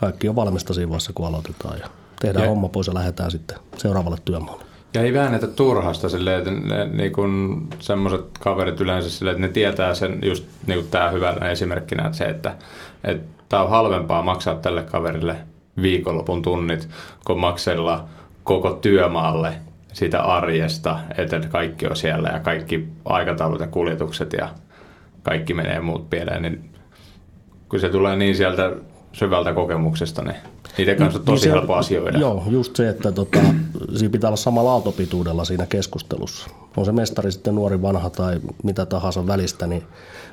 Kaikki 0.01 0.29
on 0.29 0.37
valmista 0.37 0.75
siinä 0.75 0.89
vaiheessa, 0.89 1.13
kun 1.15 1.27
aloitetaan 1.27 1.79
ja 1.79 1.89
tehdään 2.21 2.45
Ja- 2.45 2.49
homma 2.51 2.69
pois 2.69 2.87
ja 2.87 2.95
lähdetään 2.95 3.31
sitten 3.31 3.59
seuraavalle 3.77 4.19
työmaalle. 4.25 4.65
Ja 4.95 5.03
ei 5.03 5.15
väännetä 5.15 5.47
turhasta 5.47 6.09
silleen, 6.09 6.39
että 6.39 6.51
ne, 6.51 6.85
niin 6.85 7.13
kun 7.13 7.63
semmoiset 7.79 8.25
kaverit 8.41 8.81
yleensä 8.81 9.11
silleen, 9.11 9.35
että 9.35 9.47
ne 9.47 9.53
tietää 9.53 9.95
sen 9.95 10.19
just 10.23 10.45
niin 10.67 10.79
kuin 10.79 10.91
tämä 10.91 11.11
hyvänä 11.11 11.51
esimerkkinä, 11.51 12.07
että 12.07 12.19
se, 12.19 12.25
että, 12.25 12.57
että 13.05 13.43
tämä 13.49 13.63
on 13.63 13.71
halvempaa 13.71 14.23
maksaa 14.23 14.55
tälle 14.55 14.83
kaverille 14.83 15.37
viikonlopun 15.83 16.43
tunnit 16.43 16.89
Komaksella 17.25 18.05
koko 18.45 18.71
työmaalle 18.71 19.55
siitä 19.93 20.23
arjesta, 20.23 20.99
että 21.19 21.41
kaikki 21.49 21.87
on 21.87 21.97
siellä 21.97 22.29
ja 22.29 22.41
kaikki 22.41 22.89
aikataulut 23.05 23.61
ja 23.61 23.67
kuljetukset 23.67 24.33
ja 24.33 24.49
kaikki 25.23 25.55
menee 25.55 25.81
muut 25.81 26.11
pieleen, 26.11 26.43
niin 26.43 26.71
kun 27.69 27.81
se 27.81 27.89
tulee 27.89 28.17
niin 28.17 28.37
sieltä 28.37 28.73
syvältä 29.13 29.53
kokemuksesta, 29.53 30.23
niin 30.23 30.37
niiden 30.79 30.97
kanssa 30.97 31.19
on 31.19 31.25
tosi 31.25 31.47
Niin 31.47 31.55
helppo 31.55 31.75
asioida. 31.75 32.19
Joo, 32.19 32.45
just 32.51 32.77
se, 32.77 32.89
että 32.89 33.13
tota, 33.13 33.39
siinä 33.95 34.13
pitää 34.13 34.29
olla 34.29 34.37
samalla 34.37 34.73
aaltopituudella 34.73 35.45
siinä 35.45 35.67
keskustelussa. 35.67 36.51
On 36.77 36.85
se 36.85 36.93
mestari 36.93 37.33
sitten 37.33 37.55
nuori, 37.55 37.83
vanha 37.83 38.11
tai 38.11 38.41
mitä 38.63 38.87
tahansa 38.87 39.27
välistä, 39.27 39.67
niin 39.67 39.83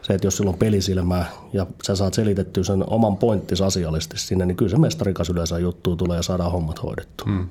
se, 0.02 0.14
että 0.14 0.28
jos 0.28 0.38
sillä 0.38 0.50
on 0.50 0.58
pelisilmää 0.58 1.26
ja 1.54 1.66
sä 1.84 1.96
saat 1.96 2.14
selitettyä 2.14 2.64
sen 2.64 2.84
oman 2.88 3.18
pointtis 3.18 3.62
asiallisesti 3.62 4.18
sinne, 4.18 4.46
niin 4.46 4.58
kyllä 4.58 4.72
se 4.72 4.78
mestarin 4.78 5.14
kanssa 5.14 5.34
yleensä 5.34 5.60
juttuu 5.60 5.96
tulee 5.96 6.18
ja 6.18 6.24
saadaan 6.24 6.52
hommat 6.52 6.84
hoidettua. 6.84 7.28
Hmm. 7.28 7.48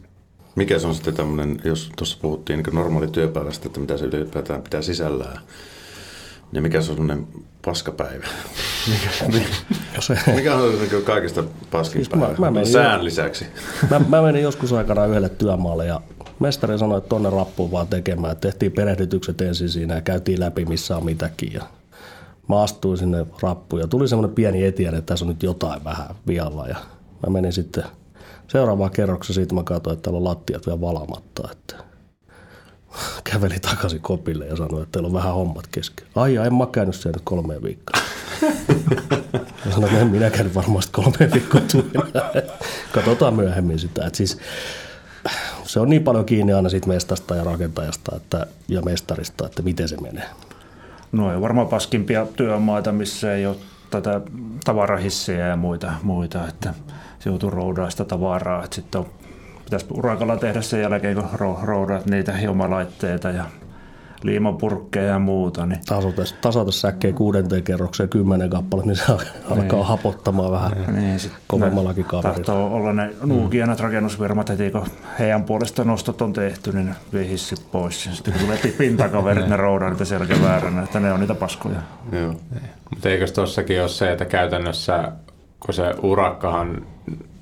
Mikä 0.56 0.78
se 0.78 0.86
on 0.86 0.94
sitten 0.94 1.14
tämmöinen, 1.14 1.60
jos 1.64 1.90
tuossa 1.96 2.18
puhuttiin 2.22 2.62
niin 2.62 2.74
normaali 2.74 3.08
työpäivästä, 3.08 3.66
että 3.66 3.80
mitä 3.80 3.96
se 3.96 4.04
ylipäätään 4.04 4.62
pitää 4.62 4.82
sisällään, 4.82 5.40
niin 6.52 6.62
mikä 6.62 6.80
se 6.82 6.90
on 6.90 6.96
semmoinen 6.96 7.26
paskapäivä? 7.64 8.26
Mikä, 8.92 10.00
se, 10.00 10.18
mikä 10.34 10.54
on 10.56 10.78
niin 10.78 11.02
kaikista 11.04 11.44
paskin 11.70 12.04
Siis 12.04 12.14
mä- 12.14 12.26
päivä? 12.26 12.38
mä 12.38 12.50
menin 12.50 12.72
Sään 12.72 13.04
lisäksi. 13.04 13.46
mä, 13.90 14.00
mä 14.08 14.22
menin 14.22 14.42
joskus 14.42 14.72
aikana 14.72 15.06
yhdelle 15.06 15.28
työmaalle 15.28 15.86
ja 15.86 16.00
mestari 16.40 16.78
sanoi, 16.78 16.98
että 16.98 17.08
tonne 17.08 17.30
rappuun 17.30 17.70
vaan 17.70 17.88
tekemään. 17.88 18.36
Tehtiin 18.36 18.72
perehdytykset 18.72 19.40
ensin 19.40 19.68
siinä 19.68 19.94
ja 19.94 20.00
käytiin 20.00 20.40
läpi 20.40 20.64
missä 20.64 20.96
on 20.96 21.04
mitäkin. 21.04 21.52
Ja 21.52 21.62
mä 22.48 22.62
astuin 22.62 22.98
sinne 22.98 23.26
rappuun 23.42 23.80
ja 23.82 23.88
tuli 23.88 24.08
semmoinen 24.08 24.34
pieni 24.34 24.64
etienne, 24.64 24.98
että 24.98 25.12
tässä 25.12 25.24
on 25.24 25.28
nyt 25.28 25.42
jotain 25.42 25.84
vähän 25.84 26.14
vialla. 26.26 26.68
Ja 26.68 26.76
mä 27.26 27.32
menin 27.32 27.52
sitten 27.52 27.84
seuraavaan 28.48 28.90
kerrokseen 28.90 29.34
siitä 29.34 29.54
mä 29.54 29.62
katsoin, 29.62 29.94
että 29.94 30.02
täällä 30.02 30.18
on 30.18 30.24
lattiat 30.24 30.66
vielä 30.66 30.80
valamatta. 30.80 31.48
Että 31.52 31.74
käveli 33.24 33.60
takaisin 33.60 34.00
kopille 34.00 34.46
ja 34.46 34.56
sanoi, 34.56 34.82
että 34.82 34.92
teillä 34.92 35.06
on 35.06 35.12
vähän 35.12 35.34
hommat 35.34 35.66
kesken. 35.66 36.06
Ai 36.14 36.36
en 36.36 36.54
mä 36.54 36.66
käynyt 36.66 36.94
siellä 36.94 37.16
nyt 37.16 37.24
kolmeen 37.24 37.62
viikkoon. 37.62 38.02
Ja 39.66 39.74
sanoin, 39.74 39.92
että 39.92 40.00
en 40.00 40.10
minäkään 40.10 40.44
nyt 40.44 40.54
varmaan 40.54 40.82
kolme 40.92 41.30
viikkoa. 41.34 41.60
Katsotaan 42.92 43.34
myöhemmin 43.34 43.78
sitä. 43.78 44.06
Että 44.06 44.16
siis, 44.16 44.38
se 45.64 45.80
on 45.80 45.88
niin 45.88 46.02
paljon 46.02 46.24
kiinni 46.24 46.52
aina 46.52 46.68
siitä 46.68 46.88
mestasta 46.88 47.36
ja 47.36 47.44
rakentajasta 47.44 48.16
että, 48.16 48.46
ja 48.68 48.82
mestarista, 48.82 49.46
että 49.46 49.62
miten 49.62 49.88
se 49.88 49.96
menee. 50.00 50.28
No 51.12 51.26
on 51.26 51.42
varmaan 51.42 51.68
paskimpia 51.68 52.26
työmaita, 52.26 52.92
missä 52.92 53.34
ei 53.34 53.46
ole 53.46 53.56
tätä 53.90 54.20
tavarahissejä 54.64 55.46
ja 55.46 55.56
muita, 55.56 55.92
muita 56.02 56.48
että 56.48 56.74
se 57.18 57.30
joutuu 57.30 57.50
roudaa 57.50 57.90
sitä 57.90 58.04
tavaraa, 58.04 58.64
että 58.64 58.74
sitten 58.74 59.00
on, 59.00 59.06
pitäisi 59.70 59.86
urakalla 59.94 60.36
tehdä 60.36 60.62
sen 60.62 60.80
jälkeen, 60.80 61.14
kun 61.14 61.28
ro- 61.32 61.58
roudaat 61.62 62.06
niitä 62.06 62.32
hiomalaitteita 62.32 63.28
ja 63.28 63.44
liimapurkkeja 64.22 65.06
ja 65.06 65.18
muuta, 65.18 65.66
niin 65.66 65.80
Tasata, 65.86 66.22
tasata 66.40 66.72
säkkejä 66.72 67.12
kuudenteen 67.12 67.62
kerrokseen 67.62 68.08
kymmenen 68.08 68.50
kappale, 68.50 68.82
niin 68.82 68.96
se 68.96 69.04
alkaa 69.50 69.84
hapottamaan 69.84 70.52
vähän 70.52 70.72
niin 70.94 71.20
kovemmallakin 71.46 72.04
kaverilla. 72.04 72.34
Tahtoo 72.34 72.74
olla 72.74 72.92
ne 72.92 73.10
nuukia 73.24 73.66
mm. 73.66 73.76
rakennusfirmat 73.78 74.48
heti, 74.48 74.70
kun 74.70 74.86
heidän 75.18 75.44
puolesta 75.44 75.84
nostot 75.84 76.22
on 76.22 76.32
tehty, 76.32 76.72
niin 76.72 76.94
hissit 77.28 77.70
pois. 77.72 78.06
Ja 78.06 78.12
sitten 78.12 78.32
kun 78.32 78.42
tulee 78.42 78.58
pintakaverit, 78.78 79.48
ne 79.48 79.56
roudaa 79.56 79.90
niitä 79.90 80.04
selkävääränä, 80.04 80.82
että 80.82 81.00
ne 81.00 81.12
on 81.12 81.20
niitä 81.20 81.34
paskoja. 81.34 81.80
Joo. 82.12 82.34
Mutta 82.90 83.08
eikö 83.08 83.26
tossakin 83.26 83.80
ole 83.80 83.88
se, 83.88 84.12
että 84.12 84.24
käytännössä, 84.24 85.12
kun 85.60 85.74
se 85.74 85.94
urakkahan, 86.02 86.86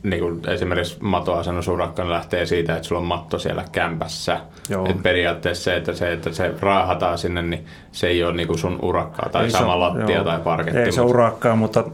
niin 0.03 0.23
kuin 0.23 0.41
esimerkiksi 0.49 0.97
matoasennusurakka 1.01 2.03
niin 2.03 2.13
lähtee 2.13 2.47
siitä, 2.47 2.77
että 2.77 2.89
sulla 2.89 3.01
on 3.01 3.07
matto 3.07 3.39
siellä 3.39 3.65
kämpässä. 3.73 4.41
Joo. 4.69 4.87
Et 4.91 5.03
periaatteessa 5.03 5.65
se 5.65 5.77
että, 5.77 5.95
se, 5.95 6.13
että 6.13 6.33
se 6.33 6.55
raahataan 6.61 7.19
sinne, 7.19 7.43
niin 7.43 7.67
se 7.93 8.07
ei 8.07 8.25
ole 8.25 8.33
niin 8.37 8.47
kuin 8.47 8.59
sun 8.59 8.79
urakkaa 8.83 9.29
tai 9.29 9.45
Ei 9.45 9.51
se 9.51 9.59
sama 9.59 9.75
ole- 9.75 9.85
lattia 9.89 10.17
joo. 10.17 10.25
tai 10.25 10.39
parketti. 10.41 10.79
Ei 10.81 10.93
se 10.93 11.01
urakkaa, 11.01 11.57
mutta 11.57 11.85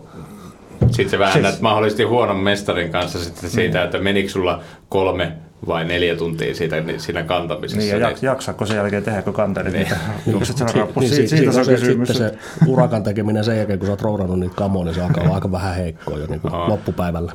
Sitten 0.86 1.08
se 1.10 1.18
väännät 1.18 1.50
Siis- 1.50 1.62
mahdollisesti 1.62 2.02
huonon 2.02 2.36
mestarin 2.36 2.92
kanssa 2.92 3.18
sitten 3.24 3.50
siitä, 3.50 3.82
että 3.84 3.98
menikö 3.98 4.28
sulla 4.28 4.60
kolme 4.88 5.32
vai 5.66 5.84
neljä 5.84 6.16
tuntia 6.16 6.54
siitä, 6.54 6.80
niin 6.80 7.00
siinä 7.00 7.22
kantamisessa. 7.22 7.78
niin, 7.78 8.00
ja 8.00 8.10
jak- 8.10 8.18
jaksaako 8.22 8.66
sen 8.66 8.76
jälkeen 8.76 9.02
tehdä, 9.02 9.22
kun 9.22 9.32
kantelit 9.32 9.72
niitä 9.72 9.96
juokset 10.26 10.56
sen 10.58 10.68
rappuun. 10.74 11.04
Niin, 11.04 11.14
Siitä, 11.14 11.30
si- 11.30 11.36
siitä 11.36 11.52
se 11.52 11.58
on 11.58 11.64
se, 11.64 11.72
kysymys. 11.74 12.08
Sitten 12.08 12.28
se 12.30 12.38
urakan 12.66 13.02
tekeminen 13.02 13.44
sen 13.44 13.56
jälkeen, 13.56 13.78
kun 13.78 13.86
sä 13.86 13.92
oot 13.92 14.02
roudannut 14.02 14.38
niitä 14.40 14.54
kamoja, 14.54 14.84
niin 14.84 14.94
se 14.94 15.02
alkaa 15.02 15.24
olla 15.24 15.34
aika 15.34 15.52
vähän 15.52 15.74
heikkoa 15.74 16.18
jo 16.18 16.26
niin 16.26 16.40
kuin 16.40 16.52
loppupäivällä. 16.68 17.32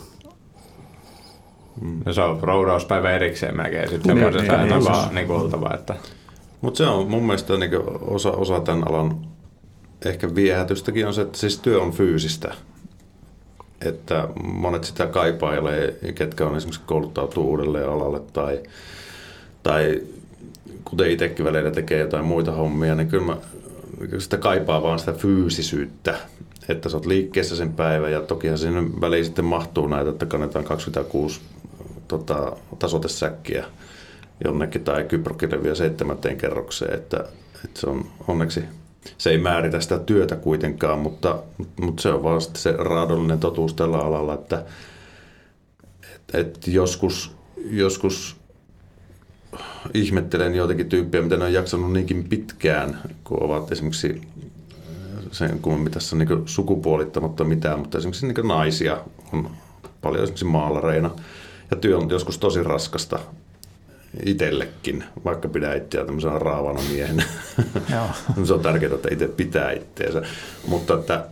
No 2.06 2.14
se 2.14 2.22
on 2.22 2.40
roudauspäivä 2.42 3.12
erikseen 3.12 3.58
melkein. 3.58 3.90
Sitten 3.90 4.16
Niin, 4.16 4.26
semmoisesta 4.26 4.58
niin, 4.58 4.70
niin, 4.70 4.80
niin, 4.80 4.92
vaan 4.92 5.16
niin 5.16 5.32
oltava, 5.32 5.74
että 5.74 5.96
Mutta 6.62 6.78
se 6.78 6.86
on 6.86 7.10
mun 7.12 7.24
mielestä 7.24 7.58
niin 7.58 7.72
osa, 8.02 8.32
osa 8.32 8.60
tämän 8.60 8.88
alan 8.88 9.18
ehkä 10.06 10.36
viehätystäkin 10.36 11.08
on 11.08 11.14
se, 11.14 11.22
että 11.22 11.38
siis 11.38 11.60
työ 11.60 11.82
on 11.82 11.92
fyysistä. 11.92 12.54
Että 13.86 14.28
monet 14.44 14.84
sitä 14.84 15.08
kaipailee, 15.08 16.00
ketkä 16.16 16.46
on 16.46 16.58
esimerkiksi 16.58 16.82
kouluttautuu 16.86 17.50
uudelleen 17.50 17.90
alalle 17.90 18.22
tai, 18.34 18.60
tai 19.64 20.02
kuten 20.84 21.12
itsekin 21.12 21.46
välillä 21.46 21.72
tekee 21.72 22.00
jotain 22.00 22.26
muita 22.26 22.52
hommia, 22.52 22.96
niin 22.96 23.08
kyllä 23.08 23.26
mä 23.26 23.38
sitä 24.18 24.38
kaipaa 24.38 24.84
vaan 24.84 25.00
sitä 25.00 25.14
fyysisyyttä, 25.14 26.18
että 26.70 26.90
sä 26.90 26.98
oot 26.98 27.06
liikkeessä 27.06 27.56
sen 27.56 27.74
päivän 27.74 28.12
ja 28.12 28.22
tokihan 28.22 28.58
sinne 28.58 28.84
väliin 29.02 29.26
sitten 29.26 29.46
mahtuu 29.46 29.88
näitä, 29.88 30.10
että 30.10 30.26
kannetaan 30.26 30.66
26 30.66 31.42
tota, 32.08 32.56
tasotesäkkiä 32.80 33.66
jonnekin 34.46 34.84
tai 34.84 35.04
kyprokille 35.04 35.64
vielä 35.64 35.76
seitsemänteen 35.76 36.38
kerrokseen, 36.38 36.94
että, 36.94 37.18
että 37.66 37.80
se 37.80 37.90
on 37.90 38.06
onneksi 38.28 38.64
se 39.18 39.30
ei 39.30 39.38
määritä 39.38 39.82
sitä 39.82 40.00
työtä 40.00 40.36
kuitenkaan, 40.36 41.00
mutta, 41.00 41.44
mutta 41.82 42.02
se 42.02 42.10
on 42.10 42.24
vaan 42.24 42.42
se 42.42 42.72
raadollinen 42.72 43.40
totuus 43.40 43.74
tällä 43.74 43.98
alalla, 43.98 44.34
että, 44.34 44.66
että, 46.16 46.38
että 46.38 46.72
joskus, 46.72 47.36
joskus 47.70 48.38
ihmettelen 49.94 50.56
joitakin 50.56 50.90
tyyppejä, 50.90 51.24
mitä 51.24 51.38
ne 51.38 51.46
on 51.46 51.54
jaksanut 51.54 51.94
niinkin 51.94 52.24
pitkään, 52.24 53.02
kun 53.24 53.44
ovat 53.44 53.72
esimerkiksi 53.72 54.22
sen 55.32 55.60
kummemmin 55.60 55.92
tässä 55.92 56.16
niin 56.16 56.44
sukupuolittamatta 56.46 57.44
mitään, 57.44 57.80
mutta 57.80 57.98
esimerkiksi 57.98 58.28
niin 58.28 58.48
naisia 58.48 58.98
on 59.34 59.50
paljon 60.02 60.24
esimerkiksi 60.24 60.46
maalareina. 60.46 61.12
Ja 61.72 61.78
työ 61.78 61.98
on 61.98 62.10
joskus 62.10 62.38
tosi 62.38 62.64
raskasta 62.64 63.20
itsellekin, 64.26 65.04
vaikka 65.26 65.48
pidä 65.48 65.76
itseä 65.76 66.06
tämmöisenä 66.06 66.40
raavana 66.40 66.80
miehenä. 66.92 67.24
Se 68.44 68.54
on 68.54 68.60
tärkeää, 68.60 68.96
että 68.96 69.10
itse 69.12 69.28
pitää 69.28 69.72
itteensä. 69.72 70.22
Mutta, 70.68 70.94
että, 70.94 71.26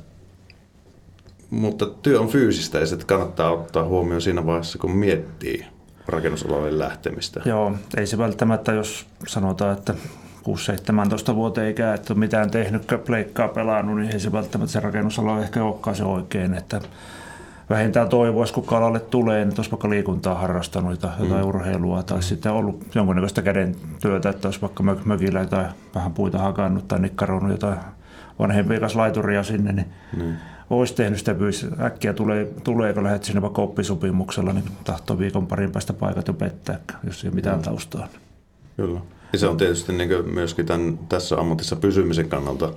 mutta 1.49 1.86
työ 1.86 2.19
on 2.19 2.27
fyysistä 2.27 2.79
ja 2.79 2.86
se 2.86 2.97
kannattaa 3.05 3.51
ottaa 3.51 3.86
huomioon 3.86 4.21
siinä 4.21 4.45
vaiheessa, 4.45 4.77
kun 4.77 4.91
miettii 4.91 5.65
rakennusalalle 6.07 6.79
lähtemistä. 6.79 7.41
Joo, 7.45 7.71
ei 7.97 8.07
se 8.07 8.17
välttämättä, 8.17 8.71
jos 8.71 9.05
sanotaan, 9.27 9.77
että 9.77 9.93
6-17 11.31 11.36
vuoteen 11.36 11.71
ikää, 11.71 11.93
että 11.93 12.13
ole 12.13 12.19
mitään 12.19 12.51
tehnyt, 12.51 12.88
pleikkaa 13.05 13.47
pelannut, 13.47 13.99
niin 13.99 14.13
ei 14.13 14.19
se 14.19 14.31
välttämättä 14.31 14.71
se 14.71 14.79
rakennusala 14.79 15.41
ehkä 15.41 15.63
olekaan 15.63 15.95
se 15.95 16.03
oikein, 16.03 16.53
että 16.53 16.81
vähintään 17.70 18.09
toivoisi, 18.09 18.53
kun 18.53 18.66
kalalle 18.66 18.99
tulee, 18.99 19.45
niin 19.45 19.53
olisi 19.57 19.72
vaikka 19.72 19.89
liikuntaa 19.89 20.36
harrastanut 20.36 20.91
jotain, 20.91 21.13
jotain 21.20 21.41
mm. 21.41 21.47
urheilua 21.47 22.03
tai 22.03 22.24
sitten 22.24 22.51
ollut 22.51 22.95
jonkunnäköistä 22.95 23.41
käden 23.41 23.76
työtä, 24.01 24.30
että 24.30 24.47
olisi 24.47 24.61
vaikka 24.61 24.84
mö- 24.84 25.05
mökillä 25.05 25.45
tai 25.45 25.66
vähän 25.95 26.13
puita 26.13 26.38
hakannut 26.39 26.88
tai 26.88 26.99
nikkaroinut 26.99 27.51
jotain 27.51 27.78
vanhempia 28.39 28.80
kanssa 28.80 28.99
laituria 28.99 29.43
sinne, 29.43 29.72
niin 29.72 29.88
mm. 30.18 30.36
olisi 30.70 30.95
tehnyt 30.95 31.20
sitä 31.20 31.34
pyys. 31.34 31.68
Äkkiä 31.82 32.13
tulee, 32.13 32.47
tulee, 32.63 32.93
kun 32.93 33.03
lähdet 33.03 33.24
sinne 33.24 33.41
vaikka 33.41 33.61
oppisopimuksella, 33.61 34.53
niin 34.53 34.66
tahtoo 34.84 35.20
viikon 35.20 35.47
parin 35.47 35.72
päästä 35.72 35.93
paikat 35.93 36.28
jo 36.28 36.34
pettää, 36.34 36.80
jos 37.03 37.24
ei 37.24 37.28
ole 37.28 37.36
mitään 37.36 37.61
taustaa. 37.61 38.07
Kyllä. 38.76 38.99
Ja 39.34 39.39
se 39.39 39.47
on 39.47 39.57
tietysti 39.57 39.93
niin 39.93 40.09
myöskin 40.34 40.66
tämän, 40.66 40.99
tässä 41.09 41.36
ammatissa 41.36 41.76
pysymisen 41.76 42.30
kannalta 42.30 42.74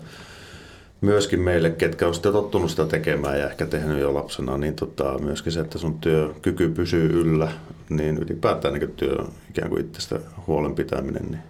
myöskin 1.01 1.41
meille, 1.41 1.71
ketkä 1.71 2.07
on 2.07 2.15
sitä 2.15 2.33
tottunut 2.33 2.71
sitä 2.71 2.87
tekemään 2.87 3.39
ja 3.39 3.51
ehkä 3.51 3.67
tehnyt 3.67 4.01
jo 4.01 4.15
lapsena, 4.15 4.59
niin 4.59 4.75
tota, 4.75 5.19
myöskin 5.19 5.53
se, 5.53 5.61
että 5.61 5.79
sun 5.79 5.99
työkyky 5.99 6.69
pysyy 6.69 7.21
yllä, 7.21 7.49
niin 7.89 8.19
ylipäätään 8.19 8.75
niin 8.75 8.93
työ 8.97 9.25
ikään 9.51 9.69
kuin 9.69 9.81
itsestä 9.81 10.21
huolen 10.47 10.75
pitäminen. 10.75 11.23
Niin. 11.31 11.43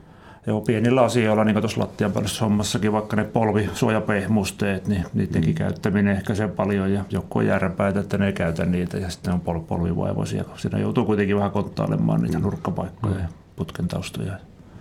Joo, 0.47 0.61
pienillä 0.61 1.03
asioilla, 1.03 1.45
niin 1.45 1.55
kuin 1.55 1.63
tuossa 1.63 1.81
lattian 1.81 2.13
hommassakin, 2.41 2.93
vaikka 2.93 3.17
ne 3.17 3.25
polvisuojapehmusteet, 3.25 4.87
niin 4.87 5.05
niidenkin 5.15 5.55
käyttäminen 5.55 6.17
ehkä 6.17 6.35
se 6.35 6.49
paljon, 6.49 6.93
ja 6.93 7.05
joku 7.11 7.39
on 7.39 7.47
järpäitä, 7.47 8.01
että 8.01 8.19
ne 8.19 8.27
ei 8.27 8.33
käytä 8.33 8.67
niitä, 8.67 8.99
ja 8.99 9.11
sitten 9.11 9.33
on 9.33 9.41
pol- 9.41 9.61
polvivaivoisia, 9.61 10.45
kun 10.45 10.59
siinä 10.59 10.79
joutuu 10.79 11.05
kuitenkin 11.05 11.37
vähän 11.37 11.51
konttailemaan 11.51 12.23
niitä 12.23 12.39
nurkkapaikkoja 12.39 13.19
ja 13.19 13.29
putken 13.57 13.89
taustoja. 13.89 14.33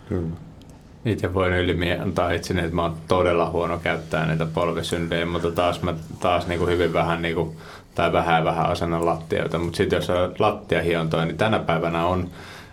Kyllä. 0.09 0.46
Itse 1.07 1.33
voin 1.33 1.53
ylimiä 1.53 2.01
antaa 2.01 2.31
itseni, 2.31 2.61
että 2.61 2.75
mä 2.75 2.81
oon 2.81 2.97
todella 3.07 3.49
huono 3.49 3.77
käyttää 3.77 4.25
niitä 4.25 4.45
polvisyndejä, 4.45 5.25
mutta 5.25 5.51
taas 5.51 5.81
mä 5.81 5.93
taas 6.19 6.47
niin 6.47 6.59
kuin 6.59 6.71
hyvin 6.71 6.93
vähän 6.93 7.21
niin 7.21 7.35
kuin 7.35 7.57
tai 7.95 8.13
vähän 8.13 8.43
vähän 8.43 8.65
asennan 8.65 9.05
lattioita. 9.05 9.59
Mutta 9.59 9.77
sitten 9.77 9.97
jos 9.97 10.09
on 10.09 10.35
lattiahiontoja, 10.39 11.25
niin 11.25 11.37
tänä 11.37 11.59
päivänä 11.59 12.05
on 12.05 12.29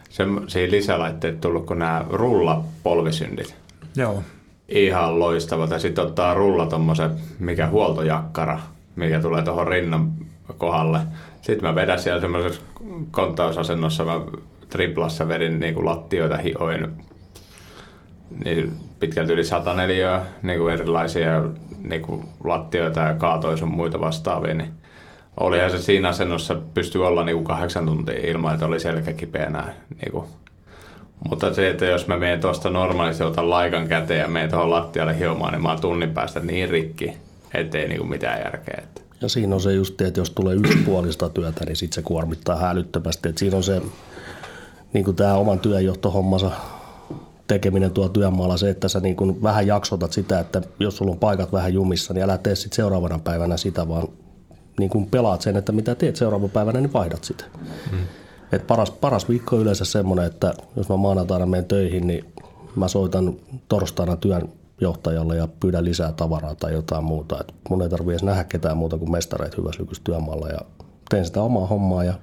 semmoisia 0.09 0.71
lisälaitteita 0.71 1.41
tullut 1.41 1.67
kuin 1.67 1.79
nämä 1.79 2.05
rullapolvisyndit. 2.11 3.57
Joo. 3.97 4.23
Ihan 4.69 5.19
loistava. 5.19 5.67
Tai 5.67 5.81
sitten 5.81 6.05
ottaa 6.05 6.35
rulla 6.35 6.67
tommosen, 6.67 7.11
mikä 7.39 7.67
huoltojakkara, 7.67 8.61
mikä 8.97 9.21
tulee 9.21 9.43
tuohon 9.43 9.69
rinnan 9.69 10.13
kohdalle. 10.59 11.01
Sitten 11.43 11.69
mä 11.69 11.75
vedän 11.75 11.99
siellä 11.99 12.21
semmoisessa 12.21 12.63
konttausasennossa, 13.11 14.05
mä 14.05 14.21
triplassa 14.71 15.29
vedin 15.29 15.61
niinku 15.61 15.85
lattioita 15.85 16.37
hioin 16.37 16.89
niin 18.45 18.73
pitkälti 19.01 19.33
yli 19.33 19.45
104 19.45 20.23
niin 20.43 20.59
kuin 20.59 20.75
erilaisia 20.75 21.43
niin 21.89 22.03
kuin 22.03 22.25
lattioita 22.45 23.01
ja 23.01 23.15
kaatoja 23.15 23.57
sun 23.57 23.75
muita 23.75 24.01
vastaavia, 24.01 24.55
niin 24.55 24.71
olihan 25.41 25.71
se 25.71 25.79
siinä 25.79 26.09
asennossa 26.09 26.55
pysty 26.75 26.99
olla 26.99 27.25
niin 27.25 27.37
kuin 27.37 27.45
kahdeksan 27.45 27.87
tuntia 27.87 28.31
ilman, 28.31 28.55
että 28.55 28.67
oli 28.67 28.81
selkä 28.81 29.13
kipeänä. 29.13 29.75
Niin 30.03 30.13
kuin. 30.13 30.27
Mutta 31.29 31.55
se, 31.55 31.71
että 31.71 31.87
jos 31.87 32.07
mä 32.07 32.17
menen 32.17 32.41
tuosta 32.41 32.71
normaalisti, 32.71 33.23
otan 33.23 33.51
laikan 33.51 33.89
käteen 33.89 34.21
ja 34.21 34.29
menen 34.29 34.51
tuohon 34.51 34.71
lattialle 34.71 35.19
hiomaan, 35.19 35.53
niin 35.53 35.63
mä 35.63 35.69
oon 35.69 35.81
tunnin 35.81 36.11
päästä 36.11 36.41
niin 36.41 36.69
rikki, 36.69 37.13
ettei 37.55 37.89
niin 37.89 37.99
kuin 37.99 38.11
mitään 38.11 38.41
järkeä. 38.41 38.79
Että. 38.83 39.01
Ja 39.21 39.29
siinä 39.29 39.55
on 39.55 39.61
se 39.61 39.73
just, 39.73 40.01
että 40.01 40.21
jos 40.21 40.31
tulee 40.31 40.55
yksipuolista 40.55 41.29
työtä, 41.29 41.65
niin 41.65 41.77
sitten 41.77 41.95
se 41.95 42.03
kuormittaa 42.03 42.57
hälyttömästi. 42.57 43.29
Että 43.29 43.39
siinä 43.39 43.57
on 43.57 43.63
se, 43.63 43.83
niin 44.93 45.05
kuin 45.05 45.17
tämä 45.17 45.35
oman 45.35 45.59
työnjohtohommansa 45.61 46.51
tekeminen 47.47 47.91
tuo 47.91 48.09
työmaalla 48.09 48.57
se, 48.57 48.71
että 48.71 48.89
sä 48.89 49.01
niin 49.01 49.17
kuin 49.17 49.43
vähän 49.43 49.67
jaksotat 49.67 50.13
sitä, 50.13 50.41
että 50.41 50.63
jos 50.81 50.97
sulla 50.97 51.13
on 51.13 51.19
paikat 51.19 51.53
vähän 51.53 51.75
jumissa, 51.75 52.15
niin 52.15 52.25
älä 52.25 52.39
tee 52.39 52.55
sitten 52.55 52.77
seuraavana 52.77 53.19
päivänä 53.19 53.57
sitä, 53.57 53.89
vaan 53.89 54.09
niin 54.79 54.91
kuin 54.91 55.07
pelaat 55.07 55.43
sen, 55.43 55.57
että 55.57 55.73
mitä 55.73 55.95
teet 55.95 56.17
seuraavana 56.17 56.53
päivänä, 56.53 56.81
niin 56.81 56.93
vaihdat 56.93 57.25
sitä. 57.25 57.45
Mm. 57.93 57.99
Et 58.53 58.67
paras, 58.67 58.91
paras 58.91 59.29
viikko 59.29 59.57
on 59.57 59.63
yleensä 59.63 59.85
semmoinen, 59.85 60.27
että 60.27 60.55
jos 60.77 60.89
mä 60.89 60.97
maanantaina 60.97 61.47
menen 61.47 61.65
töihin, 61.65 62.07
niin 62.07 62.25
mä 62.77 62.89
soitan 62.89 63.37
torstaina 63.69 64.17
työn 64.17 64.49
johtajalle 64.81 65.37
ja 65.37 65.49
pyydän 65.61 65.85
lisää 65.85 66.13
tavaraa 66.13 66.55
tai 66.55 66.73
jotain 66.73 67.05
muuta. 67.05 67.41
Et 67.41 67.55
mun 67.69 67.83
ei 67.83 67.89
tarvitse 67.89 68.13
edes 68.13 68.23
nähdä 68.23 68.45
ketään 68.45 68.77
muuta 68.77 68.99
kuin 68.99 69.11
mestareita 69.11 69.57
hyväslykyssä 69.59 70.05
työmaalla 70.05 70.49
ja 70.49 70.59
teen 71.09 71.25
sitä 71.25 71.43
omaa 71.43 71.67
hommaa 71.67 72.05
ja 72.05 72.15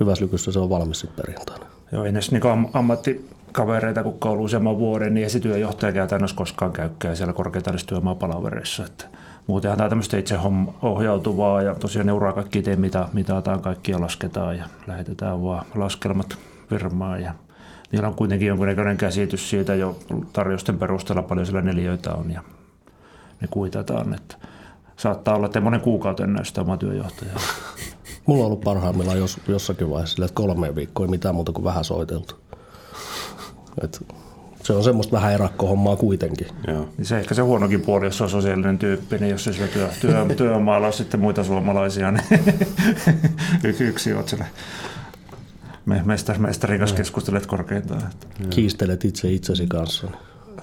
hyväslykyssä 0.00 0.52
se 0.52 0.58
on 0.58 0.70
valmis 0.70 1.00
sitten 1.00 1.24
perjantaina. 1.24 1.66
Joo, 1.92 2.04
ei 2.04 2.12
näissä 2.12 2.32
niin 2.32 2.42
ammattikavereita, 3.60 4.02
kun 4.02 4.30
on 4.30 4.40
useamman 4.40 4.78
vuoden, 4.78 5.14
niin 5.14 5.26
esityöjohtaja 5.26 5.92
käytännössä 5.92 6.36
koskaan 6.36 6.72
käykkää 6.72 7.14
siellä 7.14 7.32
korkeataisessa 7.32 7.86
työmaapalaverissa. 7.86 8.84
Että 8.84 9.04
muutenhan 9.46 9.78
tämä 9.78 9.88
tämmöistä 9.88 10.18
itse 10.18 10.38
ohjautuvaa 10.82 11.62
ja 11.62 11.74
tosiaan 11.74 12.06
neuraa 12.06 12.32
kaikki 12.32 12.58
itse, 12.58 12.76
mitä 12.76 13.08
mitataan, 13.12 13.60
kaikkia 13.60 14.00
lasketaan 14.00 14.58
ja 14.58 14.64
lähetetään 14.86 15.42
vaan 15.42 15.66
laskelmat 15.74 16.38
firmaan 16.68 17.22
ja 17.22 17.34
niillä 17.92 18.08
on 18.08 18.14
kuitenkin 18.14 18.48
jonkunnäköinen 18.48 18.96
käsitys 18.96 19.50
siitä 19.50 19.74
jo 19.74 19.98
tarjousten 20.32 20.78
perusteella 20.78 21.22
paljon 21.22 21.46
siellä 21.46 21.62
neliöitä 21.62 22.14
on 22.14 22.30
ja 22.30 22.42
ne 23.40 23.48
kuitataan, 23.50 24.14
että 24.14 24.36
saattaa 24.96 25.36
olla, 25.36 25.46
että 25.46 25.60
monen 25.60 25.80
kuukauden 25.80 26.32
näistä 26.32 26.60
oma 26.60 26.76
työjohtaja. 26.76 27.32
Mulla 28.26 28.40
on 28.40 28.46
ollut 28.46 28.60
parhaimmillaan 28.60 29.18
jos, 29.18 29.40
jossakin 29.48 29.90
vaiheessa 29.90 30.14
sille, 30.14 30.24
että 30.26 30.34
kolme 30.34 30.74
viikkoa 30.74 31.06
ei 31.06 31.10
mitään 31.10 31.34
muuta 31.34 31.52
kuin 31.52 31.64
vähän 31.64 31.84
soiteltu. 31.84 32.41
Et 33.84 34.04
se 34.62 34.72
on 34.72 34.84
semmoista 34.84 35.12
vähän 35.12 35.32
erakkohommaa 35.32 35.96
kuitenkin. 35.96 36.46
Joo. 36.66 36.88
Niin 36.98 37.06
se 37.06 37.18
ehkä 37.18 37.34
se 37.34 37.42
huonokin 37.42 37.80
puoli, 37.80 38.04
jos 38.04 38.20
on 38.20 38.30
sosiaalinen 38.30 38.78
tyyppi, 38.78 39.18
niin 39.18 39.30
jos 39.30 39.44
se 39.44 39.52
sillä 39.52 39.68
työ, 39.68 39.88
työ, 40.00 40.26
työmaalla 40.36 40.86
on 40.86 40.92
sitten 40.92 41.20
muita 41.20 41.44
suomalaisia, 41.44 42.10
niin 42.10 42.24
yksi 43.80 44.12
oot 44.12 44.28
siellä 44.28 44.46
mestar, 46.04 46.38
mestarin 46.38 46.78
kanssa 46.78 46.96
keskustelet 46.96 47.46
korkeintaan. 47.46 48.02
Kiistelet 48.50 49.04
itse 49.04 49.30
itsesi 49.30 49.66
kanssa. 49.66 50.08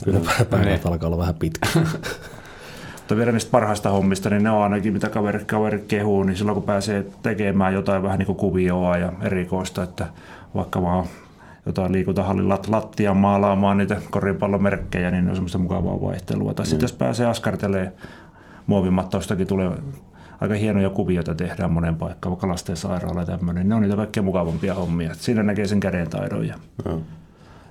Kyllä 0.03 0.19
päivät 0.49 0.65
niin. 0.65 0.79
alkaa 0.83 1.07
olla 1.07 1.17
vähän 1.17 1.35
pitkä. 1.35 1.69
Mutta 2.95 3.17
vielä 3.17 3.31
niistä 3.31 3.51
parhaista 3.51 3.89
hommista, 3.89 4.29
niin 4.29 4.43
ne 4.43 4.51
on 4.51 4.63
ainakin, 4.63 4.93
mitä 4.93 5.09
kaverit, 5.09 5.43
kaverit 5.43 5.83
kehuu, 5.87 6.23
niin 6.23 6.37
silloin 6.37 6.53
kun 6.53 6.63
pääsee 6.63 7.05
tekemään 7.21 7.73
jotain 7.73 8.03
vähän 8.03 8.19
niin 8.19 8.25
kuin 8.25 8.35
kuvioa 8.35 8.97
ja 8.97 9.13
erikoista, 9.21 9.83
että 9.83 10.07
vaikka 10.55 10.81
vaan 10.81 11.05
jotain 11.69 11.91
liikuntahallin 11.91 12.49
lat, 12.49 12.67
lattian 12.67 13.17
maalaamaan 13.17 13.77
niitä 13.77 14.01
koripallomerkkejä, 14.09 15.11
niin 15.11 15.25
ne 15.25 15.29
on 15.29 15.35
semmoista 15.35 15.57
mukavaa 15.57 16.01
vaihtelua. 16.01 16.53
Tai 16.53 16.65
mm. 16.65 16.69
sitten 16.69 16.83
jos 16.83 16.93
pääsee 16.93 17.25
askartelee 17.25 17.91
muovimattaustakin 18.67 19.47
tulee 19.47 19.71
aika 20.41 20.53
hienoja 20.53 20.89
kuvioita 20.89 21.35
tehdään 21.35 21.71
monen 21.71 21.95
paikkaan, 21.95 22.31
vaikka 22.31 22.47
lasten 22.47 22.77
sairaala 22.77 23.19
ja 23.19 23.25
tämmöinen. 23.25 23.69
Ne 23.69 23.75
on 23.75 23.81
niitä 23.81 23.95
kaikkein 23.95 24.23
mukavampia 24.25 24.73
hommia. 24.73 25.13
Siinä 25.13 25.43
näkee 25.43 25.67
sen 25.67 25.79
käden 25.79 26.09
taidon. 26.09 26.47
Ja... 26.47 26.55
Mm. 26.85 27.01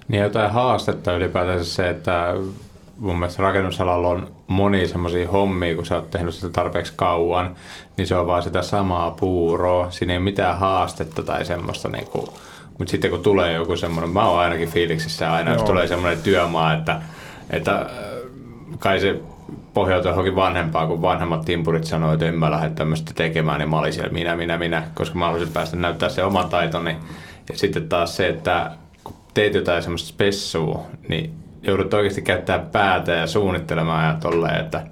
Niin 0.08 0.22
jotain 0.22 0.50
haastetta 0.50 1.16
ylipäätään 1.16 1.64
se, 1.64 1.90
että 1.90 2.34
mun 2.98 3.18
mielestä 3.18 3.42
rakennusalalla 3.42 4.08
on 4.08 4.28
moni 4.46 4.88
semmoisia 4.88 5.30
hommia, 5.30 5.74
kun 5.74 5.86
sä 5.86 5.96
oot 5.96 6.10
tehnyt 6.10 6.34
sitä 6.34 6.48
tarpeeksi 6.48 6.92
kauan, 6.96 7.56
niin 7.96 8.06
se 8.06 8.16
on 8.16 8.26
vaan 8.26 8.42
sitä 8.42 8.62
samaa 8.62 9.10
puuroa. 9.10 9.90
Siinä 9.90 10.12
ei 10.12 10.18
mitään 10.18 10.58
haastetta 10.58 11.22
tai 11.22 11.44
semmoista 11.44 11.88
niinku, 11.88 12.28
mutta 12.78 12.90
sitten 12.90 13.10
kun 13.10 13.22
tulee 13.22 13.52
joku 13.52 13.76
semmoinen, 13.76 14.10
mä 14.10 14.28
oon 14.28 14.40
ainakin 14.40 14.68
fiiliksissä 14.68 15.32
aina, 15.32 15.50
Joo. 15.50 15.58
jos 15.58 15.66
tulee 15.66 15.86
semmoinen 15.86 16.22
työmaa, 16.22 16.74
että, 16.74 17.00
että 17.50 17.78
äh, 17.80 17.86
kai 18.78 19.00
se 19.00 19.20
pohjautuu 19.74 20.10
johonkin 20.10 20.36
vanhempaa, 20.36 20.86
kun 20.86 21.02
vanhemmat 21.02 21.44
timpurit 21.44 21.84
sanoivat, 21.84 22.14
että 22.14 22.26
en 22.26 22.38
mä 22.38 22.50
lähde 22.50 22.70
tämmöistä 22.70 23.12
tekemään, 23.14 23.58
niin 23.58 23.70
mä 23.70 23.78
olin 23.78 23.92
siellä 23.92 24.12
minä, 24.12 24.36
minä, 24.36 24.58
minä, 24.58 24.82
koska 24.94 25.18
mä 25.18 25.24
haluaisin 25.24 25.52
päästä 25.52 25.76
näyttää 25.76 26.08
se 26.08 26.24
oman 26.24 26.48
taitoni. 26.48 26.96
Ja 27.48 27.58
sitten 27.58 27.88
taas 27.88 28.16
se, 28.16 28.28
että 28.28 28.70
kun 29.04 29.16
teet 29.34 29.54
jotain 29.54 29.82
semmoista 29.82 30.08
spessua, 30.08 30.86
niin 31.08 31.34
joudut 31.62 31.94
oikeasti 31.94 32.22
käyttää 32.22 32.58
päätä 32.58 33.12
ja 33.12 33.26
suunnittelemaan 33.26 34.06
ja 34.08 34.20
tolleen, 34.20 34.60
että 34.60 34.86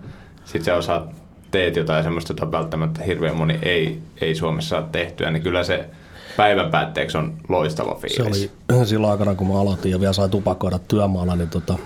sit 0.44 0.64
sä 0.64 0.74
osaat 0.74 1.10
teet 1.50 1.76
jotain 1.76 2.04
semmoista, 2.04 2.32
jota 2.32 2.52
välttämättä 2.52 3.02
hirveän 3.02 3.36
moni 3.36 3.58
ei, 3.62 3.98
ei 4.20 4.34
Suomessa 4.34 4.68
saa 4.68 4.88
tehtyä, 4.92 5.30
niin 5.30 5.42
kyllä 5.42 5.64
se 5.64 5.84
päivän 6.36 6.70
päätteeksi 6.70 7.18
on 7.18 7.34
loistava 7.48 7.94
fiilis. 7.94 8.16
Se 8.16 8.48
oli 8.74 8.86
silloin 8.86 9.10
aikana, 9.10 9.34
kun 9.34 9.46
mä 9.46 9.60
aloitin 9.60 9.92
ja 9.92 10.00
vielä 10.00 10.12
sai 10.12 10.28
tupakoida 10.28 10.78
työmaalla, 10.78 11.36
niin 11.36 11.50
tota, 11.50 11.78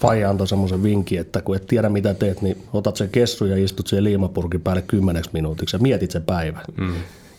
Faija 0.00 0.30
antoi 0.30 0.48
semmoisen 0.48 0.82
vinkin, 0.82 1.20
että 1.20 1.42
kun 1.42 1.56
et 1.56 1.66
tiedä 1.66 1.88
mitä 1.88 2.14
teet, 2.14 2.42
niin 2.42 2.56
otat 2.72 2.96
sen 2.96 3.08
kessu 3.08 3.46
ja 3.46 3.64
istut 3.64 3.86
siihen 3.86 4.04
liimapurkin 4.04 4.60
päälle 4.60 4.82
kymmeneksi 4.82 5.30
minuutiksi 5.32 5.76
ja 5.76 5.80
mietit 5.80 6.10
sen 6.10 6.22
päivän. 6.22 6.62
Mm. 6.76 6.94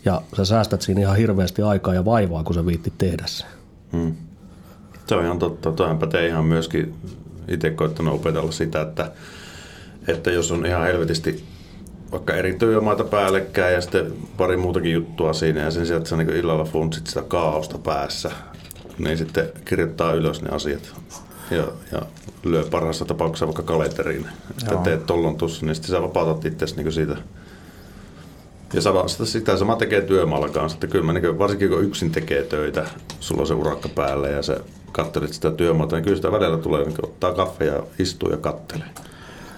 Ja 0.05 0.21
sä 0.37 0.45
säästät 0.45 0.81
siinä 0.81 1.01
ihan 1.01 1.17
hirveästi 1.17 1.61
aikaa 1.61 1.93
ja 1.93 2.05
vaivaa, 2.05 2.43
kun 2.43 2.55
sä 2.55 2.65
viittit 2.65 2.93
tehdä 2.97 3.23
sen. 3.25 3.47
Mm. 3.91 4.13
Se 5.07 5.15
on 5.15 5.25
ihan 5.25 5.39
totta. 5.39 5.71
Toihan 5.71 5.99
pätee 5.99 6.27
ihan 6.27 6.45
myöskin 6.45 6.95
itse 7.47 7.69
koittanut 7.69 8.13
opetella 8.13 8.51
sitä, 8.51 8.81
että, 8.81 9.11
että 10.07 10.31
jos 10.31 10.51
on 10.51 10.65
ihan 10.65 10.83
helvetisti 10.83 11.43
vaikka 12.12 12.34
eri 12.34 12.53
työmaita 12.53 13.03
päällekkäin 13.03 13.74
ja 13.74 13.82
sitten 13.82 14.14
pari 14.38 14.57
muutakin 14.57 14.93
juttua 14.93 15.34
siinä 15.34 15.62
ja 15.62 15.72
sen 15.72 15.86
sijaan, 15.86 15.97
että 15.97 16.09
sä 16.09 16.18
niin 16.18 16.30
illalla 16.30 16.64
funtsit 16.64 17.07
sitä 17.07 17.22
kaaosta 17.22 17.78
päässä, 17.78 18.32
niin 18.97 19.18
sitten 19.18 19.49
kirjoittaa 19.66 20.14
ylös 20.14 20.41
ne 20.41 20.49
asiat 20.49 20.93
ja, 21.51 21.68
ja 21.91 22.01
lyö 22.43 22.64
parhaassa 22.72 23.05
tapauksessa 23.05 23.45
vaikka 23.45 23.64
kalenteriin, 23.64 24.28
että 24.51 24.74
Joo. 24.74 24.84
teet 24.84 25.05
tollon 25.05 25.38
tuossa, 25.38 25.66
niin 25.66 25.76
sitten 25.76 25.91
sä 25.91 26.01
vapautat 26.01 26.45
itsesi 26.45 26.76
niin 26.76 26.91
siitä 26.91 27.18
ja 28.74 28.82
sama, 28.82 29.07
sitä, 29.07 29.26
sitä 29.26 29.57
sama 29.57 29.76
tekee 29.76 30.01
työmaalla 30.01 30.49
kanssa, 30.49 30.76
että 30.76 30.88
kyllä 30.88 31.05
mä 31.05 31.14
niin 31.14 31.39
varsinkin 31.39 31.70
kun 31.70 31.84
yksin 31.84 32.12
tekee 32.12 32.43
töitä, 32.43 32.86
sulla 33.20 33.41
on 33.41 33.47
se 33.47 33.53
urakka 33.53 33.89
päällä 33.89 34.28
ja 34.28 34.41
se 34.41 34.57
kattelet 34.91 35.34
sitä 35.34 35.51
työmaata, 35.51 35.95
niin 35.95 36.03
kyllä 36.03 36.16
sitä 36.16 36.32
välillä 36.32 36.57
tulee, 36.57 36.84
niin 36.84 36.95
ottaa 37.03 37.34
kaffe 37.34 37.66
ja 37.66 37.84
istuu 37.99 38.30
ja 38.30 38.38
kattelee. 38.38 38.88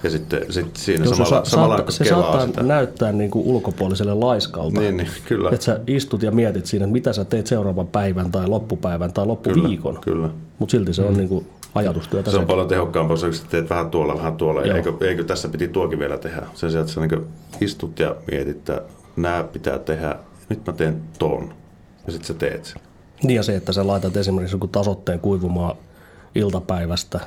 Ja 0.04 0.10
sitten 0.10 0.54
sit 0.54 0.76
siinä 0.76 1.06
Jos 1.06 1.18
samalla, 1.18 1.46
sa- 1.46 1.52
samalla 1.52 1.92
Se 1.92 2.06
saattaa 2.06 2.48
sitä. 2.48 2.64
näyttää 2.64 3.12
niin 3.12 3.32
kuin 3.32 3.46
ulkopuoliselle 3.46 4.14
laiskalta. 4.14 4.80
Niin, 4.80 4.98
niin, 4.98 5.10
kyllä. 5.26 5.50
Että 5.50 5.66
sä 5.66 5.80
istut 5.88 6.24
ja 6.24 6.32
mietit 6.32 6.66
siinä, 6.66 6.86
että 6.86 6.94
mitä 6.94 7.14
sä 7.14 7.26
teet 7.26 7.48
seuraavan 7.48 7.88
päivän 7.88 8.32
tai 8.32 8.48
loppupäivän 8.48 9.14
tai 9.14 9.26
loppuviikon. 9.26 10.00
Kyllä, 10.02 10.18
kyllä. 10.18 10.30
Mutta 10.60 10.72
silti 10.72 10.94
se 10.94 11.02
on 11.02 11.12
mm. 11.12 11.18
niin 11.18 11.30
kuin 11.30 11.48
ajatustyötä. 11.76 12.32
Se 12.32 12.38
on 12.38 12.46
paljon 12.46 12.68
tehokkaampaa, 12.68 13.18
jos 13.26 13.44
teet 13.50 13.70
vähän 13.70 13.90
tuolla, 13.90 14.18
vähän 14.18 14.38
tuolla. 14.38 14.62
Ja 14.62 14.76
eikö, 14.76 14.94
eikö, 15.02 15.24
tässä 15.24 15.50
piti 15.50 15.68
tuokin 15.68 16.00
vielä 16.00 16.18
tehdä? 16.18 16.42
Sen 16.54 16.72
sijaan, 16.72 16.82
että 16.82 16.94
sä 16.94 17.02
niin 17.02 17.26
istut 17.62 18.00
ja 18.00 18.16
mietit, 18.32 18.58
että 18.58 18.82
nämä 19.16 19.44
pitää 19.44 19.80
tehdä, 19.80 20.16
nyt 20.50 20.66
mä 20.68 20.74
teen 20.74 21.02
ton. 21.20 21.54
Ja 22.06 22.12
sitten 22.12 22.28
sä 22.28 22.34
teet 22.34 22.66
sen. 22.66 22.82
Niin 23.24 23.36
ja 23.36 23.44
se, 23.44 23.56
että 23.56 23.74
sä 23.74 23.88
laitat 23.88 24.18
esimerkiksi 24.18 24.56
joku 24.56 24.68
tasotteen 24.68 25.20
kuivumaan 25.20 25.76
iltapäivästä 26.36 27.20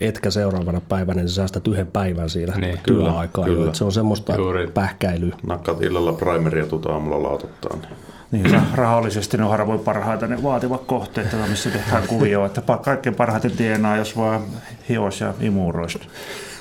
etkä 0.00 0.30
seuraavana 0.30 0.80
päivänä, 0.88 1.20
niin 1.20 1.28
säästät 1.28 1.68
yhden 1.68 1.86
päivän 1.86 2.30
siinä 2.30 2.56
Niin, 2.56 2.78
työaikaa. 2.86 3.44
kyllä, 3.44 3.58
kyllä. 3.58 3.74
Se 3.74 3.84
on 3.84 3.92
semmoista 3.92 4.34
Juuri. 4.36 4.66
pähkäilyä. 4.66 5.34
Nakkaat 5.46 5.82
illalla 5.82 6.12
primeria 6.12 6.66
tuut 6.66 6.86
aamulla 6.86 7.22
lautottaa. 7.22 7.76
Niin. 7.76 8.42
Niin, 8.42 8.46
ra- 8.54 8.60
rahallisesti 8.74 9.36
ne 9.36 9.44
on 9.44 9.50
harvoin 9.50 9.80
parhaita 9.80 10.26
ne 10.26 10.42
vaativat 10.42 10.82
kohteet, 10.86 11.26
missä 11.48 11.70
tehdään 11.70 12.02
kuvioa. 12.08 12.46
Että 12.46 12.62
kaikkein 12.84 13.14
parhaiten 13.16 13.50
tienaa, 13.50 13.96
jos 13.96 14.16
vaan 14.16 14.42
hios 14.88 15.20
ja 15.20 15.34
imuroisi. 15.40 16.00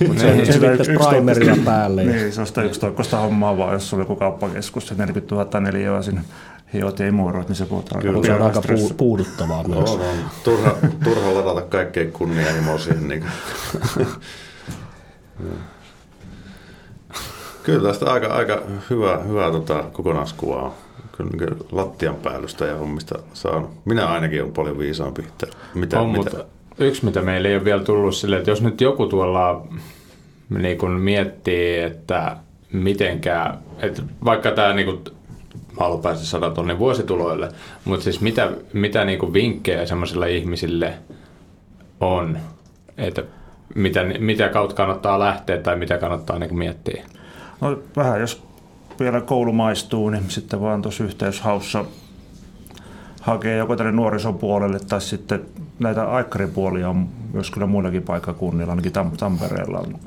Mutta 0.08 0.22
Se 0.22 0.62
viittasi 0.62 0.92
primeria 1.10 1.56
päälle. 1.66 2.04
Niin, 2.04 2.32
se 2.34 2.42
on 2.42 2.48
sitä 2.48 2.62
yksitoikkoista 2.64 3.18
hommaa 3.18 3.58
vaan, 3.58 3.74
jos 3.74 3.90
sulla 3.90 4.02
on 4.02 4.06
joku 4.06 4.16
kauppakeskus, 4.20 4.88
se 4.88 4.96
40 4.96 5.36
000 5.36 5.60
neliöä 5.60 6.02
sinne 6.02 6.22
hiot 6.74 7.00
ja 7.00 7.08
imuroit, 7.08 7.48
niin 7.48 7.56
se 7.56 7.66
puhutaan 7.66 7.98
aika 7.98 8.12
Mutta 8.12 8.28
se 8.28 8.34
on 8.34 8.42
aika 8.42 8.60
stressi. 8.62 8.88
puu- 8.88 8.98
puuduttavaa 8.98 9.64
myös. 9.68 9.90
On, 9.90 10.02
on. 10.02 10.16
Turha, 10.44 10.76
turha 11.04 11.34
ladata 11.34 11.62
kaikkein 11.62 12.12
kunnianhimoa 12.12 12.78
siihen. 12.78 13.08
Niin. 13.08 13.24
Kyllä 17.64 17.90
tästä 17.90 18.12
aika, 18.12 18.28
aika 18.28 18.62
hyvä, 18.90 19.18
hyvä 19.18 19.52
tota, 19.52 19.84
kokonaiskuvaa 19.92 20.66
on. 20.66 20.72
Kyllä 21.18 21.30
niin 21.30 21.58
lattian 21.72 22.16
päällystä 22.16 22.66
ja 22.66 22.78
hommista 22.78 23.20
saanut. 23.34 23.72
Minä 23.86 24.06
ainakin 24.06 24.42
olen 24.42 24.54
paljon 24.54 24.78
viisaampi. 24.78 25.22
Että 25.22 25.48
mitä, 25.74 26.02
on, 26.02 26.10
mitä? 26.12 26.18
mutta 26.24 26.46
yksi, 26.78 27.06
mitä 27.06 27.22
meillä 27.22 27.50
ei 27.50 27.56
ole 27.56 27.66
vielä 27.66 27.84
tullut 27.84 28.16
silleen, 28.16 28.40
että 28.40 28.52
jos 28.52 28.62
nyt 28.62 28.82
joku 28.82 29.08
tuolla 29.08 29.68
niin 30.50 30.78
kun 30.78 30.92
miettii, 30.92 31.80
että 31.80 32.38
mitenkään, 32.74 33.60
että 33.80 34.02
vaikka 34.26 34.52
tämä 34.52 34.74
niin 34.74 34.86
kun, 34.86 35.15
mä 35.80 35.84
haluan 35.84 36.02
päästä 36.02 36.26
100 36.26 36.50
tonnin 36.50 36.80
vuosituloille, 36.80 37.50
mutta 37.86 38.04
siis 38.04 38.22
mitä, 38.22 38.52
mitä 38.74 39.06
niin 39.06 39.20
kun 39.20 39.34
vinkkejä 39.34 39.86
semmoisille 39.86 40.32
ihmisille 40.32 40.94
on, 42.00 42.38
että 42.98 43.24
mitä, 43.76 44.04
mitä 44.04 44.50
kautta 44.50 44.76
kannattaa 44.76 45.20
lähteä 45.20 45.58
tai 45.58 45.76
mitä 45.76 45.98
kannattaa 45.98 46.40
niin 46.40 46.58
miettiä? 46.58 47.06
No, 47.62 47.80
vähän 47.98 48.20
jos 48.20 48.44
vielä 49.00 49.22
koulu 49.22 49.54
maistuu, 49.54 50.10
niin 50.10 50.24
sitten 50.28 50.62
vaan 50.62 50.82
tuossa 50.82 51.04
yhteyshaussa 51.04 51.86
hakee 53.22 53.58
joko 53.58 53.76
tänne 53.76 53.92
nuorison 53.92 54.38
puolelle 54.38 54.80
tai 54.80 55.02
sitten 55.02 55.46
näitä 55.80 56.12
aikkaripuolia 56.12 56.90
on 56.90 57.08
myös 57.34 57.52
kyllä 57.52 57.68
muillakin 57.68 58.04
paikkakunnilla, 58.04 58.72
ainakin 58.72 58.92
Tam- 58.92 59.18
Tampereella 59.18 59.80
on, 59.80 60.00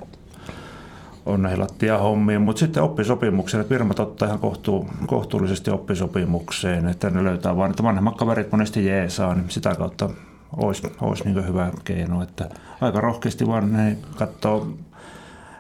on 1.29 1.43
näihin 1.43 1.61
lattiahommiin, 1.61 2.43
mutta 2.43 2.61
sitten 2.61 2.83
oppisopimukseen, 2.83 3.61
että 3.61 3.75
firmat 3.75 4.01
ottaa 4.01 4.29
ihan 4.29 4.39
kohtuu, 4.39 4.89
kohtuullisesti 5.07 5.71
oppisopimukseen, 5.71 6.89
että 6.89 7.11
ne 7.11 7.25
löytää 7.25 7.57
vaan, 7.57 7.71
että 7.71 7.83
vanhemmat 7.83 8.17
kaverit 8.17 8.53
monesti 8.53 8.87
jeesaa, 8.87 9.35
niin 9.35 9.51
sitä 9.51 9.75
kautta 9.75 10.11
olisi, 10.57 10.83
olisi 11.01 11.25
niin 11.25 11.47
hyvä 11.47 11.71
keino, 11.85 12.23
että 12.23 12.49
aika 12.81 13.01
rohkeasti 13.01 13.47
vaan 13.47 13.73
ne 13.73 13.97
katsoo 14.17 14.69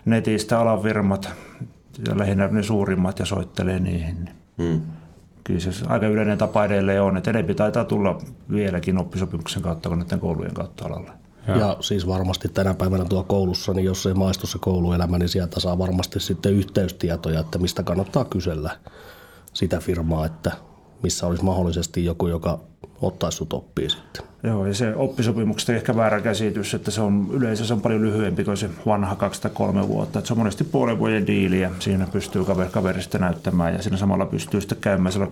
netistä 0.05 0.61
alan 0.61 0.83
firmat 0.83 1.31
ja 2.09 2.19
lähinnä 2.19 2.49
ne 2.49 2.63
suurimmat 2.63 3.19
ja 3.19 3.25
soittelee 3.25 3.81
niihin. 3.81 4.31
Hmm. 4.63 4.81
Kyllä 5.45 5.61
se 5.61 5.71
aika 5.87 6.07
yleinen 6.07 6.39
tapa 6.39 6.65
edelleen 6.65 7.03
on, 7.03 7.17
että 7.17 7.31
enempi 7.31 7.55
taitaa 7.55 7.85
tulla 7.85 8.19
vieläkin 8.51 8.99
oppisopimuksen 8.99 9.63
kautta 9.63 9.89
kuin 9.89 9.99
näiden 9.99 10.21
koulujen 10.21 10.55
kautta 10.55 10.87
alalle. 10.87 11.11
Ja 11.49 11.77
siis 11.81 12.07
varmasti 12.07 12.49
tänä 12.49 12.75
päivänä 12.75 13.05
tuo 13.05 13.25
koulussa, 13.25 13.73
niin 13.73 13.85
jos 13.85 14.07
ei 14.07 14.15
maistu 14.15 14.47
se 14.47 14.59
kouluelämä, 14.61 15.19
niin 15.19 15.29
sieltä 15.29 15.61
saa 15.61 15.79
varmasti 15.79 16.21
sitten 16.21 16.53
yhteystietoja, 16.53 17.41
että 17.41 17.59
mistä 17.59 17.83
kannattaa 17.83 18.25
kysellä 18.25 18.71
sitä 19.53 19.81
firmaa, 19.81 20.27
että 20.27 20.53
missä 21.03 21.27
olisi 21.27 21.45
mahdollisesti 21.45 22.05
joku, 22.05 22.27
joka 22.27 22.61
ottaisi 23.03 23.37
sut 23.39 23.53
oppia 23.53 23.89
sitten. 23.89 24.23
Joo, 24.43 24.67
ja 24.67 24.75
se 24.75 24.95
oppisopimuksesta 24.97 25.73
ehkä 25.73 25.97
väärä 25.97 26.21
käsitys, 26.21 26.75
että 26.75 26.91
se 26.91 27.01
on 27.01 27.29
yleensä 27.33 27.67
se 27.67 27.75
on 27.75 27.81
paljon 27.81 28.03
lyhyempi 28.03 28.45
kuin 28.45 28.57
se 28.57 28.71
vanha 28.87 29.17
kaksi 29.17 29.43
tai 29.43 29.51
kolme 29.55 29.89
vuotta. 29.89 30.19
Että 30.19 30.27
se 30.27 30.33
on 30.33 30.39
monesti 30.39 30.65
puolen 30.65 30.99
vuoden 30.99 31.27
diili 31.27 31.61
ja 31.61 31.71
siinä 31.79 32.07
pystyy 32.13 32.45
kaveri, 32.45 32.71
kaverista 32.71 33.19
näyttämään 33.19 33.75
ja 33.75 33.83
siinä 33.83 33.97
samalla 33.97 34.27
pystyy 34.27 34.61
sitten 34.61 34.79
käymään 34.81 35.13
siellä 35.13 35.31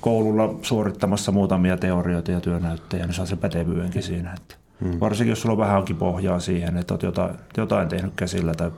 koululla 0.00 0.54
suorittamassa 0.62 1.32
muutamia 1.32 1.76
teorioita 1.76 2.32
ja 2.32 2.40
työnäyttöjä, 2.40 3.06
niin 3.06 3.14
saa 3.14 3.26
se 3.26 3.36
pätevyydenkin 3.36 4.02
siinä. 4.02 4.32
Että 4.36 4.65
hmm. 4.80 5.00
Varsinkin 5.00 5.30
jos 5.30 5.42
sulla 5.42 5.52
on 5.52 5.58
vähänkin 5.58 5.96
pohjaa 5.96 6.40
siihen, 6.40 6.76
että 6.76 6.94
olet 6.94 7.02
jotain, 7.02 7.34
jotain 7.56 7.88
tehnyt 7.88 8.12
käsillä 8.16 8.54
tai 8.54 8.70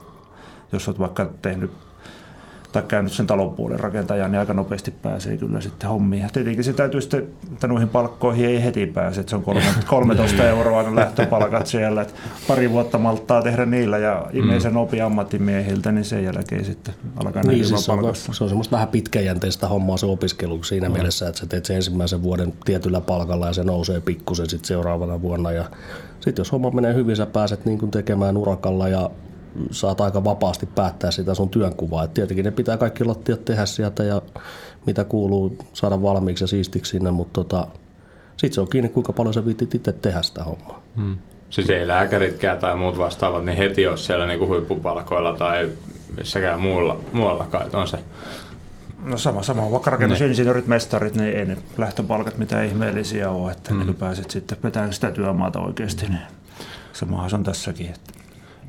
jos 0.73 0.89
olet 0.89 0.99
vaikka 0.99 1.31
tehnyt 1.43 1.71
tai 2.73 2.83
käynyt 2.89 3.13
sen 3.13 3.27
talonpuolen 3.27 3.81
rakentajan, 3.81 4.33
niin 4.33 4.39
aika 4.39 4.55
nopeasti 4.55 4.91
pääsee 4.91 5.37
kyllä 5.37 5.61
sitten 5.61 5.89
hommiin. 5.89 6.23
Ja 6.23 6.29
tietenkin 6.33 6.65
se 6.65 6.73
täytyy 6.73 7.01
sitten, 7.01 7.27
että 7.53 7.67
noihin 7.67 7.89
palkkoihin 7.89 8.47
ei 8.47 8.65
heti 8.65 8.87
pääse, 8.87 9.21
että 9.21 9.31
se 9.31 9.37
on 9.37 9.43
kolme- 9.43 9.85
13 9.87 10.45
euroa 10.45 10.83
ne 10.83 10.97
lähtöpalkat 10.97 11.67
siellä, 11.67 12.03
että 12.03 12.15
pari 12.49 12.71
vuotta 12.71 12.99
malttaa 12.99 13.43
tehdä 13.43 13.67
niillä 13.67 13.99
ja 13.99 14.27
imee 14.33 14.61
sen 14.61 14.77
opi 14.77 15.01
ammattimiehiltä, 15.01 15.93
niin 15.93 16.05
sen 16.05 16.25
jälkeen 16.25 16.65
sitten 16.65 16.95
alkaa 17.17 17.43
Niin, 17.43 17.65
siis 17.65 17.85
se, 17.85 17.93
on, 17.93 18.15
se 18.15 18.45
on 18.45 18.49
semmoista 18.49 18.77
vähän 18.77 18.89
pitkäjänteistä 18.89 19.69
hommaa 19.69 19.97
se 19.97 20.07
opiskelu 20.07 20.63
siinä 20.63 20.89
mielessä, 20.89 21.29
että 21.29 21.41
sä 21.41 21.47
teet 21.47 21.65
sen 21.65 21.77
ensimmäisen 21.77 22.23
vuoden 22.23 22.53
tietyllä 22.65 23.01
palkalla 23.01 23.47
ja 23.47 23.53
se 23.53 23.65
nousee 23.65 24.01
pikkusen 24.01 24.51
sitten 24.51 24.69
seuraavana 24.69 25.23
vuonna. 25.23 25.53
Ja 25.53 25.65
sitten 26.21 26.41
jos 26.41 26.53
homma 26.53 26.71
menee 26.71 26.95
hyvin, 26.95 27.17
sä 27.17 27.27
pääset 27.27 27.65
niin 27.65 27.79
kuin 27.79 27.91
tekemään 27.91 28.37
urakalla 28.37 28.89
ja 28.89 29.11
saat 29.71 30.01
aika 30.01 30.25
vapaasti 30.25 30.67
päättää 30.67 31.11
sitä 31.11 31.35
sun 31.35 31.49
työnkuvaa. 31.49 32.05
Et 32.05 32.15
tietenkin 32.15 32.45
ne 32.45 32.51
pitää 32.51 32.77
kaikki 32.77 33.05
lattiat 33.05 33.45
tehdä 33.45 33.67
sieltä 33.67 34.05
ja 34.05 34.23
mitä 34.87 35.05
kuuluu 35.05 35.59
saada 35.73 36.03
valmiiksi 36.03 36.45
ja 36.45 36.49
siistiksi 36.49 36.91
sinne, 36.91 37.11
mutta 37.11 37.45
tota, 37.45 37.67
sitten 38.31 38.55
se 38.55 38.61
on 38.61 38.69
kiinni, 38.69 38.89
kuinka 38.89 39.13
paljon 39.13 39.35
sä 39.35 39.47
viitit 39.47 39.75
itse 39.75 39.93
tehdä 39.93 40.23
sitä 40.23 40.45
hommaa. 40.45 40.83
Siis 41.51 41.71
ei 41.71 41.89
lääkäritkään 41.89 42.59
tai 42.59 42.77
muut 42.77 42.99
vastaavat, 42.99 43.45
niin 43.45 43.59
heti 43.59 43.87
olisi 43.87 44.05
siellä 44.05 44.27
niinku 44.27 44.47
huippupalkoilla 44.47 45.33
tai 45.33 45.71
missäkään 46.17 46.61
muulla, 46.61 47.01
muuallakaan. 47.13 47.65
Että 47.65 47.79
on 47.79 47.89
se 47.89 47.99
No 49.05 49.19
sama, 49.19 49.43
sama. 49.43 49.71
Vaikka 49.71 49.91
rakennusinsinöörit, 49.91 50.67
mestarit, 50.67 51.15
niin 51.15 51.37
ei 51.37 51.45
ne 51.45 51.57
lähtöpalkat 51.79 52.39
mitään 52.39 52.67
ihmeellisiä 52.67 53.31
ole, 53.31 53.53
että 53.53 53.75
mm. 53.75 53.95
pääset 53.95 54.31
sitten 54.31 54.59
vetämään 54.63 54.93
sitä 54.93 55.11
työmaata 55.11 55.61
oikeasti. 55.61 56.07
Niin 56.09 56.21
samahan 56.93 57.31
se 57.31 57.37
on 57.37 57.45
tässäkin. 57.45 57.87
Että 57.87 58.13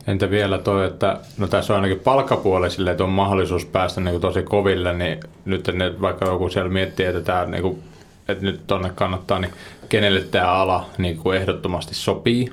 Entä 0.08 0.30
vielä 0.30 0.58
toi, 0.58 0.86
että 0.86 1.18
no 1.38 1.48
tässä 1.48 1.74
on 1.74 1.82
ainakin 1.82 2.04
palkkapuoli 2.04 2.70
silleen, 2.70 2.92
että 2.92 3.04
on 3.04 3.10
mahdollisuus 3.10 3.66
päästä 3.66 4.02
niin 4.02 4.22
tosi 4.22 4.44
koville, 4.44 4.94
niin 4.94 5.20
nyt 5.46 5.70
ne, 5.74 6.02
vaikka 6.02 6.26
joku 6.26 6.50
siellä 6.50 6.72
miettii, 6.72 7.06
että, 7.06 7.22
tämä, 7.22 7.46
niin 7.46 7.62
kuin, 7.62 7.84
että 8.28 8.44
nyt 8.44 8.62
tonne 8.68 8.92
kannattaa, 8.96 9.40
niin 9.40 9.54
kenelle 9.90 10.22
tämä 10.22 10.52
ala 10.52 10.86
niin 10.98 11.18
kuin 11.18 11.38
ehdottomasti 11.38 11.96
sopii 11.96 12.50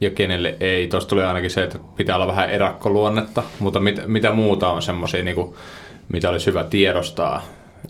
ja 0.00 0.10
kenelle 0.10 0.56
ei. 0.60 0.88
Tuossa 0.88 1.08
tuli 1.08 1.22
ainakin 1.22 1.50
se, 1.50 1.62
että 1.62 1.78
pitää 1.96 2.16
olla 2.16 2.26
vähän 2.26 2.50
erakkoluonnetta, 2.50 3.42
mutta 3.58 3.80
mit, 3.80 4.00
mitä 4.06 4.32
muuta 4.32 4.68
on 4.68 4.82
semmoisia, 4.82 5.24
niin 5.24 5.34
kuin, 5.34 5.54
mitä 6.12 6.30
olisi 6.30 6.46
hyvä 6.46 6.64
tiedostaa 6.64 7.42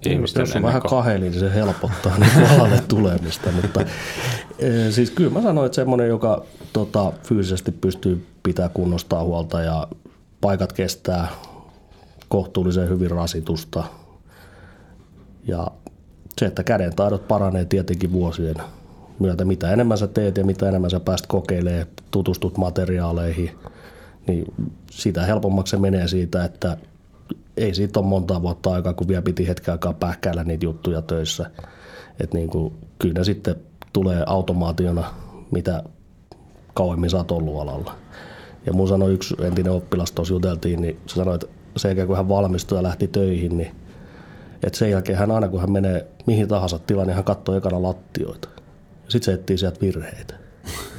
ihmisten 0.07 0.41
Jos 0.41 0.57
on 0.57 0.63
vähän 0.63 0.83
kaheli, 0.83 1.31
niin 1.31 1.41
se 1.41 1.55
helpottaa 1.55 2.19
niin 2.19 2.51
alalle 2.51 2.83
tulemista. 2.89 3.53
Mutta, 3.53 3.81
eh, 4.59 4.91
siis 4.91 5.11
kyllä 5.11 5.31
mä 5.31 5.43
sanoin, 5.43 5.67
että 5.67 5.77
semmoinen, 5.77 6.09
joka 6.09 6.45
tota, 6.73 7.13
fyysisesti 7.23 7.73
pystyy 7.73 8.27
pitää 8.43 8.69
kunnostaa 8.69 9.25
huolta 9.25 9.61
ja 9.61 9.89
paikat 10.41 10.73
kestää 10.73 11.29
kohtuullisen 12.29 12.89
hyvin 12.89 13.11
rasitusta. 13.11 13.85
Ja 15.47 15.67
se, 16.39 16.47
että 16.47 16.65
käden 16.65 16.97
taidot 16.97 17.29
paranee 17.29 17.65
tietenkin 17.65 18.13
vuosien 18.13 18.57
myötä. 19.19 19.45
Mitä 19.45 19.73
enemmän 19.73 19.99
sä 19.99 20.07
teet 20.07 20.37
ja 20.37 20.45
mitä 20.45 20.69
enemmän 20.69 20.91
sä 20.91 21.01
pääst 21.01 21.27
kokeilemaan, 21.27 21.87
tutustut 22.11 22.59
materiaaleihin, 22.59 23.51
niin 24.27 24.45
sitä 24.91 25.23
helpommaksi 25.23 25.71
se 25.71 25.77
menee 25.77 26.09
siitä, 26.09 26.45
että 26.45 26.77
ei 27.57 27.75
siitä 27.75 28.01
ole 28.01 28.09
monta 28.09 28.43
vuotta 28.43 28.73
aikaa, 28.73 28.95
kun 28.95 29.09
vielä 29.09 29.23
piti 29.23 29.49
hetken 29.49 29.73
aikaa 29.73 29.93
pähkäillä 29.93 30.45
niitä 30.45 30.65
juttuja 30.65 31.03
töissä. 31.03 31.51
että 32.21 32.37
niin 32.37 32.51
kuin, 32.51 32.75
kyllä 32.99 33.15
ne 33.15 33.25
sitten 33.25 33.57
tulee 33.93 34.23
automaationa, 34.27 35.05
mitä 35.51 35.83
kauemmin 36.75 37.11
sä 37.11 37.17
oot 37.17 37.31
ollut 37.31 37.61
alalla. 37.61 37.95
Ja 38.67 38.73
mun 38.73 38.89
sanoi 38.89 39.13
yksi 39.13 39.35
entinen 39.43 39.73
oppilas, 39.73 40.13
tuossa 40.13 40.35
juteltiin, 40.35 40.83
niin 40.83 41.01
se 41.07 41.15
sanoi, 41.15 41.35
että 41.35 41.47
sen 41.77 41.89
jälkeen 41.89 42.07
kun 42.07 42.17
hän 42.17 42.29
valmistui 42.29 42.79
ja 42.79 42.83
lähti 42.83 43.09
töihin, 43.09 43.57
niin 43.57 43.71
että 44.63 44.79
sen 44.79 44.91
jälkeen 44.91 45.19
hän 45.19 45.31
aina 45.31 45.49
kun 45.49 45.61
hän 45.61 45.73
menee 45.73 46.07
mihin 46.27 46.49
tahansa 46.49 46.79
tilaan, 46.79 47.07
niin 47.07 47.15
hän 47.15 47.25
katsoo 47.25 47.57
ekana 47.57 47.83
lattioita. 47.83 48.49
Sitten 49.09 49.25
se 49.25 49.33
etsii 49.33 49.59
sieltä 49.59 49.81
virheitä. 49.81 50.35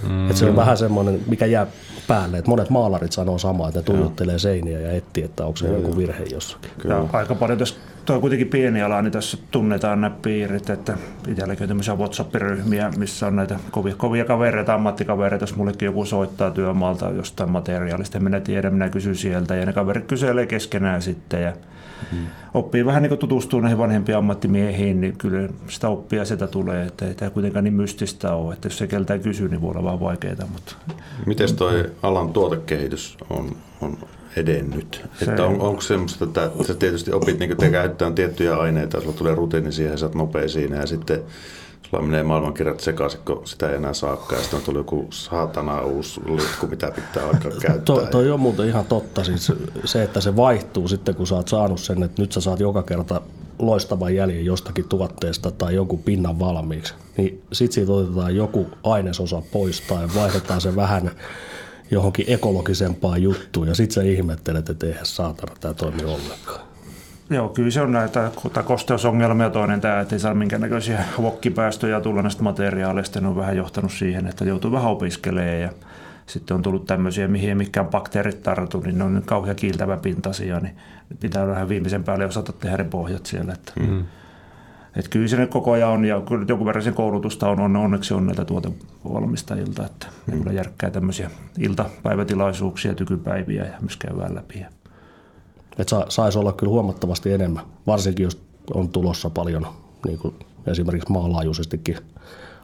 Mm. 0.09 0.25
Että 0.25 0.39
se 0.39 0.45
on 0.45 0.55
vähän 0.55 0.77
semmoinen, 0.77 1.23
mikä 1.27 1.45
jää 1.45 1.67
päälle. 2.07 2.37
Että 2.37 2.49
monet 2.49 2.69
maalarit 2.69 3.11
sanoo 3.11 3.37
samaa, 3.37 3.67
että 3.67 3.79
ne 3.79 3.83
tuijottelee 3.83 4.39
seiniä 4.39 4.79
ja 4.79 4.91
etsii, 4.91 5.23
että 5.23 5.45
onko 5.45 5.57
se 5.57 5.67
joku 5.67 5.97
virhe 5.97 6.23
jossakin. 6.23 6.71
Ja 6.83 7.05
aika 7.13 7.35
paljon 7.35 7.59
tässä, 7.59 7.75
tuo 8.05 8.15
on 8.15 8.21
kuitenkin 8.21 8.47
pieni 8.47 8.81
ala, 8.81 9.01
niin 9.01 9.11
tässä 9.11 9.37
tunnetaan 9.51 10.01
nämä 10.01 10.15
piirit, 10.21 10.69
että 10.69 10.97
itselläkin 11.27 11.63
on 11.63 11.67
tämmöisiä 11.67 11.95
WhatsApp-ryhmiä, 11.95 12.91
missä 12.97 13.27
on 13.27 13.35
näitä 13.35 13.59
kovia, 13.71 13.95
kovia 13.95 14.25
kavereita, 14.25 14.73
ammattikavereita, 14.73 15.43
jos 15.43 15.55
mullekin 15.55 15.85
joku 15.85 16.05
soittaa 16.05 16.51
työmaalta 16.51 17.09
jostain 17.09 17.51
materiaalista, 17.51 18.17
en 18.17 18.23
minä 18.23 18.39
tiedä, 18.39 18.69
minä 18.69 18.89
kysyn 18.89 19.15
sieltä, 19.15 19.55
ja 19.55 19.65
ne 19.65 19.73
kaverit 19.73 20.05
kyselee 20.05 20.45
keskenään 20.45 21.01
sitten, 21.01 21.41
ja 21.41 21.53
mm. 22.11 22.17
oppii 22.53 22.85
vähän 22.85 23.03
niin 23.03 23.17
tutustua 23.17 23.61
näihin 23.61 23.77
vanhempiin 23.77 24.17
ammattimiehiin, 24.17 25.01
niin 25.01 25.17
kyllä 25.17 25.49
sitä 25.67 25.89
oppia 25.89 26.25
sitä 26.25 26.47
tulee, 26.47 26.85
että 26.85 27.07
ei 27.07 27.15
tämä 27.15 27.31
kuitenkaan 27.31 27.63
niin 27.63 27.73
mystistä 27.73 28.33
ole, 28.33 28.53
että 28.53 28.67
jos 28.67 28.77
se 28.77 28.87
keltään 28.87 29.19
kysyy, 29.19 29.49
niin 29.49 29.61
voi 29.61 29.69
olla 29.71 29.83
vaan 29.83 29.99
vaikeaa. 29.99 30.47
Mutta... 30.53 30.75
Miten 31.25 31.55
toi 31.55 31.91
alan 32.03 32.33
tuotekehitys 32.33 33.17
on, 33.29 33.55
on 33.81 33.97
edennyt? 34.35 35.05
Se, 35.19 35.25
että 35.25 35.45
on, 35.45 35.61
onko 35.61 35.81
semmoista, 35.81 36.25
että 36.25 36.51
sä 36.67 36.73
tietysti 36.73 37.11
opit 37.11 37.39
niin 37.39 37.71
käyttämään 37.71 38.15
tiettyjä 38.15 38.57
aineita, 38.57 39.01
sulla 39.01 39.13
tulee 39.13 39.35
rutiini 39.35 39.71
siihen 39.71 39.97
sä 39.97 40.05
oot 40.05 40.15
nopea 40.15 40.47
siinä 40.47 40.75
ja 40.75 40.87
sitten 40.87 41.21
sulla 41.89 42.03
menee 42.03 42.23
maailmankirjat 42.23 42.79
sekaisin, 42.79 43.19
kun 43.25 43.41
sitä 43.45 43.69
ei 43.69 43.75
enää 43.75 43.93
saakkaan 43.93 44.39
ja 44.39 44.41
sitten 44.41 44.59
on 44.59 44.65
tullut 44.65 44.79
joku 44.79 45.07
saatana 45.09 45.81
uusi 45.81 46.21
litku, 46.25 46.67
mitä 46.67 46.91
pitää 46.91 47.25
alkaa 47.25 47.51
käyttää. 47.51 47.79
To, 47.85 48.07
toi 48.11 48.31
on 48.31 48.39
muuten 48.39 48.67
ihan 48.67 48.85
totta, 48.85 49.23
siis 49.23 49.51
se, 49.85 50.03
että 50.03 50.21
se 50.21 50.35
vaihtuu 50.35 50.87
sitten, 50.87 51.15
kun 51.15 51.27
sä 51.27 51.35
oot 51.35 51.47
saanut 51.47 51.79
sen, 51.79 52.03
että 52.03 52.21
nyt 52.21 52.31
sä 52.31 52.41
saat 52.41 52.59
joka 52.59 52.83
kerta 52.83 53.21
loistavan 53.59 54.15
jäljen 54.15 54.45
jostakin 54.45 54.89
tuotteesta 54.89 55.51
tai 55.51 55.75
jonkun 55.75 56.03
pinnan 56.03 56.39
valmiiksi, 56.39 56.93
niin 57.17 57.43
sitten 57.51 57.75
siitä 57.75 57.91
otetaan 57.91 58.35
joku 58.35 58.67
ainesosa 58.83 59.41
pois 59.51 59.81
tai 59.81 60.07
vaihdetaan 60.15 60.61
se 60.61 60.75
vähän 60.75 61.11
johonkin 61.91 62.25
ekologisempaan 62.29 63.21
juttuun 63.21 63.67
ja 63.67 63.75
sitten 63.75 63.93
sä 63.93 64.09
ihmettelet, 64.09 64.69
että 64.69 64.87
eihän 64.87 65.05
saatana 65.05 65.55
tämä 65.59 65.73
toimi 65.73 66.03
ollenkaan. 66.03 66.66
Joo, 67.29 67.49
kyllä 67.49 67.71
se 67.71 67.81
on 67.81 67.91
näitä 67.91 68.31
kosteusongelmia 68.65 69.49
toinen 69.49 69.81
tämä, 69.81 69.99
että 69.99 70.15
ei 70.15 70.19
saa 70.19 70.33
minkäännäköisiä 70.33 71.03
vokkipäästöjä 71.21 72.01
tulla 72.01 72.21
näistä 72.21 72.43
materiaaleista. 72.43 73.21
Ne 73.21 73.27
on 73.27 73.35
vähän 73.35 73.57
johtanut 73.57 73.91
siihen, 73.91 74.27
että 74.27 74.45
joutuu 74.45 74.71
vähän 74.71 74.91
opiskelemaan 74.91 75.61
ja 75.61 75.69
sitten 76.25 76.55
on 76.55 76.61
tullut 76.61 76.85
tämmöisiä, 76.85 77.27
mihin 77.27 77.49
ei 77.49 77.55
mikään 77.55 77.87
bakteerit 77.87 78.43
tartu, 78.43 78.79
niin 78.79 78.97
ne 78.97 79.03
on 79.03 79.23
kauhean 79.25 79.55
kiiltävä 79.55 79.97
pintasia, 79.97 80.59
niin 80.59 80.75
pitää 81.19 81.47
vähän 81.47 81.69
viimeisen 81.69 82.03
päälle 82.03 82.25
osata 82.25 82.53
tehdä 82.53 82.77
ne 82.77 82.83
pohjat 82.83 83.25
siellä. 83.25 83.53
Että, 83.53 83.71
mm. 83.79 84.03
että 84.95 85.09
kyllä 85.09 85.27
se 85.27 85.45
koko 85.45 85.71
ajan 85.71 85.89
on, 85.89 86.05
ja 86.05 86.21
joku 86.47 86.65
verran 86.65 86.83
sen 86.83 86.93
koulutusta 86.93 87.49
on, 87.49 87.59
on 87.59 87.75
onneksi 87.75 88.13
on 88.13 88.25
näitä 88.25 88.45
tuotevalmistajilta, 88.45 89.85
että 89.85 90.07
mm. 90.07 90.33
ne 90.33 90.39
kyllä 90.39 90.53
järkkää 90.53 90.89
tämmöisiä 90.89 91.29
iltapäivätilaisuuksia, 91.59 92.93
tykypäiviä 92.93 93.65
ja 93.65 93.73
myös 93.81 93.97
käydään 93.97 94.35
läpi. 94.35 94.65
Että 95.79 95.89
sa, 95.89 96.05
saisi 96.09 96.39
olla 96.39 96.53
kyllä 96.53 96.71
huomattavasti 96.71 97.33
enemmän, 97.33 97.63
varsinkin 97.87 98.23
jos 98.23 98.41
on 98.73 98.89
tulossa 98.89 99.29
paljon 99.29 99.67
niin 100.05 100.19
kuin 100.19 100.35
esimerkiksi 100.67 101.11
maanlaajuisestikin 101.11 101.97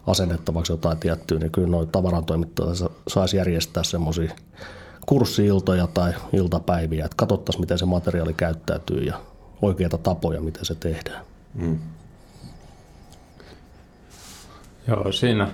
asennettavaksi 0.07 0.73
jotain 0.73 0.97
tiettyä, 0.97 1.39
niin 1.39 1.51
kyllä 1.51 1.67
noin 1.67 1.87
tavarantoimittajat 1.87 2.77
saisi 3.07 3.37
järjestää 3.37 3.83
semmoisia 3.83 4.31
kurssi-iltoja 5.05 5.87
tai 5.87 6.13
iltapäiviä, 6.33 7.05
että 7.05 7.17
katsottaisiin, 7.17 7.61
miten 7.61 7.79
se 7.79 7.85
materiaali 7.85 8.33
käyttäytyy 8.33 8.99
ja 8.99 9.21
oikeita 9.61 9.97
tapoja, 9.97 10.41
miten 10.41 10.65
se 10.65 10.75
tehdään. 10.75 11.25
Mm. 11.53 11.79
Joo, 14.87 15.11
siinä 15.11 15.47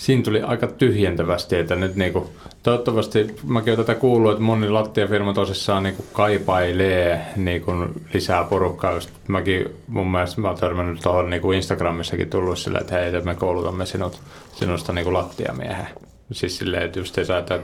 siinä 0.00 0.22
tuli 0.22 0.42
aika 0.42 0.66
tyhjentävästi, 0.66 1.56
että 1.56 1.76
nyt 1.76 1.94
niinku, 1.94 2.30
toivottavasti 2.62 3.36
mäkin 3.44 3.76
tätä 3.76 3.94
kuullut, 3.94 4.32
että 4.32 4.42
moni 4.42 4.68
lattiafirma 4.68 5.32
tosissaan 5.32 5.82
niinku 5.82 6.04
kaipailee 6.12 7.20
niinku 7.36 7.72
lisää 8.14 8.44
porukkaa. 8.44 8.92
Just 8.92 9.10
mäkin 9.28 9.68
mun 9.88 10.10
mielestä 10.10 10.40
mä 10.40 10.48
oon 10.48 10.58
törmännyt 10.58 11.00
tuohon 11.00 11.30
niinku 11.30 11.52
Instagramissakin 11.52 12.30
tullut 12.30 12.58
sille, 12.58 12.78
että 12.78 12.94
hei, 12.94 13.20
me 13.20 13.34
koulutamme 13.34 13.86
sinut, 13.86 14.20
sinusta 14.52 14.92
niinku 14.92 15.12
lattiamiehen. 15.12 15.88
Siis 16.32 16.58
silleen, 16.58 16.82
että 16.82 16.98
just 16.98 17.18
että, 17.18 17.38
että 17.38 17.60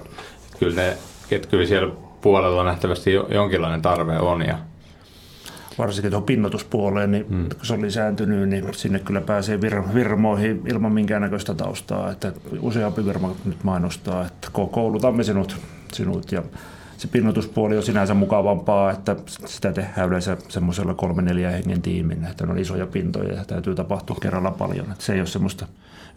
kyllä, 0.59 0.82
ne, 0.82 0.97
että 1.30 1.49
kyllä 1.49 1.66
siellä 1.66 1.95
puolella 2.20 2.64
nähtävästi 2.64 3.12
jonkinlainen 3.12 3.82
tarve 3.82 4.18
on 4.18 4.43
ja 4.43 4.59
varsinkin 5.79 6.11
tuohon 6.11 6.27
pinnotuspuoleen, 6.27 7.11
niin 7.11 7.27
mm. 7.29 7.49
kun 7.49 7.66
se 7.66 7.74
on 7.74 7.83
lisääntynyt, 7.83 8.49
niin 8.49 8.74
sinne 8.74 8.99
kyllä 8.99 9.20
pääsee 9.20 9.57
vir- 9.57 9.95
virmoihin 9.95 10.62
ilman 10.66 10.93
minkäännäköistä 10.93 11.55
taustaa. 11.55 12.11
Että 12.11 12.33
useampi 12.61 13.05
virma 13.05 13.35
nyt 13.45 13.64
mainostaa, 13.64 14.27
että 14.27 14.49
koulutamme 14.70 15.24
sinut, 15.24 15.57
sinut 15.93 16.33
ja 16.33 16.43
se 16.97 17.09
pinnotuspuoli 17.09 17.77
on 17.77 17.83
sinänsä 17.83 18.14
mukavampaa, 18.14 18.91
että 18.91 19.16
sitä 19.47 19.72
tehdään 19.72 20.09
yleensä 20.09 20.37
semmoisella 20.49 20.95
kolme 20.95 21.22
neljä 21.22 21.51
hengen 21.51 21.83
tiimin, 21.83 22.24
että 22.24 22.47
ne 22.47 22.53
on 22.53 22.59
isoja 22.59 22.87
pintoja 22.87 23.35
ja 23.35 23.45
täytyy 23.45 23.74
tapahtua 23.74 24.16
kerralla 24.22 24.51
paljon. 24.51 24.93
Että 24.93 25.05
se 25.05 25.12
ei 25.12 25.20
ole 25.20 25.27
semmoista 25.27 25.66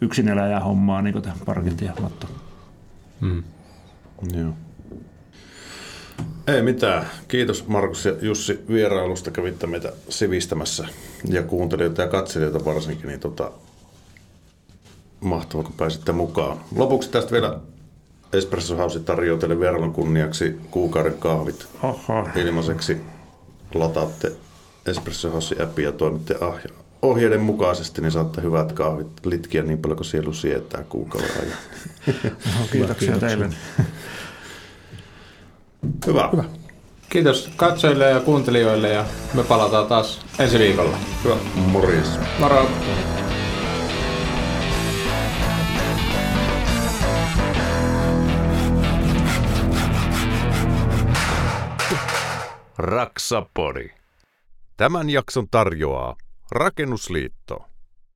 yksin 0.00 0.28
eläjää 0.28 0.60
hommaa, 0.60 1.02
niin 1.02 1.12
kuin 1.12 1.22
tämä 1.22 1.34
parkilti 1.46 1.84
ja 1.84 1.92
matto. 2.02 2.26
Mm. 3.20 3.42
Joo. 4.34 4.54
Ei 6.46 6.62
mitään. 6.62 7.06
Kiitos 7.28 7.66
Markus 7.66 8.04
ja 8.04 8.14
Jussi 8.20 8.60
vierailusta. 8.68 9.30
Kävitte 9.30 9.66
meitä 9.66 9.92
sivistämässä 10.08 10.86
ja 11.24 11.42
kuuntelijoita 11.42 12.02
ja 12.02 12.08
katselijoita 12.08 12.64
varsinkin. 12.64 13.06
Niin 13.06 13.20
tota, 13.20 13.52
mahtavaa, 15.20 15.64
kun 15.64 15.74
pääsitte 15.76 16.12
mukaan. 16.12 16.60
Lopuksi 16.76 17.10
tästä 17.10 17.32
vielä 17.32 17.58
Espresso 18.32 18.76
House 18.76 19.00
tarjoaa 19.00 19.40
teille 19.40 19.60
vierailun 19.60 19.92
kunniaksi 19.92 20.60
kuukauden 20.70 21.14
kahvit 21.18 21.66
Oho. 21.82 22.28
ilmaiseksi. 22.36 22.96
Lataatte 23.74 24.32
Espresso 24.86 25.30
House 25.30 25.62
appia 25.62 25.88
ja 25.88 25.92
toimitte 25.92 26.36
ohjeiden 27.02 27.40
mukaisesti, 27.40 28.00
niin 28.02 28.12
saatte 28.12 28.42
hyvät 28.42 28.72
kahvit 28.72 29.26
litkiä 29.26 29.62
niin 29.62 29.78
paljon 29.78 29.96
kuin 29.96 30.06
sielu 30.06 30.32
sietää 30.32 30.84
kuukauden 30.88 31.30
ajan. 31.40 31.58
No, 32.60 32.66
kiitoksia 32.72 33.18
teille. 33.18 33.50
Hyvä. 36.06 36.28
Hyvä. 36.32 36.44
Kiitos 37.08 37.50
katsojille 37.56 38.10
ja 38.10 38.20
kuuntelijoille 38.20 38.88
ja 38.88 39.04
me 39.34 39.42
palataan 39.42 39.86
taas 39.86 40.20
ensi 40.38 40.58
viikolla. 40.58 40.96
Hyvä. 41.24 41.36
Morjes. 41.54 42.20
Moro. 42.38 42.70
Raksapori. 52.78 53.94
Tämän 54.76 55.10
jakson 55.10 55.48
tarjoaa 55.50 56.16
Rakennusliitto. 56.50 57.69